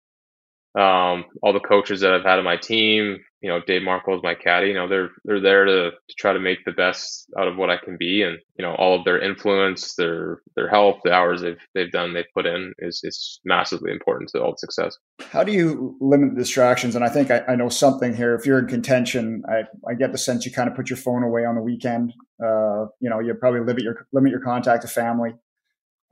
um, 0.74 1.24
all 1.42 1.52
the 1.52 1.60
coaches 1.60 2.00
that 2.00 2.12
I've 2.12 2.24
had 2.24 2.38
on 2.38 2.44
my 2.44 2.56
team, 2.56 3.18
you 3.40 3.48
know, 3.48 3.60
Dave 3.66 3.82
Markle 3.82 4.16
is 4.16 4.22
my 4.22 4.34
caddy. 4.34 4.68
You 4.68 4.74
know, 4.74 4.88
they're 4.88 5.10
they're 5.24 5.40
there 5.40 5.64
to, 5.64 5.90
to 5.90 6.14
try 6.18 6.32
to 6.32 6.40
make 6.40 6.64
the 6.64 6.72
best 6.72 7.26
out 7.38 7.46
of 7.46 7.56
what 7.56 7.70
I 7.70 7.76
can 7.76 7.96
be, 7.96 8.22
and 8.22 8.38
you 8.58 8.64
know, 8.64 8.74
all 8.74 8.98
of 8.98 9.04
their 9.04 9.20
influence, 9.20 9.94
their 9.94 10.40
their 10.56 10.68
help, 10.68 11.02
the 11.04 11.12
hours 11.12 11.40
they've 11.40 11.60
they've 11.74 11.90
done, 11.90 12.12
they've 12.12 12.24
put 12.34 12.46
in 12.46 12.72
is 12.80 13.00
is 13.04 13.40
massively 13.44 13.92
important 13.92 14.30
to 14.30 14.42
all 14.42 14.52
the 14.52 14.58
success. 14.58 14.96
How 15.30 15.44
do 15.44 15.52
you 15.52 15.96
limit 16.00 16.36
distractions? 16.36 16.96
And 16.96 17.04
I 17.04 17.08
think 17.08 17.30
I, 17.30 17.42
I 17.48 17.54
know 17.54 17.68
something 17.68 18.14
here. 18.14 18.34
If 18.34 18.44
you're 18.44 18.58
in 18.58 18.66
contention, 18.66 19.44
I, 19.48 19.62
I 19.88 19.94
get 19.94 20.12
the 20.12 20.18
sense 20.18 20.44
you 20.44 20.52
kind 20.52 20.68
of 20.68 20.74
put 20.74 20.90
your 20.90 20.96
phone 20.96 21.22
away 21.22 21.44
on 21.44 21.54
the 21.54 21.62
weekend. 21.62 22.12
Uh, 22.44 22.86
you 23.00 23.08
know, 23.08 23.20
you 23.20 23.34
probably 23.34 23.60
limit 23.60 23.82
your 23.82 24.06
limit 24.12 24.32
your 24.32 24.40
contact 24.40 24.82
to 24.82 24.88
family. 24.88 25.34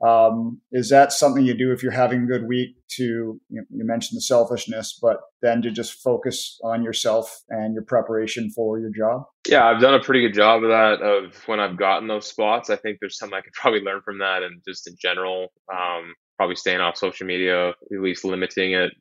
Um, 0.05 0.61
is 0.71 0.89
that 0.89 1.11
something 1.11 1.43
you 1.43 1.55
do 1.55 1.71
if 1.71 1.81
you're 1.81 1.91
having 1.91 2.23
a 2.23 2.27
good 2.27 2.47
week 2.47 2.75
to, 2.97 3.03
you, 3.03 3.41
know, 3.49 3.63
you, 3.71 3.83
mentioned 3.83 4.17
the 4.17 4.21
selfishness, 4.21 4.99
but 5.01 5.17
then 5.41 5.63
to 5.63 5.71
just 5.71 6.03
focus 6.03 6.59
on 6.63 6.83
yourself 6.83 7.41
and 7.49 7.73
your 7.73 7.83
preparation 7.83 8.51
for 8.51 8.79
your 8.79 8.91
job? 8.91 9.23
Yeah, 9.47 9.65
I've 9.65 9.81
done 9.81 9.95
a 9.95 9.99
pretty 9.99 10.21
good 10.21 10.35
job 10.35 10.63
of 10.63 10.69
that. 10.69 11.01
Of 11.01 11.35
when 11.47 11.59
I've 11.59 11.77
gotten 11.77 12.07
those 12.07 12.27
spots, 12.27 12.69
I 12.69 12.75
think 12.75 12.99
there's 12.99 13.17
something 13.17 13.35
I 13.35 13.41
could 13.41 13.53
probably 13.53 13.79
learn 13.79 14.01
from 14.05 14.19
that, 14.19 14.43
and 14.43 14.61
just 14.67 14.87
in 14.87 14.95
general, 15.01 15.47
um, 15.73 16.13
probably 16.37 16.55
staying 16.55 16.79
off 16.79 16.97
social 16.97 17.25
media, 17.25 17.69
at 17.69 17.75
least 17.91 18.23
limiting 18.23 18.73
it 18.73 18.91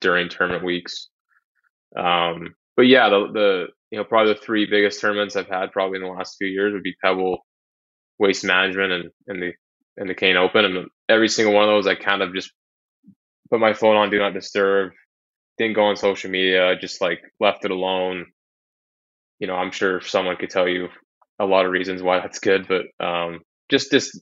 during 0.00 0.28
tournament 0.28 0.64
weeks. 0.64 1.08
Um, 1.96 2.54
but 2.76 2.86
yeah, 2.86 3.08
the, 3.08 3.26
the 3.32 3.66
you 3.90 3.98
know 3.98 4.04
probably 4.04 4.34
the 4.34 4.40
three 4.40 4.66
biggest 4.66 5.00
tournaments 5.00 5.34
I've 5.34 5.48
had 5.48 5.72
probably 5.72 5.96
in 5.96 6.04
the 6.04 6.10
last 6.10 6.36
few 6.38 6.48
years 6.48 6.72
would 6.72 6.84
be 6.84 6.94
Pebble, 7.02 7.38
Waste 8.20 8.44
Management, 8.44 8.92
and 8.92 9.10
and 9.26 9.42
the 9.42 9.52
in 9.98 10.08
the 10.08 10.14
Kane 10.14 10.36
Open, 10.36 10.64
and 10.64 10.88
every 11.08 11.28
single 11.28 11.54
one 11.54 11.64
of 11.64 11.70
those, 11.70 11.86
I 11.86 11.94
kind 11.96 12.22
of 12.22 12.34
just 12.34 12.52
put 13.50 13.60
my 13.60 13.74
phone 13.74 13.96
on 13.96 14.10
do 14.10 14.18
not 14.18 14.34
disturb, 14.34 14.92
didn't 15.58 15.76
go 15.76 15.84
on 15.86 15.96
social 15.96 16.30
media, 16.30 16.76
just 16.80 17.00
like 17.00 17.20
left 17.40 17.64
it 17.64 17.72
alone. 17.72 18.26
you 19.40 19.48
know, 19.48 19.56
I'm 19.56 19.72
sure 19.72 20.02
someone 20.02 20.36
could 20.38 20.50
tell 20.50 20.68
you 20.68 20.88
a 21.40 21.46
lot 21.46 21.66
of 21.66 21.72
reasons 21.72 22.02
why 22.02 22.20
that's 22.20 22.40
good, 22.40 22.68
but 22.68 22.86
um, 23.06 23.40
just 23.70 23.92
just 23.92 24.20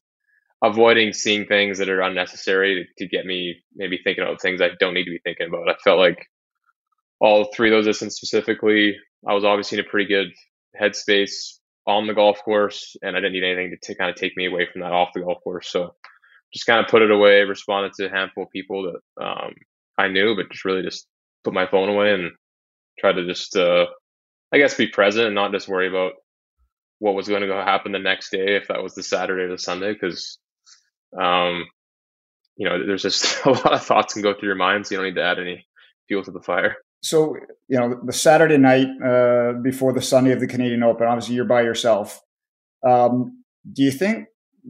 avoiding 0.65 1.13
seeing 1.13 1.47
things 1.47 1.79
that 1.79 1.91
are 1.91 2.03
unnecessary 2.03 2.89
to, 2.99 3.05
to 3.05 3.11
get 3.11 3.27
me 3.27 3.57
maybe 3.77 4.01
thinking 4.05 4.25
about 4.25 4.43
things 4.43 4.61
I 4.63 4.71
don't 4.81 4.95
need 4.95 5.05
to 5.07 5.13
be 5.13 5.21
thinking 5.25 5.49
about. 5.49 5.71
I 5.71 5.75
felt 5.85 6.01
like 6.01 6.27
all 7.21 7.51
three 7.55 7.71
of 7.71 7.75
those 7.75 7.87
instances 7.89 8.17
specifically, 8.19 8.97
I 9.29 9.35
was 9.35 9.45
obviously 9.45 9.79
in 9.79 9.87
a 9.87 9.89
pretty 9.89 10.09
good 10.09 10.29
headspace 10.81 11.59
on 11.87 12.07
the 12.07 12.15
golf 12.15 12.43
course, 12.45 12.97
and 13.03 13.17
I 13.17 13.21
didn't 13.21 13.33
need 13.33 13.45
anything 13.45 13.77
to, 13.83 13.95
kind 13.95 14.11
of 14.11 14.17
take 14.17 14.37
me 14.37 14.47
away 14.47 14.67
from 14.71 14.83
that 14.83 14.93
off 14.93 15.13
the 15.15 15.21
golf 15.21 15.43
course. 15.43 15.69
So 15.69 15.95
just 16.53 16.67
kind 16.67 16.81
of 16.81 16.91
put 16.91 17.03
it 17.03 17.11
away, 17.11 17.43
responded 17.43 17.93
to 17.95 18.07
a 18.07 18.11
handful 18.11 18.45
of 18.45 18.51
people 18.51 18.93
that 18.93 19.25
um, 19.25 19.55
I 19.99 20.09
knew, 20.09 20.37
but 20.37 20.51
just 20.51 20.65
really 20.65 20.83
just 20.83 21.07
put 21.45 21.55
my 21.55 21.67
phone 21.67 21.89
away 21.89 22.15
and 22.15 22.31
try 22.99 23.13
to 23.13 23.27
just, 23.27 23.57
uh, 23.57 23.87
I 24.53 24.59
guess, 24.59 24.75
be 24.75 24.87
present 24.87 25.27
and 25.27 25.35
not 25.35 25.53
just 25.53 25.69
worry 25.69 25.89
about 25.89 26.13
what 26.99 27.15
was 27.15 27.29
going 27.29 27.43
to 27.43 27.55
happen 27.55 27.93
the 27.93 27.99
next 27.99 28.31
day 28.31 28.57
if 28.57 28.69
that 28.69 28.83
was 28.83 28.95
the 28.95 29.03
Saturday 29.03 29.45
or 29.45 29.49
the 29.49 29.59
Sunday, 29.59 29.93
because, 29.93 30.39
um, 31.21 31.65
you 32.57 32.69
know, 32.69 32.87
there's 32.87 33.03
just 33.03 33.45
a 33.45 33.51
lot 33.51 33.73
of 33.73 33.83
thoughts 33.85 34.13
can 34.13 34.23
go 34.23 34.35
through 34.35 34.49
your 34.49 34.57
mind, 34.57 34.87
so 34.87 34.95
you 34.95 34.99
don't 34.99 35.07
need 35.07 35.21
to 35.21 35.25
add 35.27 35.41
any 35.41 35.67
fuel 36.07 36.23
to 36.23 36.31
the 36.31 36.43
fire. 36.43 36.77
So, 37.03 37.37
you 37.69 37.79
know, 37.79 38.01
the 38.05 38.13
Saturday 38.13 38.59
night 38.59 38.89
uh, 39.05 39.55
before 39.63 39.93
the 39.93 40.03
Sunday 40.03 40.33
of 40.33 40.41
the 40.41 40.47
Canadian 40.47 40.83
Open, 40.83 41.07
obviously 41.07 41.35
you're 41.35 41.45
by 41.45 41.63
yourself. 41.63 42.21
Um, 42.87 43.45
do 43.73 43.83
you 43.83 43.91
think 43.91 44.27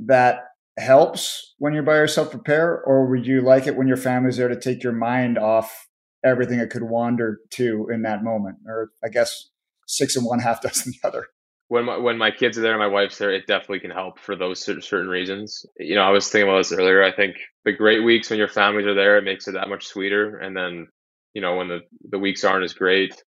that 0.07 0.45
helps 0.79 1.55
when 1.59 1.75
you're 1.75 1.83
by 1.83 1.97
yourself 1.97 2.31
prepare, 2.31 2.83
or 2.85 3.07
would 3.07 3.27
you 3.27 3.43
like 3.43 3.67
it 3.67 3.77
when 3.77 3.89
your 3.89 3.97
family's 3.97 4.37
there 4.37 4.49
to 4.49 4.59
take 4.59 4.83
your 4.83 4.93
mind 4.93 5.39
off 5.39 5.89
everything 6.25 6.59
it 6.59 6.71
could 6.71 6.85
wander 6.85 7.41
to 7.51 7.89
in 7.93 8.03
that 8.03 8.25
moment? 8.25 8.57
Or 8.67 8.91
I 9.05 9.09
guess 9.09 9.51
six 9.87 10.17
and 10.17 10.25
one, 10.25 10.39
half 10.41 10.63
dozen 10.63 10.93
the 10.93 11.09
other. 11.09 11.27
When 11.69 11.87
my 11.87 11.97
when 11.97 12.19
my 12.19 12.31
kids 12.31 12.59
are 12.59 12.61
there 12.61 12.73
and 12.73 12.81
my 12.81 12.87
wife's 12.87 13.17
there, 13.17 13.33
it 13.33 13.47
definitely 13.47 13.81
can 13.81 13.91
help 13.91 14.19
for 14.19 14.37
those 14.37 14.63
certain 14.63 15.09
reasons. 15.09 15.65
You 15.79 15.95
know, 15.95 16.03
I 16.03 16.11
was 16.11 16.29
thinking 16.29 16.49
about 16.49 16.59
this 16.59 16.73
earlier. 16.73 17.03
I 17.03 17.13
think 17.13 17.37
the 17.65 17.73
great 17.73 18.05
weeks 18.05 18.29
when 18.29 18.39
your 18.39 18.49
families 18.49 18.87
are 18.87 18.95
there, 18.95 19.17
it 19.17 19.25
makes 19.25 19.49
it 19.49 19.53
that 19.53 19.71
much 19.71 19.87
sweeter. 19.87 20.37
And 20.39 20.55
then, 20.55 20.89
you 21.35 21.43
know, 21.43 21.57
when 21.57 21.69
the 21.69 21.81
the 22.11 22.19
weeks 22.19 22.45
aren't 22.45 22.65
as 22.65 22.75
great, 22.75 23.23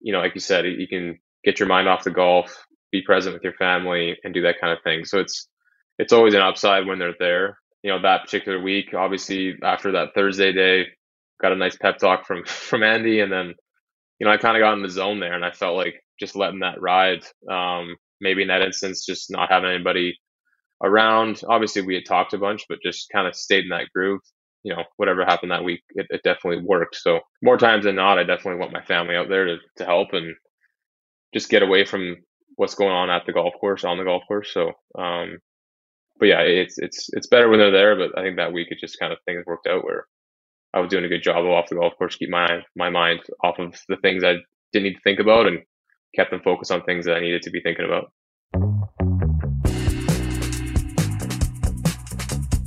you 0.00 0.12
know, 0.12 0.20
like 0.20 0.34
you 0.34 0.40
said, 0.40 0.66
you 0.66 0.88
can 0.88 1.18
get 1.44 1.58
your 1.58 1.68
mind 1.68 1.88
off 1.88 2.04
the 2.04 2.10
golf, 2.10 2.66
be 2.92 3.02
present 3.02 3.34
with 3.34 3.44
your 3.44 3.54
family, 3.54 4.16
and 4.24 4.34
do 4.34 4.42
that 4.42 4.60
kind 4.60 4.72
of 4.72 4.82
thing. 4.82 5.04
So 5.04 5.20
it's 5.20 5.48
it's 5.98 6.12
always 6.12 6.34
an 6.34 6.40
upside 6.42 6.86
when 6.86 6.98
they're 6.98 7.14
there. 7.18 7.58
You 7.82 7.90
know, 7.90 8.02
that 8.02 8.24
particular 8.24 8.60
week, 8.60 8.94
obviously 8.94 9.54
after 9.62 9.92
that 9.92 10.14
Thursday 10.14 10.52
day, 10.52 10.86
got 11.40 11.52
a 11.52 11.56
nice 11.56 11.76
pep 11.76 11.98
talk 11.98 12.26
from 12.26 12.44
from 12.46 12.82
Andie, 12.82 13.20
and 13.20 13.32
then 13.32 13.54
you 14.18 14.26
know 14.26 14.32
I 14.32 14.36
kind 14.36 14.56
of 14.56 14.60
got 14.60 14.74
in 14.74 14.82
the 14.82 14.88
zone 14.90 15.20
there, 15.20 15.34
and 15.34 15.44
I 15.44 15.50
felt 15.52 15.76
like 15.76 16.02
just 16.20 16.36
letting 16.36 16.60
that 16.60 16.80
ride. 16.80 17.24
Um, 17.50 17.96
maybe 18.20 18.42
in 18.42 18.48
that 18.48 18.62
instance, 18.62 19.04
just 19.04 19.30
not 19.30 19.50
having 19.50 19.70
anybody 19.70 20.18
around. 20.82 21.42
Obviously, 21.48 21.82
we 21.82 21.94
had 21.94 22.06
talked 22.06 22.34
a 22.34 22.38
bunch, 22.38 22.64
but 22.68 22.78
just 22.82 23.08
kind 23.12 23.26
of 23.26 23.34
stayed 23.34 23.64
in 23.64 23.70
that 23.70 23.90
groove. 23.94 24.20
You 24.64 24.74
know, 24.74 24.84
whatever 24.96 25.24
happened 25.24 25.52
that 25.52 25.64
week, 25.64 25.82
it, 25.90 26.06
it 26.10 26.22
definitely 26.24 26.64
worked. 26.64 26.96
So 26.96 27.20
more 27.42 27.58
times 27.58 27.84
than 27.84 27.96
not, 27.96 28.18
I 28.18 28.24
definitely 28.24 28.60
want 28.60 28.72
my 28.72 28.82
family 28.82 29.16
out 29.16 29.28
there 29.30 29.46
to 29.46 29.58
to 29.78 29.86
help 29.86 30.14
and 30.14 30.34
just 31.34 31.50
get 31.50 31.62
away 31.62 31.84
from 31.84 32.16
what's 32.56 32.74
going 32.76 32.92
on 32.92 33.10
at 33.10 33.26
the 33.26 33.32
golf 33.32 33.54
course 33.60 33.84
on 33.84 33.98
the 33.98 34.04
golf 34.04 34.24
course. 34.28 34.52
So 34.54 34.72
um, 34.98 35.38
but 36.18 36.26
yeah, 36.26 36.40
it's 36.42 36.78
it's 36.78 37.08
it's 37.12 37.26
better 37.26 37.48
when 37.48 37.58
they're 37.58 37.70
there. 37.70 37.96
But 37.96 38.18
I 38.18 38.22
think 38.22 38.36
that 38.36 38.52
week 38.52 38.68
it 38.70 38.78
just 38.80 38.98
kind 38.98 39.12
of 39.12 39.18
things 39.26 39.44
worked 39.46 39.66
out 39.66 39.84
where 39.84 40.06
I 40.74 40.80
was 40.80 40.90
doing 40.90 41.04
a 41.04 41.08
good 41.08 41.22
job 41.22 41.44
of 41.44 41.50
off 41.50 41.68
the 41.68 41.76
golf 41.76 41.94
course, 41.98 42.16
keep 42.16 42.30
my 42.30 42.62
my 42.76 42.90
mind 42.90 43.20
off 43.42 43.58
of 43.58 43.74
the 43.88 43.96
things 43.98 44.24
I 44.24 44.36
didn't 44.72 44.84
need 44.84 44.94
to 44.94 45.00
think 45.04 45.20
about, 45.20 45.46
and 45.46 45.60
kept 46.14 46.30
them 46.30 46.42
focused 46.42 46.72
on 46.72 46.82
things 46.82 47.06
that 47.06 47.16
I 47.16 47.20
needed 47.20 47.42
to 47.42 47.50
be 47.50 47.60
thinking 47.62 47.86
about. 47.86 48.12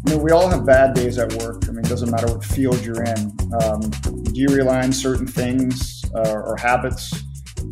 You 0.08 0.16
know, 0.16 0.24
we 0.24 0.32
all 0.32 0.48
have 0.48 0.66
bad 0.66 0.94
days 0.94 1.18
at 1.18 1.34
work. 1.34 1.64
I 1.68 1.72
mean, 1.72 1.80
it 1.80 1.90
doesn't 1.90 2.10
matter 2.10 2.28
what 2.28 2.42
field 2.42 2.80
you're 2.80 3.04
in. 3.04 3.38
Um, 3.62 3.82
do 3.82 4.32
you 4.36 4.48
rely 4.48 4.82
on 4.82 4.94
certain 4.94 5.28
things 5.28 6.02
uh, 6.16 6.32
or 6.32 6.56
habits 6.58 7.12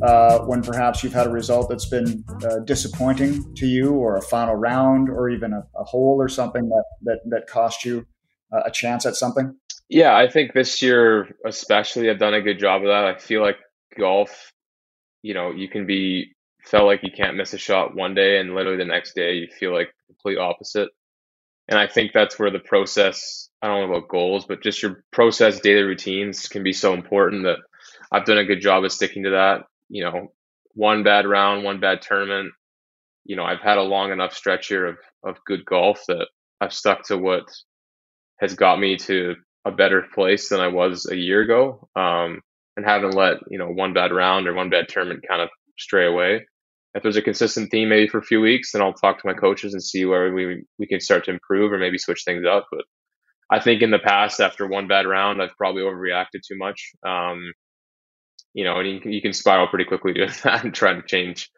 uh, 0.02 0.39
when 0.39 0.62
perhaps 0.62 1.02
you've 1.02 1.13
had 1.13 1.28
a 1.28 1.30
result 1.30 1.69
that's 1.69 1.88
been 1.88 2.26
uh, 2.43 2.60
disappointing 2.65 3.56
to 3.56 3.65
you, 3.65 3.93
or 3.93 4.17
a 4.17 4.21
final 4.21 4.54
round, 4.54 5.10
or 5.10 5.30
even 5.30 5.54
a, 5.54 5.63
a 5.80 5.86
hole 5.86 6.17
or 6.19 6.28
something 6.28 6.67
that 6.67 6.84
that 7.04 7.19
that 7.30 7.48
cost 7.48 7.86
you 7.86 8.06
uh, 8.52 8.63
a 8.65 8.71
chance 8.71 9.06
at 9.06 9.15
something? 9.15 9.56
Yeah, 9.88 10.17
I 10.17 10.28
think 10.30 10.52
this 10.52 10.82
year 10.82 11.30
especially, 11.45 12.10
I've 12.10 12.19
done 12.19 12.34
a 12.34 12.41
good 12.41 12.60
job 12.60 12.82
of 12.82 12.88
that. 12.88 13.06
I 13.06 13.17
feel 13.17 13.41
like 13.41 13.60
golf, 13.98 14.52
you 15.21 15.34
know, 15.34 15.52
you 15.52 15.69
can 15.69 15.86
be 15.86 16.36
felt 16.65 16.86
like 16.86 17.00
you 17.02 17.12
can't 17.15 17.38
miss 17.38 17.54
a 17.54 17.58
shot 17.58 17.95
one 17.95 18.13
day, 18.13 18.39
and 18.39 18.54
literally 18.54 18.78
the 18.78 18.84
next 18.84 19.15
day 19.15 19.36
you 19.36 19.48
feel 19.58 19.74
like 19.74 19.88
the 19.88 20.15
complete 20.15 20.38
opposite. 20.38 20.89
And 21.67 21.80
I 21.80 21.88
think 21.88 22.12
that's 22.13 22.38
where 22.38 22.51
the 22.51 22.60
process, 22.60 23.49
I 23.62 23.67
don't 23.67 23.89
know 23.89 23.95
about 23.95 24.10
goals, 24.10 24.45
but 24.45 24.62
just 24.62 24.84
your 24.84 25.04
process 25.12 25.60
daily 25.60 25.82
routines 25.84 26.47
can 26.47 26.63
be 26.63 26.73
so 26.73 26.93
important 26.93 27.43
that 27.43 27.58
I've 28.12 28.25
done 28.25 28.38
a 28.38 28.45
good 28.45 28.62
job 28.62 28.84
of 28.84 28.91
sticking 28.91 29.23
to 29.23 29.32
that 29.32 29.63
you 29.89 30.04
know, 30.04 30.32
one 30.73 31.04
bad 31.04 31.25
round, 31.25 31.63
one 31.63 31.80
bad 31.80 32.01
tournament. 32.01 32.54
You 33.23 33.36
know, 33.36 33.43
I've 33.43 33.62
had 33.62 33.78
a 33.78 33.84
long 33.84 34.12
enough 34.12 34.34
stretch 34.34 34.67
here 34.67 34.86
of, 34.86 34.97
of 35.23 35.38
good 35.45 35.65
golf 35.65 36.04
that 36.08 36.28
I've 36.62 36.73
stuck 36.73 37.04
to 37.08 37.17
what 37.17 37.43
has 38.39 38.54
got 38.54 38.80
me 38.80 38.97
to 38.97 39.36
a 39.65 39.71
better 39.71 40.06
place 40.13 40.49
than 40.49 40.60
I 40.60 40.67
was 40.67 41.08
a 41.10 41.15
year 41.15 41.41
ago. 41.41 41.88
Um, 41.95 42.41
and 42.78 42.86
haven't 42.86 43.15
let, 43.15 43.38
you 43.49 43.58
know, 43.58 43.69
one 43.69 43.93
bad 43.93 44.12
round 44.12 44.47
or 44.47 44.54
one 44.54 44.69
bad 44.69 44.89
tournament 44.89 45.23
kind 45.28 45.41
of 45.41 45.49
stray 45.78 46.06
away. 46.06 46.45
If 46.95 47.03
there's 47.03 47.17
a 47.17 47.21
consistent 47.21 47.71
theme 47.71 47.89
maybe 47.89 48.08
for 48.08 48.19
a 48.19 48.23
few 48.23 48.39
weeks, 48.39 48.71
then 48.71 48.81
I'll 48.81 48.93
talk 48.93 49.21
to 49.21 49.27
my 49.27 49.34
coaches 49.34 49.73
and 49.73 49.84
see 49.84 50.05
where 50.05 50.34
we, 50.34 50.63
we 50.79 50.88
can 50.88 51.01
start 51.01 51.25
to 51.25 51.31
improve 51.31 51.73
or 51.73 51.77
maybe 51.77 51.97
switch 51.97 52.23
things 52.25 52.45
up. 52.49 52.67
But 52.71 52.86
I 53.51 53.60
think 53.60 53.81
in 53.81 53.91
the 53.91 53.99
past, 53.99 54.39
after 54.39 54.65
one 54.65 54.88
bad 54.88 55.05
round, 55.05 55.41
I've 55.41 55.55
probably 55.58 55.84
overreacted 55.84 56.41
too 56.47 56.58
much. 56.58 56.91
Um, 57.05 57.51
you 58.53 58.63
know, 58.63 58.79
and 58.79 58.89
you 58.89 59.01
can, 59.01 59.12
you 59.12 59.21
can 59.21 59.34
spiral 59.34 59.67
pretty 59.67 59.86
quickly 59.86 60.13
doing 60.13 60.29
that 60.43 60.63
and 60.63 60.73
try 60.73 60.93
to 60.93 61.01
change, 61.03 61.49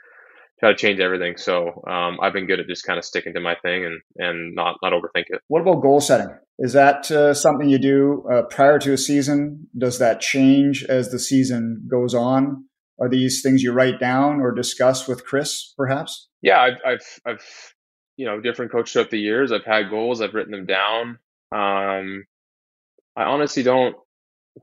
try 0.60 0.72
to 0.72 0.76
change 0.76 1.00
everything. 1.00 1.38
So 1.38 1.84
um, 1.88 2.18
I've 2.22 2.34
been 2.34 2.48
good 2.48 2.60
at 2.60 2.68
just 2.68 2.86
kind 2.86 2.98
of 2.98 3.06
sticking 3.06 3.36
to 3.36 3.40
my 3.40 3.56
thing 3.62 3.86
and 3.86 4.02
and 4.18 4.56
not 4.56 4.78
not 4.82 4.92
overthink 4.92 5.26
it. 5.28 5.42
What 5.48 5.62
about 5.62 5.82
goal 5.82 6.02
setting? 6.02 6.36
Is 6.58 6.74
that 6.74 7.12
uh, 7.12 7.36
something 7.36 7.70
you 7.70 7.78
do 7.78 8.26
uh, 8.34 8.42
prior 8.50 8.80
to 8.80 8.94
a 8.94 8.98
season? 8.98 9.68
Does 9.78 10.00
that 10.00 10.20
change 10.20 10.84
as 10.84 11.12
the 11.12 11.20
season 11.20 11.88
goes 11.90 12.16
on? 12.16 12.66
Are 13.00 13.10
these 13.10 13.42
things 13.42 13.62
you 13.62 13.72
write 13.72 14.00
down 14.00 14.42
or 14.42 14.52
discuss 14.52 15.08
with 15.08 15.26
Chris, 15.26 15.74
perhaps? 15.78 16.30
Yeah, 16.42 16.60
I've, 16.60 16.78
I've, 16.86 17.20
I've 17.26 17.74
you 18.16 18.26
know, 18.26 18.42
different 18.42 18.72
coaches 18.72 18.94
throughout 18.94 19.12
the 19.12 19.20
years. 19.20 19.52
I've 19.52 19.66
had 19.66 19.90
goals. 19.90 20.22
I've 20.22 20.34
written 20.34 20.52
them 20.52 20.66
down. 20.66 21.20
Um, 21.52 22.26
I 23.16 23.24
honestly 23.24 23.64
don't 23.64 23.96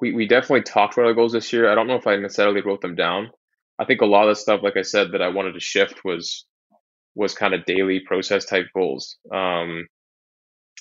we, 0.01 0.13
we 0.13 0.27
definitely 0.27 0.63
talked 0.63 0.95
about 0.95 1.07
our 1.07 1.15
goals 1.15 1.33
this 1.33 1.53
year. 1.53 1.71
I 1.71 1.75
don't 1.75 1.87
know 1.87 1.97
if 1.97 2.07
I 2.07 2.17
necessarily 2.17 2.63
wrote 2.63 2.81
them 2.81 2.95
down. 2.95 3.31
I 3.79 3.85
think 3.85 4.01
a 4.01 4.07
lot 4.07 4.29
of 4.29 4.31
the 4.31 4.41
stuff, 4.41 4.61
like 4.63 4.77
I 4.77 4.83
said, 4.83 5.13
that 5.13 5.23
I 5.23 5.29
wanted 5.29 5.53
to 5.53 5.61
shift 5.61 6.05
was 6.05 6.47
was 7.17 7.35
kind 7.35 7.55
of 7.55 7.65
daily 7.65 8.01
process 8.01 8.45
type 8.45 8.67
goals. 8.75 9.17
Um, 9.33 9.87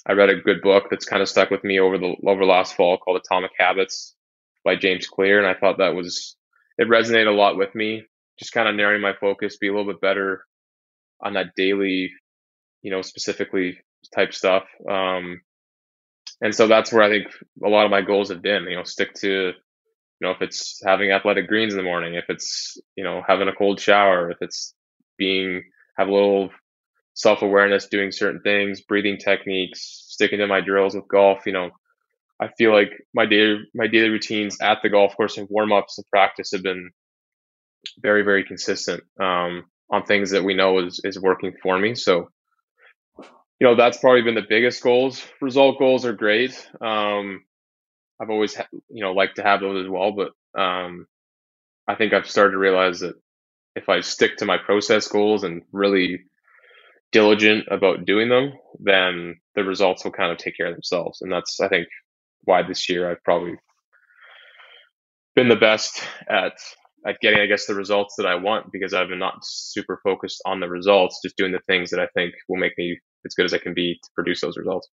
I 0.08 0.14
read 0.14 0.30
a 0.30 0.42
good 0.42 0.62
book 0.62 0.86
that's 0.90 1.06
kind 1.06 1.22
of 1.22 1.30
stuck 1.30 1.52
with 1.52 1.64
me 1.64 1.80
over 1.80 1.98
the 1.98 2.16
over 2.28 2.46
last 2.46 2.76
fall 2.76 2.98
called 2.98 3.22
Atomic 3.24 3.52
Habits 3.58 4.16
by 4.64 4.76
James 4.76 5.08
Clear, 5.08 5.38
and 5.38 5.48
I 5.48 5.60
thought 5.60 5.78
that 5.78 5.96
was 5.96 6.36
it 6.78 6.88
resonated 6.88 7.28
a 7.28 7.32
lot 7.32 7.58
with 7.58 7.74
me. 7.76 8.04
Just 8.40 8.54
kind 8.54 8.68
of 8.68 8.76
narrowing 8.76 9.02
my 9.02 9.14
focus, 9.14 9.58
be 9.58 9.68
a 9.68 9.74
little 9.74 9.92
bit 9.92 10.02
better 10.02 10.46
on 11.24 11.34
that 11.34 11.56
daily, 11.56 12.12
you 12.82 12.92
know, 12.92 13.02
specifically 13.02 13.80
type 14.16 14.34
stuff. 14.34 14.64
Um, 14.90 15.42
and 16.42 16.54
so 16.54 16.68
that's 16.68 16.92
where 16.92 17.04
I 17.04 17.10
think 17.10 17.28
a 17.64 17.70
lot 17.70 17.86
of 17.86 17.92
my 17.92 18.02
goals 18.02 18.30
have 18.30 18.42
been. 18.42 18.64
You 18.66 18.78
know, 18.78 18.84
stick 18.84 19.14
to, 19.16 19.30
you 19.30 19.54
know, 20.22 20.32
if 20.32 20.42
it's 20.42 20.82
having 20.86 21.12
athletic 21.12 21.48
greens 21.48 21.74
in 21.74 21.78
the 21.78 21.84
morning, 21.84 22.16
if 22.16 22.26
it's 22.30 22.78
you 22.96 23.04
know 23.04 23.22
having 23.28 23.48
a 23.48 23.54
cold 23.56 23.80
shower, 23.80 24.32
if 24.32 24.38
it's 24.42 24.74
being 25.18 25.64
have 25.98 26.08
a 26.08 26.14
little 26.14 26.50
self 27.14 27.42
awareness, 27.42 27.88
doing 27.88 28.12
certain 28.12 28.42
things, 28.42 28.82
breathing 28.82 29.18
techniques, 29.18 30.06
sticking 30.10 30.40
to 30.40 30.48
my 30.48 30.62
drills 30.62 30.96
with 30.96 31.08
golf. 31.08 31.46
You 31.46 31.54
know, 31.54 31.72
I 32.44 32.50
feel 32.58 32.74
like 32.74 32.92
my 33.14 33.26
daily 33.26 33.60
my 33.74 33.88
daily 33.88 34.10
routines 34.10 34.58
at 34.62 34.80
the 34.84 34.90
golf 34.90 35.16
course 35.16 35.38
and 35.38 35.48
warm 35.50 35.72
ups 35.72 35.98
and 35.98 36.06
practice 36.10 36.52
have 36.52 36.62
been 36.64 36.92
very 38.02 38.24
very 38.24 38.44
consistent 38.44 39.04
um, 39.20 39.64
on 39.90 40.04
things 40.04 40.32
that 40.32 40.44
we 40.44 40.54
know 40.54 40.80
is 40.80 41.00
is 41.06 41.20
working 41.20 41.54
for 41.64 41.80
me. 41.80 41.96
So 41.96 42.30
you 43.60 43.68
know 43.68 43.76
that's 43.76 44.00
probably 44.00 44.24
been 44.24 44.36
the 44.36 44.46
biggest 44.48 44.84
goals. 44.84 45.24
Result 45.42 45.80
goals 45.80 46.06
are 46.06 46.14
great. 46.14 46.52
Um, 46.82 47.44
I've 48.22 48.30
always 48.30 48.56
ha- 48.56 48.68
you 48.90 49.04
know 49.04 49.14
liked 49.14 49.38
to 49.38 49.44
have 49.44 49.62
those 49.62 49.86
as 49.86 49.90
well, 49.90 50.12
but 50.12 50.32
um, 50.60 51.08
I 51.88 51.96
think 51.96 52.14
I've 52.14 52.30
started 52.30 52.52
to 52.52 52.58
realize 52.58 53.00
that 53.00 53.16
if 53.76 53.88
I 53.88 54.02
stick 54.02 54.38
to 54.38 54.46
my 54.46 54.58
process 54.58 55.08
goals 55.08 55.44
and 55.44 55.64
really 55.72 56.26
diligent 57.12 57.68
about 57.72 58.06
doing 58.06 58.30
them, 58.30 58.54
then 58.80 59.38
the 59.56 59.64
results 59.64 60.04
will 60.04 60.12
kind 60.12 60.32
of 60.32 60.38
take 60.38 60.58
care 60.58 60.68
of 60.68 60.76
themselves. 60.76 61.22
And 61.22 61.32
that's 61.32 61.62
I 61.62 61.70
think 61.70 61.88
why 62.44 62.64
this 62.64 62.90
year 62.90 63.10
I've 63.10 63.24
probably 63.24 63.56
been 65.36 65.50
the 65.50 65.56
best 65.56 66.04
at 66.30 66.54
at 67.06 67.20
getting, 67.22 67.40
I 67.40 67.48
guess, 67.48 67.66
the 67.66 67.76
results 67.76 68.16
that 68.18 68.26
I 68.26 68.36
want 68.36 68.72
because 68.72 68.94
I've 68.94 69.10
been 69.10 69.20
not 69.20 69.40
super 69.44 70.00
focused 70.04 70.42
on 70.46 70.62
the 70.62 70.70
results, 70.70 71.20
just 71.22 71.36
doing 71.36 71.52
the 71.52 71.60
things 71.68 71.90
that 71.90 72.00
I 72.00 72.08
think 72.16 72.34
will 72.48 72.60
make 72.60 72.78
me 72.78 72.98
as 73.26 73.34
good 73.34 73.46
as 73.46 73.54
I 73.54 73.58
can 73.58 73.74
be 73.74 74.00
to 74.02 74.10
produce 74.16 74.42
those 74.42 74.58
results. 74.58 74.88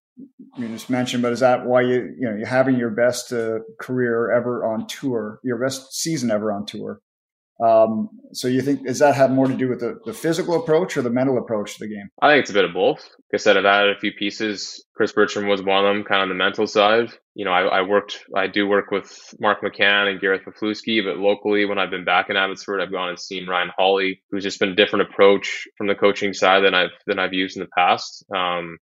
You 0.57 0.69
just 0.69 0.91
mentioned, 0.91 1.23
but 1.23 1.33
is 1.33 1.41
that 1.41 1.67
why 1.67 1.83
you 1.83 2.15
you 2.19 2.29
know 2.29 2.37
you're 2.37 2.47
having 2.47 2.77
your 2.77 2.91
best 2.91 3.33
uh, 3.33 3.61
career 3.81 4.31
ever 4.31 4.65
on 4.65 4.87
tour, 4.87 5.41
your 5.43 5.59
best 5.59 5.95
season 5.95 6.31
ever 6.31 6.53
on 6.53 6.67
tour? 6.67 7.01
Um, 7.63 8.09
so 8.33 8.49
you 8.49 8.63
think 8.63 8.87
does 8.87 9.01
that 9.01 9.15
have 9.15 9.31
more 9.31 9.47
to 9.47 9.55
do 9.55 9.69
with 9.69 9.81
the, 9.81 9.99
the 10.07 10.15
physical 10.15 10.57
approach 10.57 10.97
or 10.97 11.03
the 11.03 11.11
mental 11.11 11.37
approach 11.37 11.75
to 11.75 11.81
the 11.81 11.95
game? 11.95 12.09
I 12.23 12.31
think 12.31 12.43
it's 12.43 12.51
a 12.51 12.55
bit 12.55 12.65
of 12.65 12.73
both. 12.73 13.01
Like 13.01 13.35
I 13.35 13.37
said, 13.37 13.57
I've 13.57 13.65
added 13.67 13.97
a 13.97 14.01
few 14.01 14.13
pieces. 14.13 14.85
Chris 14.95 15.13
Bertram 15.13 15.47
was 15.47 15.63
one 15.63 15.85
of 15.85 15.95
them, 15.95 16.05
kind 16.05 16.23
of 16.23 16.29
the 16.29 16.35
mental 16.35 16.67
side. 16.67 17.11
You 17.35 17.45
know, 17.45 17.53
I, 17.53 17.63
I 17.63 17.83
worked, 17.83 18.25
I 18.35 18.47
do 18.47 18.67
work 18.67 18.91
with 18.91 19.35
Mark 19.39 19.61
McCann 19.63 20.11
and 20.11 20.21
Gareth 20.21 20.43
Raflewski, 20.47 21.05
but 21.05 21.19
locally 21.19 21.65
when 21.67 21.79
I've 21.79 21.91
been 21.91 22.05
back 22.05 22.31
in 22.31 22.37
Abbotsford, 22.37 22.81
I've 22.81 22.93
gone 22.93 23.11
and 23.11 23.19
seen 23.19 23.47
Ryan 23.47 23.71
Hawley, 23.77 24.23
who's 24.31 24.43
just 24.43 24.61
been 24.61 24.71
a 24.71 24.77
different 24.77 25.11
approach 25.11 25.69
from 25.77 25.87
the 25.87 25.95
coaching 25.95 26.33
side 26.33 26.65
than 26.65 26.75
I've 26.75 26.91
than 27.07 27.19
I've 27.19 27.35
used 27.35 27.57
in 27.57 27.63
the 27.63 27.71
past. 27.77 28.25
Um, 28.35 28.79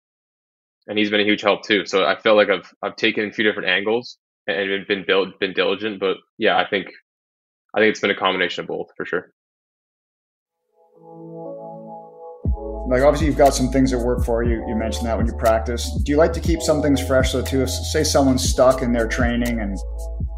and 0.86 0.96
he's 0.96 1.10
been 1.10 1.20
a 1.20 1.24
huge 1.24 1.42
help 1.42 1.64
too. 1.64 1.84
So 1.84 2.04
I 2.04 2.18
feel 2.20 2.36
like 2.36 2.48
I've 2.48 2.72
I've 2.82 2.96
taken 2.96 3.28
a 3.28 3.32
few 3.32 3.44
different 3.44 3.68
angles 3.68 4.18
and 4.46 4.86
been 4.86 5.04
built, 5.06 5.38
been 5.40 5.52
diligent. 5.52 6.00
But 6.00 6.16
yeah, 6.38 6.56
I 6.56 6.66
think 6.68 6.86
I 7.74 7.80
think 7.80 7.90
it's 7.90 8.00
been 8.00 8.10
a 8.10 8.16
combination 8.16 8.62
of 8.62 8.68
both 8.68 8.88
for 8.96 9.04
sure. 9.04 9.32
Like 12.88 13.02
obviously 13.02 13.26
you've 13.26 13.36
got 13.36 13.54
some 13.54 13.68
things 13.68 13.90
that 13.90 13.98
work 13.98 14.24
for 14.24 14.42
you. 14.42 14.64
You 14.66 14.74
mentioned 14.74 15.06
that 15.06 15.16
when 15.16 15.26
you 15.26 15.34
practice. 15.34 15.92
Do 16.04 16.10
you 16.10 16.16
like 16.16 16.32
to 16.32 16.40
keep 16.40 16.62
some 16.62 16.80
things 16.80 17.06
fresh 17.06 17.32
though 17.32 17.42
too? 17.42 17.62
If 17.62 17.70
say 17.70 18.02
someone's 18.02 18.42
stuck 18.42 18.80
in 18.80 18.92
their 18.92 19.06
training 19.06 19.60
and 19.60 19.76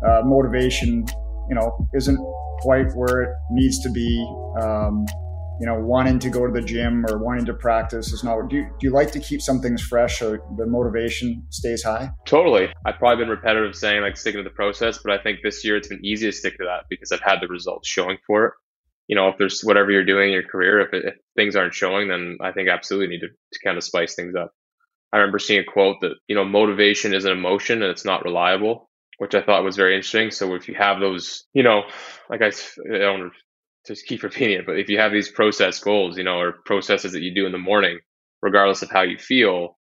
uh, 0.05 0.23
motivation, 0.25 1.07
you 1.49 1.55
know, 1.55 1.87
isn't 1.95 2.19
quite 2.61 2.93
where 2.95 3.23
it 3.23 3.31
needs 3.51 3.79
to 3.81 3.91
be. 3.91 4.19
Um, 4.61 5.07
you 5.61 5.67
know, 5.67 5.79
wanting 5.79 6.19
to 6.19 6.31
go 6.31 6.47
to 6.47 6.53
the 6.53 6.63
gym 6.63 7.05
or 7.07 7.19
wanting 7.19 7.45
to 7.45 7.55
practice 7.55 8.13
is 8.13 8.25
not. 8.25 8.49
Do 8.49 8.57
you, 8.57 8.65
do 8.65 8.87
you 8.87 8.91
like 8.91 9.11
to 9.13 9.21
keep 9.21 9.43
some 9.43 9.61
things 9.61 9.83
fresh 9.83 10.19
so 10.19 10.39
the 10.57 10.67
motivation 10.67 11.45
stays 11.51 11.83
high? 11.83 12.11
Totally. 12.25 12.73
I've 12.87 12.99
probably 12.99 13.25
been 13.25 13.31
repetitive 13.31 13.77
saying 13.77 14.01
like 14.01 14.17
sticking 14.17 14.43
to 14.43 14.49
the 14.49 14.55
process, 14.55 14.99
but 14.99 15.13
I 15.13 15.23
think 15.23 15.41
this 15.43 15.65
year 15.65 15.77
it's 15.77 15.89
been 15.89 16.05
easy 16.05 16.27
to 16.27 16.33
stick 16.33 16.57
to 16.57 16.65
that 16.65 16.85
because 16.89 17.13
I've 17.13 17.21
had 17.21 17.41
the 17.41 17.49
results 17.49 17.87
showing 17.87 18.17
for 18.27 18.47
it. 18.47 18.55
You 19.07 19.17
know, 19.17 19.29
if 19.29 19.37
there's 19.39 19.61
whatever 19.63 19.91
you're 19.91 20.05
doing 20.05 20.29
in 20.29 20.33
your 20.33 20.49
career, 20.49 20.81
if, 20.81 20.95
it, 20.95 21.05
if 21.05 21.15
things 21.37 21.57
aren't 21.57 21.75
showing, 21.75 22.09
then 22.09 22.39
I 22.41 22.53
think 22.53 22.69
absolutely 22.69 23.09
need 23.09 23.21
to, 23.21 23.29
to 23.29 23.59
kind 23.63 23.77
of 23.77 23.85
spice 23.85 24.15
things 24.15 24.35
up. 24.35 24.53
I 25.13 25.19
remember 25.19 25.41
seeing 25.41 25.61
a 25.61 25.65
quote 25.65 25.97
that, 26.01 26.15
you 26.27 26.37
know, 26.37 26.45
motivation 26.45 27.13
is 27.13 27.25
an 27.25 27.33
emotion 27.33 27.83
and 27.83 27.91
it's 27.91 28.05
not 28.05 28.25
reliable 28.25 28.89
which 29.21 29.35
I 29.35 29.43
thought 29.43 29.65
was 29.65 29.77
very 29.77 29.97
interesting. 29.97 30.31
So 30.31 30.55
if 30.55 30.67
you 30.67 30.75
have 30.77 30.99
those, 30.99 31.45
you 31.53 31.63
know, 31.63 31.83
like 32.31 32.41
I, 32.41 32.47
I 32.47 32.99
don't 33.01 33.33
just 33.87 34.07
keep 34.07 34.23
repeating 34.23 34.59
it, 34.59 34.67
but 34.67 34.79
if 34.79 34.89
you 34.89 34.99
have 34.99 35.13
these 35.13 35.31
process 35.31 35.79
goals, 35.81 36.19
you 36.19 36.25
know, 36.25 36.39
or 36.39 36.53
processes 36.65 37.13
that 37.13 37.23
you 37.23 37.35
do 37.35 37.47
in 37.47 37.53
the 37.53 37.59
morning, 37.59 37.99
regardless 38.43 38.83
of 38.83 38.91
how 38.91 39.03
you 39.03 39.19
feel, 39.19 39.79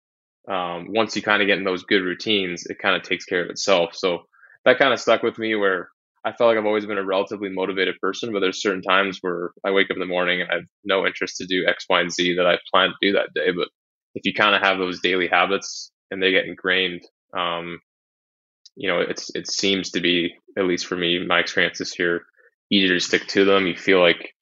um, 0.49 0.87
once 0.89 1.15
you 1.15 1.21
kind 1.21 1.41
of 1.41 1.47
get 1.47 1.57
in 1.57 1.63
those 1.63 1.83
good 1.83 2.03
routines, 2.03 2.65
it 2.65 2.79
kind 2.79 2.95
of 2.95 3.03
takes 3.03 3.25
care 3.25 3.43
of 3.43 3.49
itself. 3.49 3.95
So 3.95 4.19
that 4.65 4.77
kind 4.79 4.93
of 4.93 4.99
stuck 4.99 5.23
with 5.23 5.37
me 5.37 5.55
where 5.55 5.89
I 6.23 6.31
felt 6.31 6.49
like 6.49 6.57
I've 6.57 6.65
always 6.65 6.85
been 6.85 6.97
a 6.97 7.05
relatively 7.05 7.49
motivated 7.49 7.95
person, 8.01 8.33
but 8.33 8.39
there's 8.39 8.61
certain 8.61 8.81
times 8.81 9.19
where 9.21 9.51
I 9.65 9.71
wake 9.71 9.89
up 9.89 9.95
in 9.95 9.99
the 10.01 10.05
morning 10.05 10.41
and 10.41 10.51
I 10.51 10.55
have 10.55 10.63
no 10.83 11.05
interest 11.05 11.37
to 11.37 11.45
do 11.45 11.65
X, 11.67 11.85
Y, 11.89 12.01
and 12.01 12.11
Z 12.11 12.35
that 12.35 12.47
I 12.47 12.57
plan 12.71 12.89
to 12.89 12.95
do 13.01 13.13
that 13.13 13.33
day. 13.33 13.51
But 13.51 13.69
if 14.13 14.25
you 14.25 14.33
kind 14.33 14.55
of 14.55 14.61
have 14.61 14.77
those 14.77 14.99
daily 15.01 15.27
habits 15.27 15.91
and 16.11 16.21
they 16.21 16.31
get 16.31 16.45
ingrained, 16.45 17.03
um, 17.37 17.79
you 18.75 18.89
know, 18.89 18.99
it's 18.99 19.33
it 19.35 19.47
seems 19.47 19.91
to 19.91 20.01
be 20.01 20.35
at 20.57 20.65
least 20.65 20.85
for 20.85 20.95
me, 20.95 21.25
my 21.25 21.39
experience 21.39 21.79
this 21.79 21.97
year, 21.97 22.25
easier 22.71 22.95
to 22.95 22.99
stick 22.99 23.27
to 23.27 23.45
them. 23.45 23.67
You 23.67 23.75
feel 23.75 24.01
like 24.01 24.33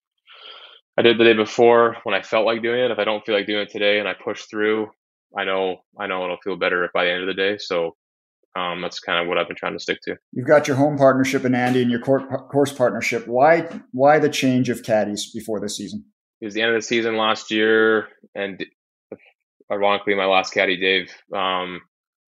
I 0.98 1.02
did 1.02 1.18
the 1.18 1.24
day 1.24 1.34
before 1.34 1.98
when 2.04 2.16
I 2.16 2.22
felt 2.22 2.46
like 2.46 2.62
doing 2.62 2.80
it. 2.80 2.92
If 2.92 3.00
I 3.00 3.04
don't 3.04 3.26
feel 3.26 3.36
like 3.36 3.48
doing 3.48 3.64
it 3.64 3.70
today 3.70 4.00
and 4.00 4.08
I 4.08 4.14
push 4.14 4.46
through, 4.46 4.88
I 5.38 5.44
know 5.44 5.78
I 6.00 6.08
know 6.08 6.24
it'll 6.24 6.38
feel 6.44 6.58
better 6.58 6.90
by 6.94 7.06
the 7.06 7.12
end 7.12 7.22
of 7.22 7.28
the 7.28 7.34
day. 7.34 7.58
So 7.60 7.96
um, 8.56 8.82
that's 8.82 9.00
kind 9.00 9.22
of 9.22 9.28
what 9.28 9.38
I've 9.38 9.48
been 9.48 9.58
trying 9.58 9.74
to 9.74 9.80
stick 9.80 10.00
to. 10.04 10.16
You've 10.32 10.48
got 10.48 10.68
your 10.68 10.78
home 10.78 10.98
partnership 10.98 11.44
in 11.44 11.54
Andie 11.54 11.82
and 11.82 11.92
your 11.92 12.00
course 12.00 12.72
partnership. 12.72 13.28
Why 13.28 13.68
why 13.92 14.20
the 14.20 14.30
change 14.30 14.70
of 14.70 14.84
caddies 14.84 15.32
before 15.34 15.60
this 15.60 15.78
season? 15.78 16.06
It 16.42 16.46
was 16.46 16.54
the 16.54 16.62
end 16.62 16.72
of 16.72 16.82
the 16.82 16.86
season 16.86 17.18
last 17.18 17.52
year, 17.52 18.08
and 18.34 18.64
ironically, 19.72 20.16
my 20.16 20.26
last 20.26 20.54
caddy, 20.54 20.78
Dave, 20.78 21.12
um, 21.34 21.82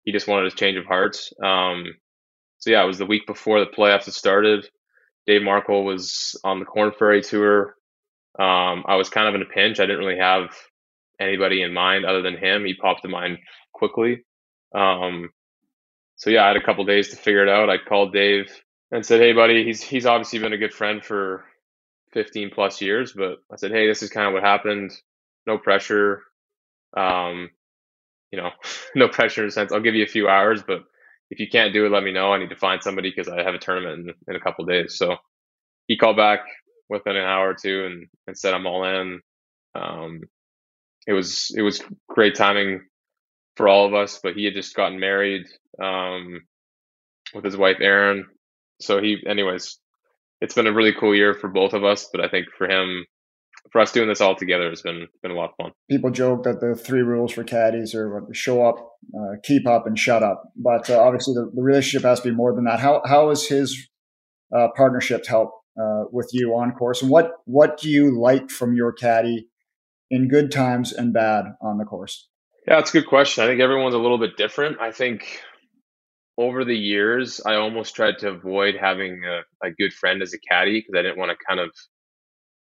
he 0.05 0.13
just 0.13 0.29
wanted 0.29 0.53
a 0.53 0.57
change 0.57 0.77
of 0.77 0.87
hearts. 0.87 1.33
Um, 1.43 1.85
so 2.59 2.71
yeah, 2.71 2.83
it 2.83 2.87
was 2.87 2.99
the 2.99 3.07
week 3.07 3.27
before 3.27 3.61
the 3.61 3.67
playoffs 3.67 4.05
had 4.07 4.15
started. 4.15 4.67
Dave 5.27 5.43
Markle 5.43 5.85
was 5.85 6.39
on 6.45 6.59
the 6.59 6.65
Korn 6.65 6.93
Ferry 6.99 7.23
tour. 7.23 7.77
Um, 8.39 8.85
I 8.87 8.97
was 8.97 9.09
kind 9.09 9.29
of 9.29 9.35
in 9.35 9.43
a 9.43 9.53
pinch. 9.53 9.81
I 9.81 9.87
didn't 9.87 10.05
really 10.05 10.19
have 10.19 10.55
anybody 11.21 11.63
in 11.63 11.73
mind 11.73 12.05
other 12.05 12.23
than 12.23 12.37
him. 12.37 12.65
He 12.65 12.75
popped 12.75 13.03
to 13.03 13.09
mind 13.09 13.39
quickly. 13.73 14.25
Um, 14.75 15.31
so 16.17 16.31
yeah, 16.31 16.45
I 16.45 16.49
had 16.49 16.57
a 16.57 16.63
couple 16.63 16.85
days 16.85 17.11
to 17.11 17.17
figure 17.17 17.43
it 17.43 17.49
out. 17.49 17.71
I 17.71 17.79
called 17.79 18.13
Dave 18.13 18.51
and 18.91 19.05
said, 19.05 19.21
"Hey, 19.21 19.33
buddy, 19.33 19.65
he's 19.65 19.83
he's 19.83 20.07
obviously 20.07 20.41
been 20.41 20.53
a 20.53 20.59
good 20.59 20.75
friend 20.75 21.05
for 21.05 21.45
15 22.15 22.51
plus 22.51 22.81
years, 22.81 23.13
but 23.13 23.39
I 23.53 23.57
said, 23.57 23.73
hey, 23.73 23.87
this 23.87 24.03
is 24.03 24.09
kind 24.09 24.29
of 24.29 24.33
what 24.33 24.43
happened. 24.43 24.93
No 25.47 25.59
pressure. 25.59 26.23
Um, 26.97 27.51
you 28.31 28.39
know, 28.41 28.51
no 28.95 29.09
pressure 29.09 29.43
in 29.43 29.49
a 29.49 29.53
sense. 29.53 29.73
I'll 29.73 29.81
give 29.81 29.97
you 29.97 30.05
a 30.05 30.09
few 30.09 30.29
hours, 30.29 30.63
but 30.67 30.85
if 31.31 31.41
you 31.41 31.49
can't 31.49 31.73
do 31.73 31.87
it, 31.87 31.93
let 31.93 32.05
me 32.05 32.13
know. 32.13 32.33
I 32.33 32.39
need 32.39 32.51
to 32.51 32.57
find 32.57 32.83
somebody 32.83 33.11
because 33.11 33.29
I 33.33 33.43
have 33.43 33.55
a 33.55 33.59
tournament 33.59 34.11
in, 34.11 34.15
in 34.35 34.37
a 34.37 34.41
couple 34.41 34.65
days. 34.67 34.97
So 34.99 35.17
he 35.89 35.97
called 35.99 36.17
back 36.17 36.41
within 36.89 37.17
an 37.17 37.25
hour 37.25 37.51
or 37.51 37.55
two 37.55 37.87
and, 37.87 38.07
and 38.27 38.39
said 38.39 38.55
I'm 38.55 38.67
all 38.67 38.85
in. 38.85 39.21
Um, 39.75 40.23
it 41.07 41.15
was 41.15 41.53
it 41.57 41.63
was 41.63 41.83
great 42.09 42.37
timing 42.37 42.83
for 43.57 43.69
all 43.69 43.87
of 43.87 43.95
us, 43.95 44.21
but 44.23 44.35
he 44.35 44.45
had 44.45 44.55
just 44.55 44.77
gotten 44.77 45.01
married 45.01 45.47
um, 45.83 46.43
with 47.35 47.45
his 47.45 47.57
wife 47.57 47.79
Erin. 47.81 48.27
So 48.81 49.01
he, 49.03 49.19
anyways, 49.29 49.79
it's 50.41 50.55
been 50.55 50.67
a 50.69 50.73
really 50.73 50.95
cool 50.95 51.15
year 51.15 51.35
for 51.35 51.49
both 51.49 51.75
of 51.75 51.85
us. 51.85 52.09
But 52.13 52.23
I 52.25 52.29
think 52.29 52.49
for 52.59 52.69
him, 52.69 53.07
for 53.71 53.81
us 53.81 53.93
doing 53.93 54.09
this 54.09 54.21
all 54.21 54.37
together 54.37 54.69
has 54.69 54.83
been 54.83 55.09
been 55.23 55.33
a 55.33 55.35
lot 55.35 55.51
of 55.51 55.57
fun. 55.57 55.73
People 55.91 56.11
joke 56.11 56.45
that 56.45 56.61
the 56.61 56.75
three 56.75 57.03
rules 57.03 57.33
for 57.33 57.45
caddies 57.45 57.95
are 57.95 58.23
show 58.33 58.65
up, 58.65 58.77
uh, 59.17 59.37
keep 59.43 59.67
up, 59.67 59.87
and 59.87 59.99
shut 59.99 60.23
up. 60.23 60.43
But 60.57 60.89
uh, 60.91 61.01
obviously, 61.01 61.35
the, 61.35 61.51
the, 61.55 61.63
relationship 61.63 62.07
has 62.07 62.21
to 62.21 62.31
be 62.31 62.35
more 62.35 62.55
than 62.55 62.65
that. 62.65 62.81
How 62.81 63.03
how 63.05 63.31
has 63.31 63.47
his 63.47 63.89
uh, 64.57 64.69
partnership 64.77 65.27
help 65.27 65.51
uh, 65.81 66.05
with 66.13 66.31
you 66.33 66.55
on 66.55 66.73
course, 66.73 67.03
and 67.03 67.11
what 67.11 67.33
what 67.45 67.79
do 67.79 67.91
you 67.91 68.19
like 68.19 68.51
from 68.51 68.75
your 68.75 68.93
caddy 68.93 69.49
in 70.11 70.29
good 70.29 70.53
times 70.53 70.93
and 70.93 71.13
bad 71.13 71.45
on 71.61 71.79
the 71.79 71.85
course? 71.85 72.29
Yeah, 72.67 72.77
that's 72.77 72.91
a 72.95 73.01
good 73.01 73.09
question. 73.09 73.45
I 73.45 73.47
think 73.47 73.61
everyone's 73.61 73.95
a 73.95 73.99
little 73.99 74.19
bit 74.19 74.37
different. 74.37 74.81
I 74.81 74.91
think 74.91 75.41
over 76.39 76.65
the 76.65 76.77
years, 76.77 77.41
I 77.45 77.57
almost 77.57 77.95
tried 77.95 78.19
to 78.19 78.29
avoid 78.29 78.75
having 78.81 79.23
a, 79.25 79.67
a 79.67 79.71
good 79.71 79.93
friend 79.93 80.23
as 80.23 80.33
a 80.33 80.39
caddy 80.39 80.81
because 80.81 80.99
I 80.99 81.03
didn't 81.03 81.19
want 81.19 81.31
to 81.31 81.47
kind 81.47 81.61
of 81.61 81.71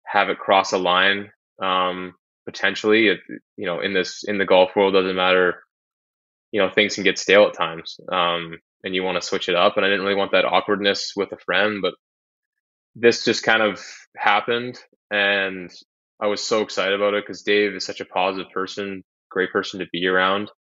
have 0.10 0.30
it 0.30 0.40
cross 0.40 0.74
a 0.74 0.80
line 0.80 1.32
um, 1.64 2.16
potentially. 2.46 3.10
It, 3.10 3.22
you 3.58 3.68
know, 3.68 3.82
in 3.82 3.94
this 3.94 4.24
in 4.28 4.40
the 4.40 4.46
golf 4.48 4.72
world, 4.76 4.96
doesn't 4.96 5.16
matter. 5.18 5.64
You 6.52 6.62
know, 6.62 6.72
things 6.72 6.96
can 6.96 7.06
get 7.06 7.20
stale 7.20 7.46
at 7.48 7.56
times, 7.56 8.00
um, 8.12 8.58
and 8.84 8.96
you 8.96 9.04
want 9.04 9.22
to 9.22 9.28
switch 9.28 9.50
it 9.50 9.56
up. 9.56 9.78
And 9.78 9.86
I 9.86 9.90
didn't 9.90 10.04
really 10.06 10.16
want 10.18 10.32
that 10.34 10.46
awkwardness 10.46 11.14
with 11.16 11.32
a 11.34 11.38
friend, 11.46 11.82
but 11.82 11.94
this 12.96 13.26
just 13.26 13.44
kind 13.44 13.64
of 13.64 13.82
happened, 14.18 14.80
and 15.12 15.72
I 16.22 16.28
was 16.28 16.44
so 16.44 16.62
excited 16.62 16.96
about 16.96 17.16
it 17.16 17.26
because 17.26 17.44
Dave 17.44 17.74
is 17.76 17.86
such 17.86 18.02
a 18.02 18.06
positive 18.06 18.52
person, 18.54 19.04
great 19.32 19.52
person 19.52 19.80
to 19.82 19.88
be 19.92 20.08
around. 20.08 20.52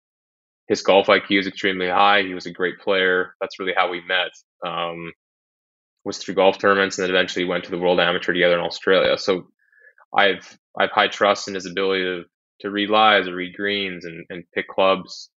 His 0.68 0.82
golf 0.82 1.08
IQ 1.08 1.40
is 1.40 1.46
extremely 1.46 1.88
high. 1.88 2.22
He 2.22 2.34
was 2.34 2.46
a 2.46 2.52
great 2.52 2.78
player. 2.80 3.34
That's 3.40 3.58
really 3.61 3.74
how 3.76 3.90
we 3.90 4.02
met. 4.06 4.30
Um, 4.66 5.12
was 6.04 6.18
through 6.18 6.34
golf 6.34 6.58
tournaments 6.58 6.98
and 6.98 7.04
then 7.04 7.14
eventually 7.14 7.44
went 7.44 7.64
to 7.64 7.70
the 7.70 7.78
World 7.78 8.00
Amateur 8.00 8.32
together 8.32 8.58
in 8.58 8.64
Australia. 8.64 9.18
So 9.18 9.48
I've 10.16 10.58
I've 10.78 10.90
high 10.90 11.08
trust 11.08 11.48
in 11.48 11.54
his 11.54 11.66
ability 11.66 12.04
to 12.04 12.24
to 12.61 12.70
read 12.70 12.90
lies 12.90 13.28
or 13.28 13.37
read 13.37 13.56
greens 13.56 14.04
and, 14.04 14.24
and 14.30 14.44
pick 14.52 14.68
clubs. 14.68 15.30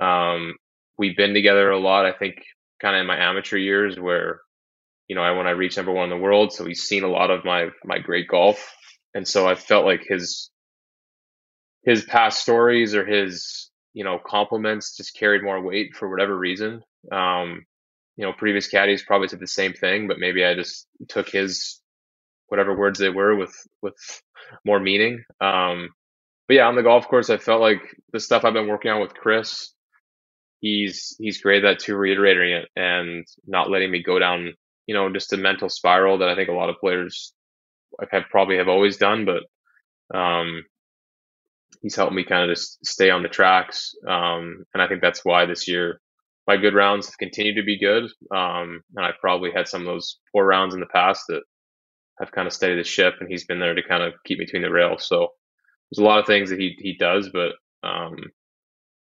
Um, 0.00 0.54
we've 0.98 1.16
been 1.16 1.34
together 1.34 1.70
a 1.70 1.78
lot. 1.78 2.06
I 2.06 2.12
think 2.12 2.36
kind 2.80 2.96
of 2.96 3.00
in 3.00 3.06
my 3.06 3.16
amateur 3.18 3.56
years 3.56 3.98
where 3.98 4.40
you 5.08 5.16
know 5.16 5.22
I 5.22 5.32
when 5.32 5.46
I 5.46 5.50
reached 5.50 5.76
number 5.76 5.92
one 5.92 6.04
in 6.04 6.16
the 6.16 6.22
world, 6.22 6.52
so 6.52 6.64
he's 6.64 6.82
seen 6.82 7.04
a 7.04 7.08
lot 7.08 7.30
of 7.30 7.44
my 7.44 7.68
my 7.84 7.98
great 7.98 8.28
golf, 8.28 8.74
and 9.14 9.26
so 9.26 9.48
I 9.48 9.54
felt 9.54 9.84
like 9.84 10.04
his 10.06 10.50
his 11.84 12.04
past 12.04 12.40
stories 12.40 12.94
or 12.94 13.04
his 13.04 13.70
you 13.92 14.04
know 14.04 14.18
compliments 14.24 14.96
just 14.96 15.16
carried 15.16 15.42
more 15.42 15.60
weight 15.60 15.94
for 15.96 16.08
whatever 16.10 16.36
reason. 16.36 16.82
Um, 17.12 17.64
you 18.16 18.24
know, 18.24 18.32
previous 18.32 18.68
caddies 18.68 19.02
probably 19.02 19.28
said 19.28 19.40
the 19.40 19.46
same 19.46 19.72
thing, 19.72 20.08
but 20.08 20.18
maybe 20.18 20.44
I 20.44 20.54
just 20.54 20.86
took 21.08 21.28
his 21.28 21.80
whatever 22.48 22.76
words 22.76 22.98
they 22.98 23.10
were 23.10 23.34
with 23.34 23.54
with 23.82 23.96
more 24.64 24.80
meaning. 24.80 25.24
Um, 25.40 25.90
but 26.46 26.54
yeah, 26.54 26.66
on 26.66 26.76
the 26.76 26.82
golf 26.82 27.08
course, 27.08 27.30
I 27.30 27.38
felt 27.38 27.60
like 27.60 27.80
the 28.12 28.20
stuff 28.20 28.44
I've 28.44 28.52
been 28.52 28.68
working 28.68 28.90
on 28.90 29.00
with 29.00 29.14
Chris, 29.14 29.72
he's 30.60 31.16
he's 31.18 31.40
great 31.40 31.64
at 31.64 31.80
to 31.80 31.96
reiterating 31.96 32.56
it 32.56 32.68
and 32.76 33.26
not 33.46 33.70
letting 33.70 33.90
me 33.90 34.02
go 34.02 34.18
down 34.18 34.54
you 34.86 34.94
know, 34.94 35.12
just 35.12 35.32
a 35.32 35.36
mental 35.36 35.68
spiral 35.68 36.18
that 36.18 36.28
I 36.28 36.34
think 36.34 36.48
a 36.48 36.54
lot 36.54 36.70
of 36.70 36.78
players 36.78 37.32
have 38.10 38.24
probably 38.30 38.58
have 38.58 38.68
always 38.68 38.96
done, 38.96 39.24
but 39.24 40.16
um, 40.16 40.64
he's 41.82 41.96
helped 41.96 42.12
me 42.12 42.24
kind 42.24 42.42
of 42.42 42.54
just 42.54 42.84
stay 42.84 43.10
on 43.10 43.22
the 43.22 43.28
tracks. 43.28 43.94
Um, 44.06 44.64
and 44.74 44.82
I 44.82 44.88
think 44.88 45.00
that's 45.00 45.24
why 45.24 45.46
this 45.46 45.68
year 45.68 46.00
my 46.46 46.56
good 46.56 46.74
rounds 46.74 47.06
have 47.06 47.18
continued 47.18 47.56
to 47.56 47.64
be 47.64 47.78
good. 47.78 48.04
Um, 48.34 48.82
and 48.96 49.06
I've 49.06 49.18
probably 49.20 49.50
had 49.54 49.68
some 49.68 49.82
of 49.82 49.86
those 49.86 50.18
poor 50.32 50.44
rounds 50.44 50.74
in 50.74 50.80
the 50.80 50.86
past 50.86 51.24
that 51.28 51.42
have 52.20 52.32
kind 52.32 52.46
of 52.46 52.52
steadied 52.52 52.78
the 52.78 52.84
ship, 52.84 53.14
and 53.20 53.28
he's 53.28 53.44
been 53.44 53.60
there 53.60 53.74
to 53.74 53.82
kind 53.82 54.02
of 54.02 54.12
keep 54.24 54.38
me 54.38 54.44
between 54.44 54.62
the 54.62 54.70
rails. 54.70 55.06
So 55.08 55.28
there's 55.90 56.02
a 56.02 56.08
lot 56.08 56.20
of 56.20 56.26
things 56.26 56.50
that 56.50 56.58
he 56.58 56.76
he 56.78 56.96
does, 56.98 57.30
but 57.32 57.52
um, 57.86 58.16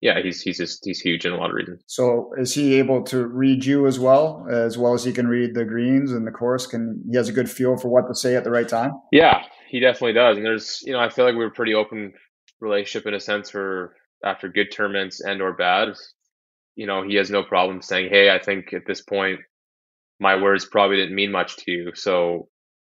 yeah, 0.01 0.21
he's 0.23 0.43
he's 0.43 0.59
just 0.59 0.85
he's 0.85 1.01
huge 1.01 1.25
in 1.25 1.33
a 1.33 1.37
lot 1.37 1.51
of 1.51 1.57
reasons. 1.57 1.83
So 1.87 2.31
is 2.39 2.55
he 2.55 2.75
able 2.75 3.03
to 3.05 3.27
read 3.27 3.65
you 3.65 3.87
as 3.87 3.99
well, 3.99 4.47
as 4.51 4.77
well 4.77 4.95
as 4.95 5.05
he 5.05 5.13
can 5.13 5.27
read 5.27 5.55
the 5.55 5.65
greens 5.65 6.13
and 6.13 6.27
the 6.27 6.31
course? 6.31 6.67
Can 6.67 7.03
he 7.11 7.17
has 7.17 7.29
a 7.29 7.33
good 7.33 7.51
feel 7.51 7.77
for 7.77 7.89
what 7.89 8.07
to 8.09 8.15
say 8.15 8.37
at 8.37 8.45
the 8.45 8.51
right 8.51 8.69
time? 8.69 8.93
Yeah, 9.13 9.43
he 9.69 9.81
definitely 9.81 10.13
does. 10.13 10.37
And 10.37 10.47
there's 10.47 10.83
you 10.85 10.93
know 10.93 11.01
I 11.01 11.09
feel 11.09 11.25
like 11.25 11.37
we 11.37 11.45
are 11.45 11.51
pretty 11.51 11.75
open 11.75 12.13
relationship 12.61 13.07
in 13.07 13.15
a 13.15 13.21
sense 13.21 13.51
for 13.51 13.97
after 14.25 14.49
good 14.49 14.71
tournaments 14.73 15.21
and 15.21 15.43
or 15.43 15.53
bad. 15.53 15.95
You 16.77 16.87
know, 16.87 17.03
he 17.03 17.15
has 17.17 17.31
no 17.31 17.43
problem 17.43 17.83
saying, 17.83 18.11
"Hey, 18.11 18.31
I 18.31 18.39
think 18.39 18.73
at 18.73 18.87
this 18.87 19.01
point 19.01 19.41
my 20.21 20.37
words 20.41 20.67
probably 20.67 20.97
didn't 20.99 21.15
mean 21.17 21.33
much 21.33 21.57
to 21.59 21.73
you, 21.73 21.95
so 21.95 22.49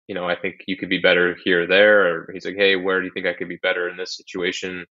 you 0.09 0.15
know, 0.17 0.27
I 0.29 0.37
think 0.37 0.57
you 0.69 0.77
could 0.79 0.91
be 0.91 0.99
better 0.99 1.37
here 1.45 1.65
or 1.65 1.67
there." 1.69 2.07
Or 2.09 2.31
he's 2.33 2.47
like, 2.47 2.57
"Hey, 2.57 2.77
where 2.77 3.01
do 3.01 3.07
you 3.07 3.13
think 3.15 3.27
I 3.27 3.35
could 3.35 3.49
be 3.49 3.59
better 3.63 3.89
in 3.91 3.97
this 3.99 4.17
situation?" 4.17 4.87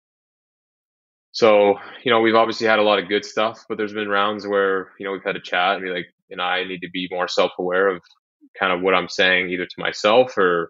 So, 1.32 1.76
you 2.04 2.12
know, 2.12 2.22
we've 2.22 2.36
obviously 2.36 2.67
had 2.67 2.80
a 2.80 2.84
lot 2.84 3.00
of 3.00 3.10
good 3.10 3.26
stuff, 3.26 3.63
but 3.67 3.78
there's 3.78 3.93
been 3.93 4.08
rounds 4.10 4.46
where, 4.48 4.91
you 5.00 5.06
know, 5.06 5.12
we've 5.12 5.24
had 5.24 5.36
a 5.36 5.41
chat 5.41 5.76
and 5.76 5.84
be 5.84 5.89
like, 5.89 6.06
and 6.30 6.41
I 6.41 6.63
need 6.63 6.82
to 6.82 6.89
be 6.91 7.08
more 7.12 7.28
self-aware 7.28 7.88
of 7.88 8.02
kind 8.60 8.72
of 8.72 8.82
what 8.82 8.93
I'm 8.93 9.10
saying 9.10 9.50
either 9.50 9.65
to 9.65 9.76
myself 9.82 10.38
or, 10.38 10.69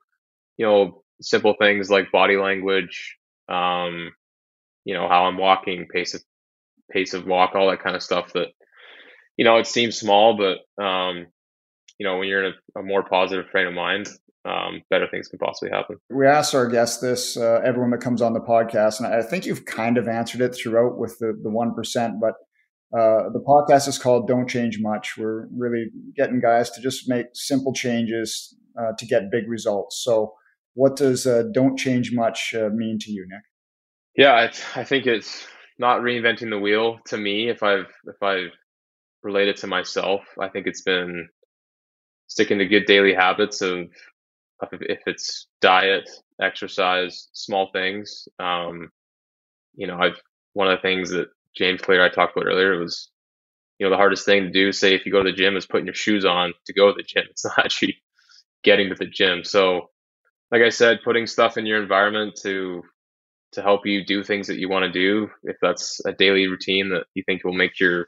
you 0.57 0.65
know, 0.65 1.03
simple 1.21 1.55
things 1.59 1.89
like 1.89 2.11
body 2.11 2.37
language, 2.37 3.17
um, 3.49 4.11
you 4.85 4.93
know, 4.95 5.07
how 5.09 5.25
I'm 5.25 5.37
walking, 5.37 5.87
pace 5.93 6.13
of 6.15 6.23
pace 6.91 7.13
of 7.13 7.25
walk, 7.25 7.55
all 7.55 7.69
that 7.69 7.81
kind 7.83 7.95
of 7.95 8.03
stuff 8.03 8.33
that, 8.33 8.47
you 9.37 9.45
know, 9.45 9.57
it 9.57 9.67
seems 9.67 9.97
small, 9.97 10.37
but 10.37 10.83
um, 10.83 11.27
you 11.99 12.05
know, 12.05 12.17
when 12.17 12.27
you're 12.27 12.43
in 12.43 12.53
a, 12.75 12.79
a 12.79 12.83
more 12.83 13.03
positive 13.03 13.49
frame 13.49 13.67
of 13.67 13.73
mind, 13.73 14.07
um, 14.45 14.81
better 14.89 15.07
things 15.09 15.27
can 15.27 15.39
possibly 15.39 15.71
happen. 15.71 15.97
We 16.09 16.27
asked 16.27 16.53
our 16.53 16.67
guests 16.67 16.99
this, 16.99 17.37
uh, 17.37 17.61
everyone 17.63 17.91
that 17.91 18.01
comes 18.01 18.21
on 18.21 18.33
the 18.33 18.41
podcast, 18.41 18.99
and 18.99 19.07
I 19.07 19.21
think 19.21 19.45
you've 19.45 19.65
kind 19.65 19.97
of 19.97 20.07
answered 20.07 20.41
it 20.41 20.55
throughout 20.55 20.97
with 20.97 21.17
the 21.19 21.39
the 21.41 21.49
one 21.49 21.73
percent. 21.73 22.15
But 22.19 22.33
uh, 22.97 23.29
the 23.31 23.41
podcast 23.45 23.87
is 23.87 23.97
called 23.97 24.27
"Don't 24.27 24.49
Change 24.49 24.79
Much." 24.81 25.17
We're 25.17 25.47
really 25.55 25.85
getting 26.15 26.41
guys 26.41 26.69
to 26.71 26.81
just 26.81 27.07
make 27.07 27.27
simple 27.33 27.73
changes 27.73 28.55
uh, 28.77 28.91
to 28.97 29.05
get 29.05 29.31
big 29.31 29.47
results. 29.47 30.01
So, 30.03 30.33
what 30.73 30.97
does 30.97 31.25
uh, 31.25 31.43
"Don't 31.53 31.77
Change 31.77 32.11
Much" 32.11 32.53
uh, 32.53 32.69
mean 32.73 32.99
to 32.99 33.11
you, 33.11 33.25
Nick? 33.29 33.43
Yeah, 34.17 34.33
I, 34.33 34.79
I 34.79 34.83
think 34.83 35.07
it's 35.07 35.47
not 35.79 36.01
reinventing 36.01 36.49
the 36.49 36.59
wheel 36.59 36.99
to 37.07 37.17
me. 37.17 37.49
If 37.49 37.63
I've 37.63 37.91
if 38.05 38.21
I've 38.21 38.51
related 39.23 39.57
to 39.57 39.67
myself, 39.67 40.21
I 40.39 40.49
think 40.49 40.67
it's 40.67 40.81
been 40.83 41.29
sticking 42.27 42.59
to 42.59 42.65
good 42.65 42.85
daily 42.85 43.13
habits 43.13 43.61
of 43.61 43.87
if 44.73 45.01
it's 45.07 45.47
diet, 45.61 46.09
exercise, 46.41 47.29
small 47.33 47.69
things. 47.73 48.27
Um, 48.39 48.89
you 49.75 49.87
know, 49.87 49.97
I've 49.97 50.19
one 50.53 50.67
of 50.69 50.77
the 50.77 50.81
things 50.81 51.09
that 51.11 51.27
James 51.55 51.81
Clear 51.81 52.03
I 52.05 52.09
talked 52.09 52.35
about 52.37 52.47
earlier 52.47 52.79
was, 52.79 53.09
you 53.79 53.85
know, 53.85 53.91
the 53.91 53.97
hardest 53.97 54.25
thing 54.25 54.43
to 54.43 54.51
do, 54.51 54.71
say 54.71 54.95
if 54.95 55.05
you 55.05 55.11
go 55.11 55.23
to 55.23 55.31
the 55.31 55.35
gym, 55.37 55.57
is 55.57 55.65
putting 55.65 55.87
your 55.87 55.95
shoes 55.95 56.25
on 56.25 56.53
to 56.67 56.73
go 56.73 56.87
to 56.89 56.95
the 56.95 57.03
gym. 57.03 57.25
It's 57.31 57.45
not 57.45 57.59
actually 57.59 57.97
getting 58.63 58.89
to 58.89 58.95
the 58.95 59.07
gym. 59.07 59.43
So, 59.43 59.89
like 60.51 60.61
I 60.61 60.69
said, 60.69 60.99
putting 61.03 61.27
stuff 61.27 61.57
in 61.57 61.65
your 61.65 61.81
environment 61.81 62.39
to 62.43 62.83
to 63.53 63.61
help 63.61 63.85
you 63.85 64.05
do 64.05 64.23
things 64.23 64.47
that 64.47 64.59
you 64.59 64.69
want 64.69 64.83
to 64.83 64.91
do. 64.91 65.29
If 65.43 65.57
that's 65.61 65.99
a 66.05 66.11
daily 66.11 66.47
routine 66.47 66.89
that 66.89 67.05
you 67.13 67.23
think 67.25 67.43
will 67.43 67.53
make 67.53 67.79
your 67.79 68.07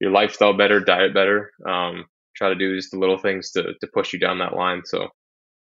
your 0.00 0.10
lifestyle 0.10 0.56
better, 0.56 0.80
diet 0.80 1.14
better, 1.14 1.52
um, 1.66 2.06
try 2.36 2.48
to 2.48 2.54
do 2.54 2.74
just 2.76 2.90
the 2.90 2.98
little 2.98 3.18
things 3.18 3.52
to 3.52 3.62
to 3.80 3.86
push 3.92 4.12
you 4.12 4.18
down 4.18 4.38
that 4.38 4.54
line. 4.54 4.82
So 4.84 5.08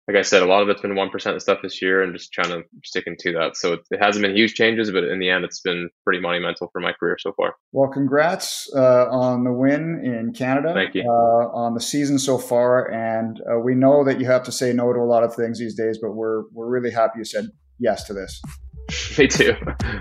like 0.08 0.16
I 0.16 0.22
said, 0.22 0.42
a 0.42 0.46
lot 0.46 0.62
of 0.62 0.68
it's 0.68 0.80
been 0.80 0.92
1% 0.92 1.40
stuff 1.40 1.58
this 1.62 1.80
year 1.80 2.02
and 2.02 2.12
just 2.12 2.32
trying 2.32 2.48
to 2.48 2.64
stick 2.84 3.04
into 3.06 3.32
that. 3.34 3.56
So 3.56 3.74
it, 3.74 3.80
it, 3.92 4.02
hasn't 4.02 4.24
been 4.24 4.36
huge 4.36 4.54
changes, 4.54 4.90
but 4.90 5.04
in 5.04 5.20
the 5.20 5.30
end, 5.30 5.44
it's 5.44 5.60
been 5.60 5.90
pretty 6.02 6.20
monumental 6.20 6.68
for 6.72 6.80
my 6.80 6.92
career 6.92 7.16
so 7.20 7.32
far. 7.36 7.54
Well, 7.70 7.88
congrats 7.88 8.68
uh, 8.74 9.06
on 9.10 9.44
the 9.44 9.52
win 9.52 10.00
in 10.04 10.32
Canada. 10.32 10.72
Thank 10.74 10.96
you. 10.96 11.02
Uh, 11.02 11.56
on 11.56 11.74
the 11.74 11.80
season 11.80 12.18
so 12.18 12.36
far. 12.36 12.90
And 12.90 13.40
uh, 13.48 13.60
we 13.60 13.76
know 13.76 14.02
that 14.04 14.18
you 14.18 14.26
have 14.26 14.42
to 14.44 14.52
say 14.52 14.72
no 14.72 14.92
to 14.92 14.98
a 14.98 15.06
lot 15.06 15.22
of 15.22 15.36
things 15.36 15.60
these 15.60 15.76
days, 15.76 15.98
but 16.02 16.12
we're, 16.12 16.44
we're 16.52 16.68
really 16.68 16.90
happy 16.90 17.18
you 17.18 17.24
said 17.24 17.46
yes 17.78 18.02
to 18.04 18.12
this. 18.12 18.42
Me 19.18 19.26
too. 19.26 19.54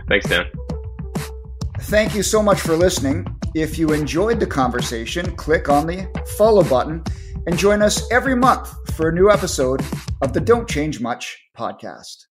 Thanks, 0.07 0.29
Dan. 0.29 0.45
Thank 1.81 2.15
you 2.15 2.23
so 2.23 2.41
much 2.41 2.59
for 2.59 2.75
listening. 2.75 3.25
If 3.55 3.77
you 3.77 3.89
enjoyed 3.89 4.39
the 4.39 4.47
conversation, 4.47 5.35
click 5.35 5.67
on 5.67 5.87
the 5.87 6.07
follow 6.37 6.63
button 6.63 7.03
and 7.47 7.57
join 7.57 7.81
us 7.81 8.09
every 8.11 8.35
month 8.35 8.73
for 8.95 9.09
a 9.09 9.13
new 9.13 9.29
episode 9.29 9.81
of 10.21 10.33
the 10.33 10.39
Don't 10.39 10.69
Change 10.69 11.01
Much 11.01 11.37
podcast. 11.57 12.27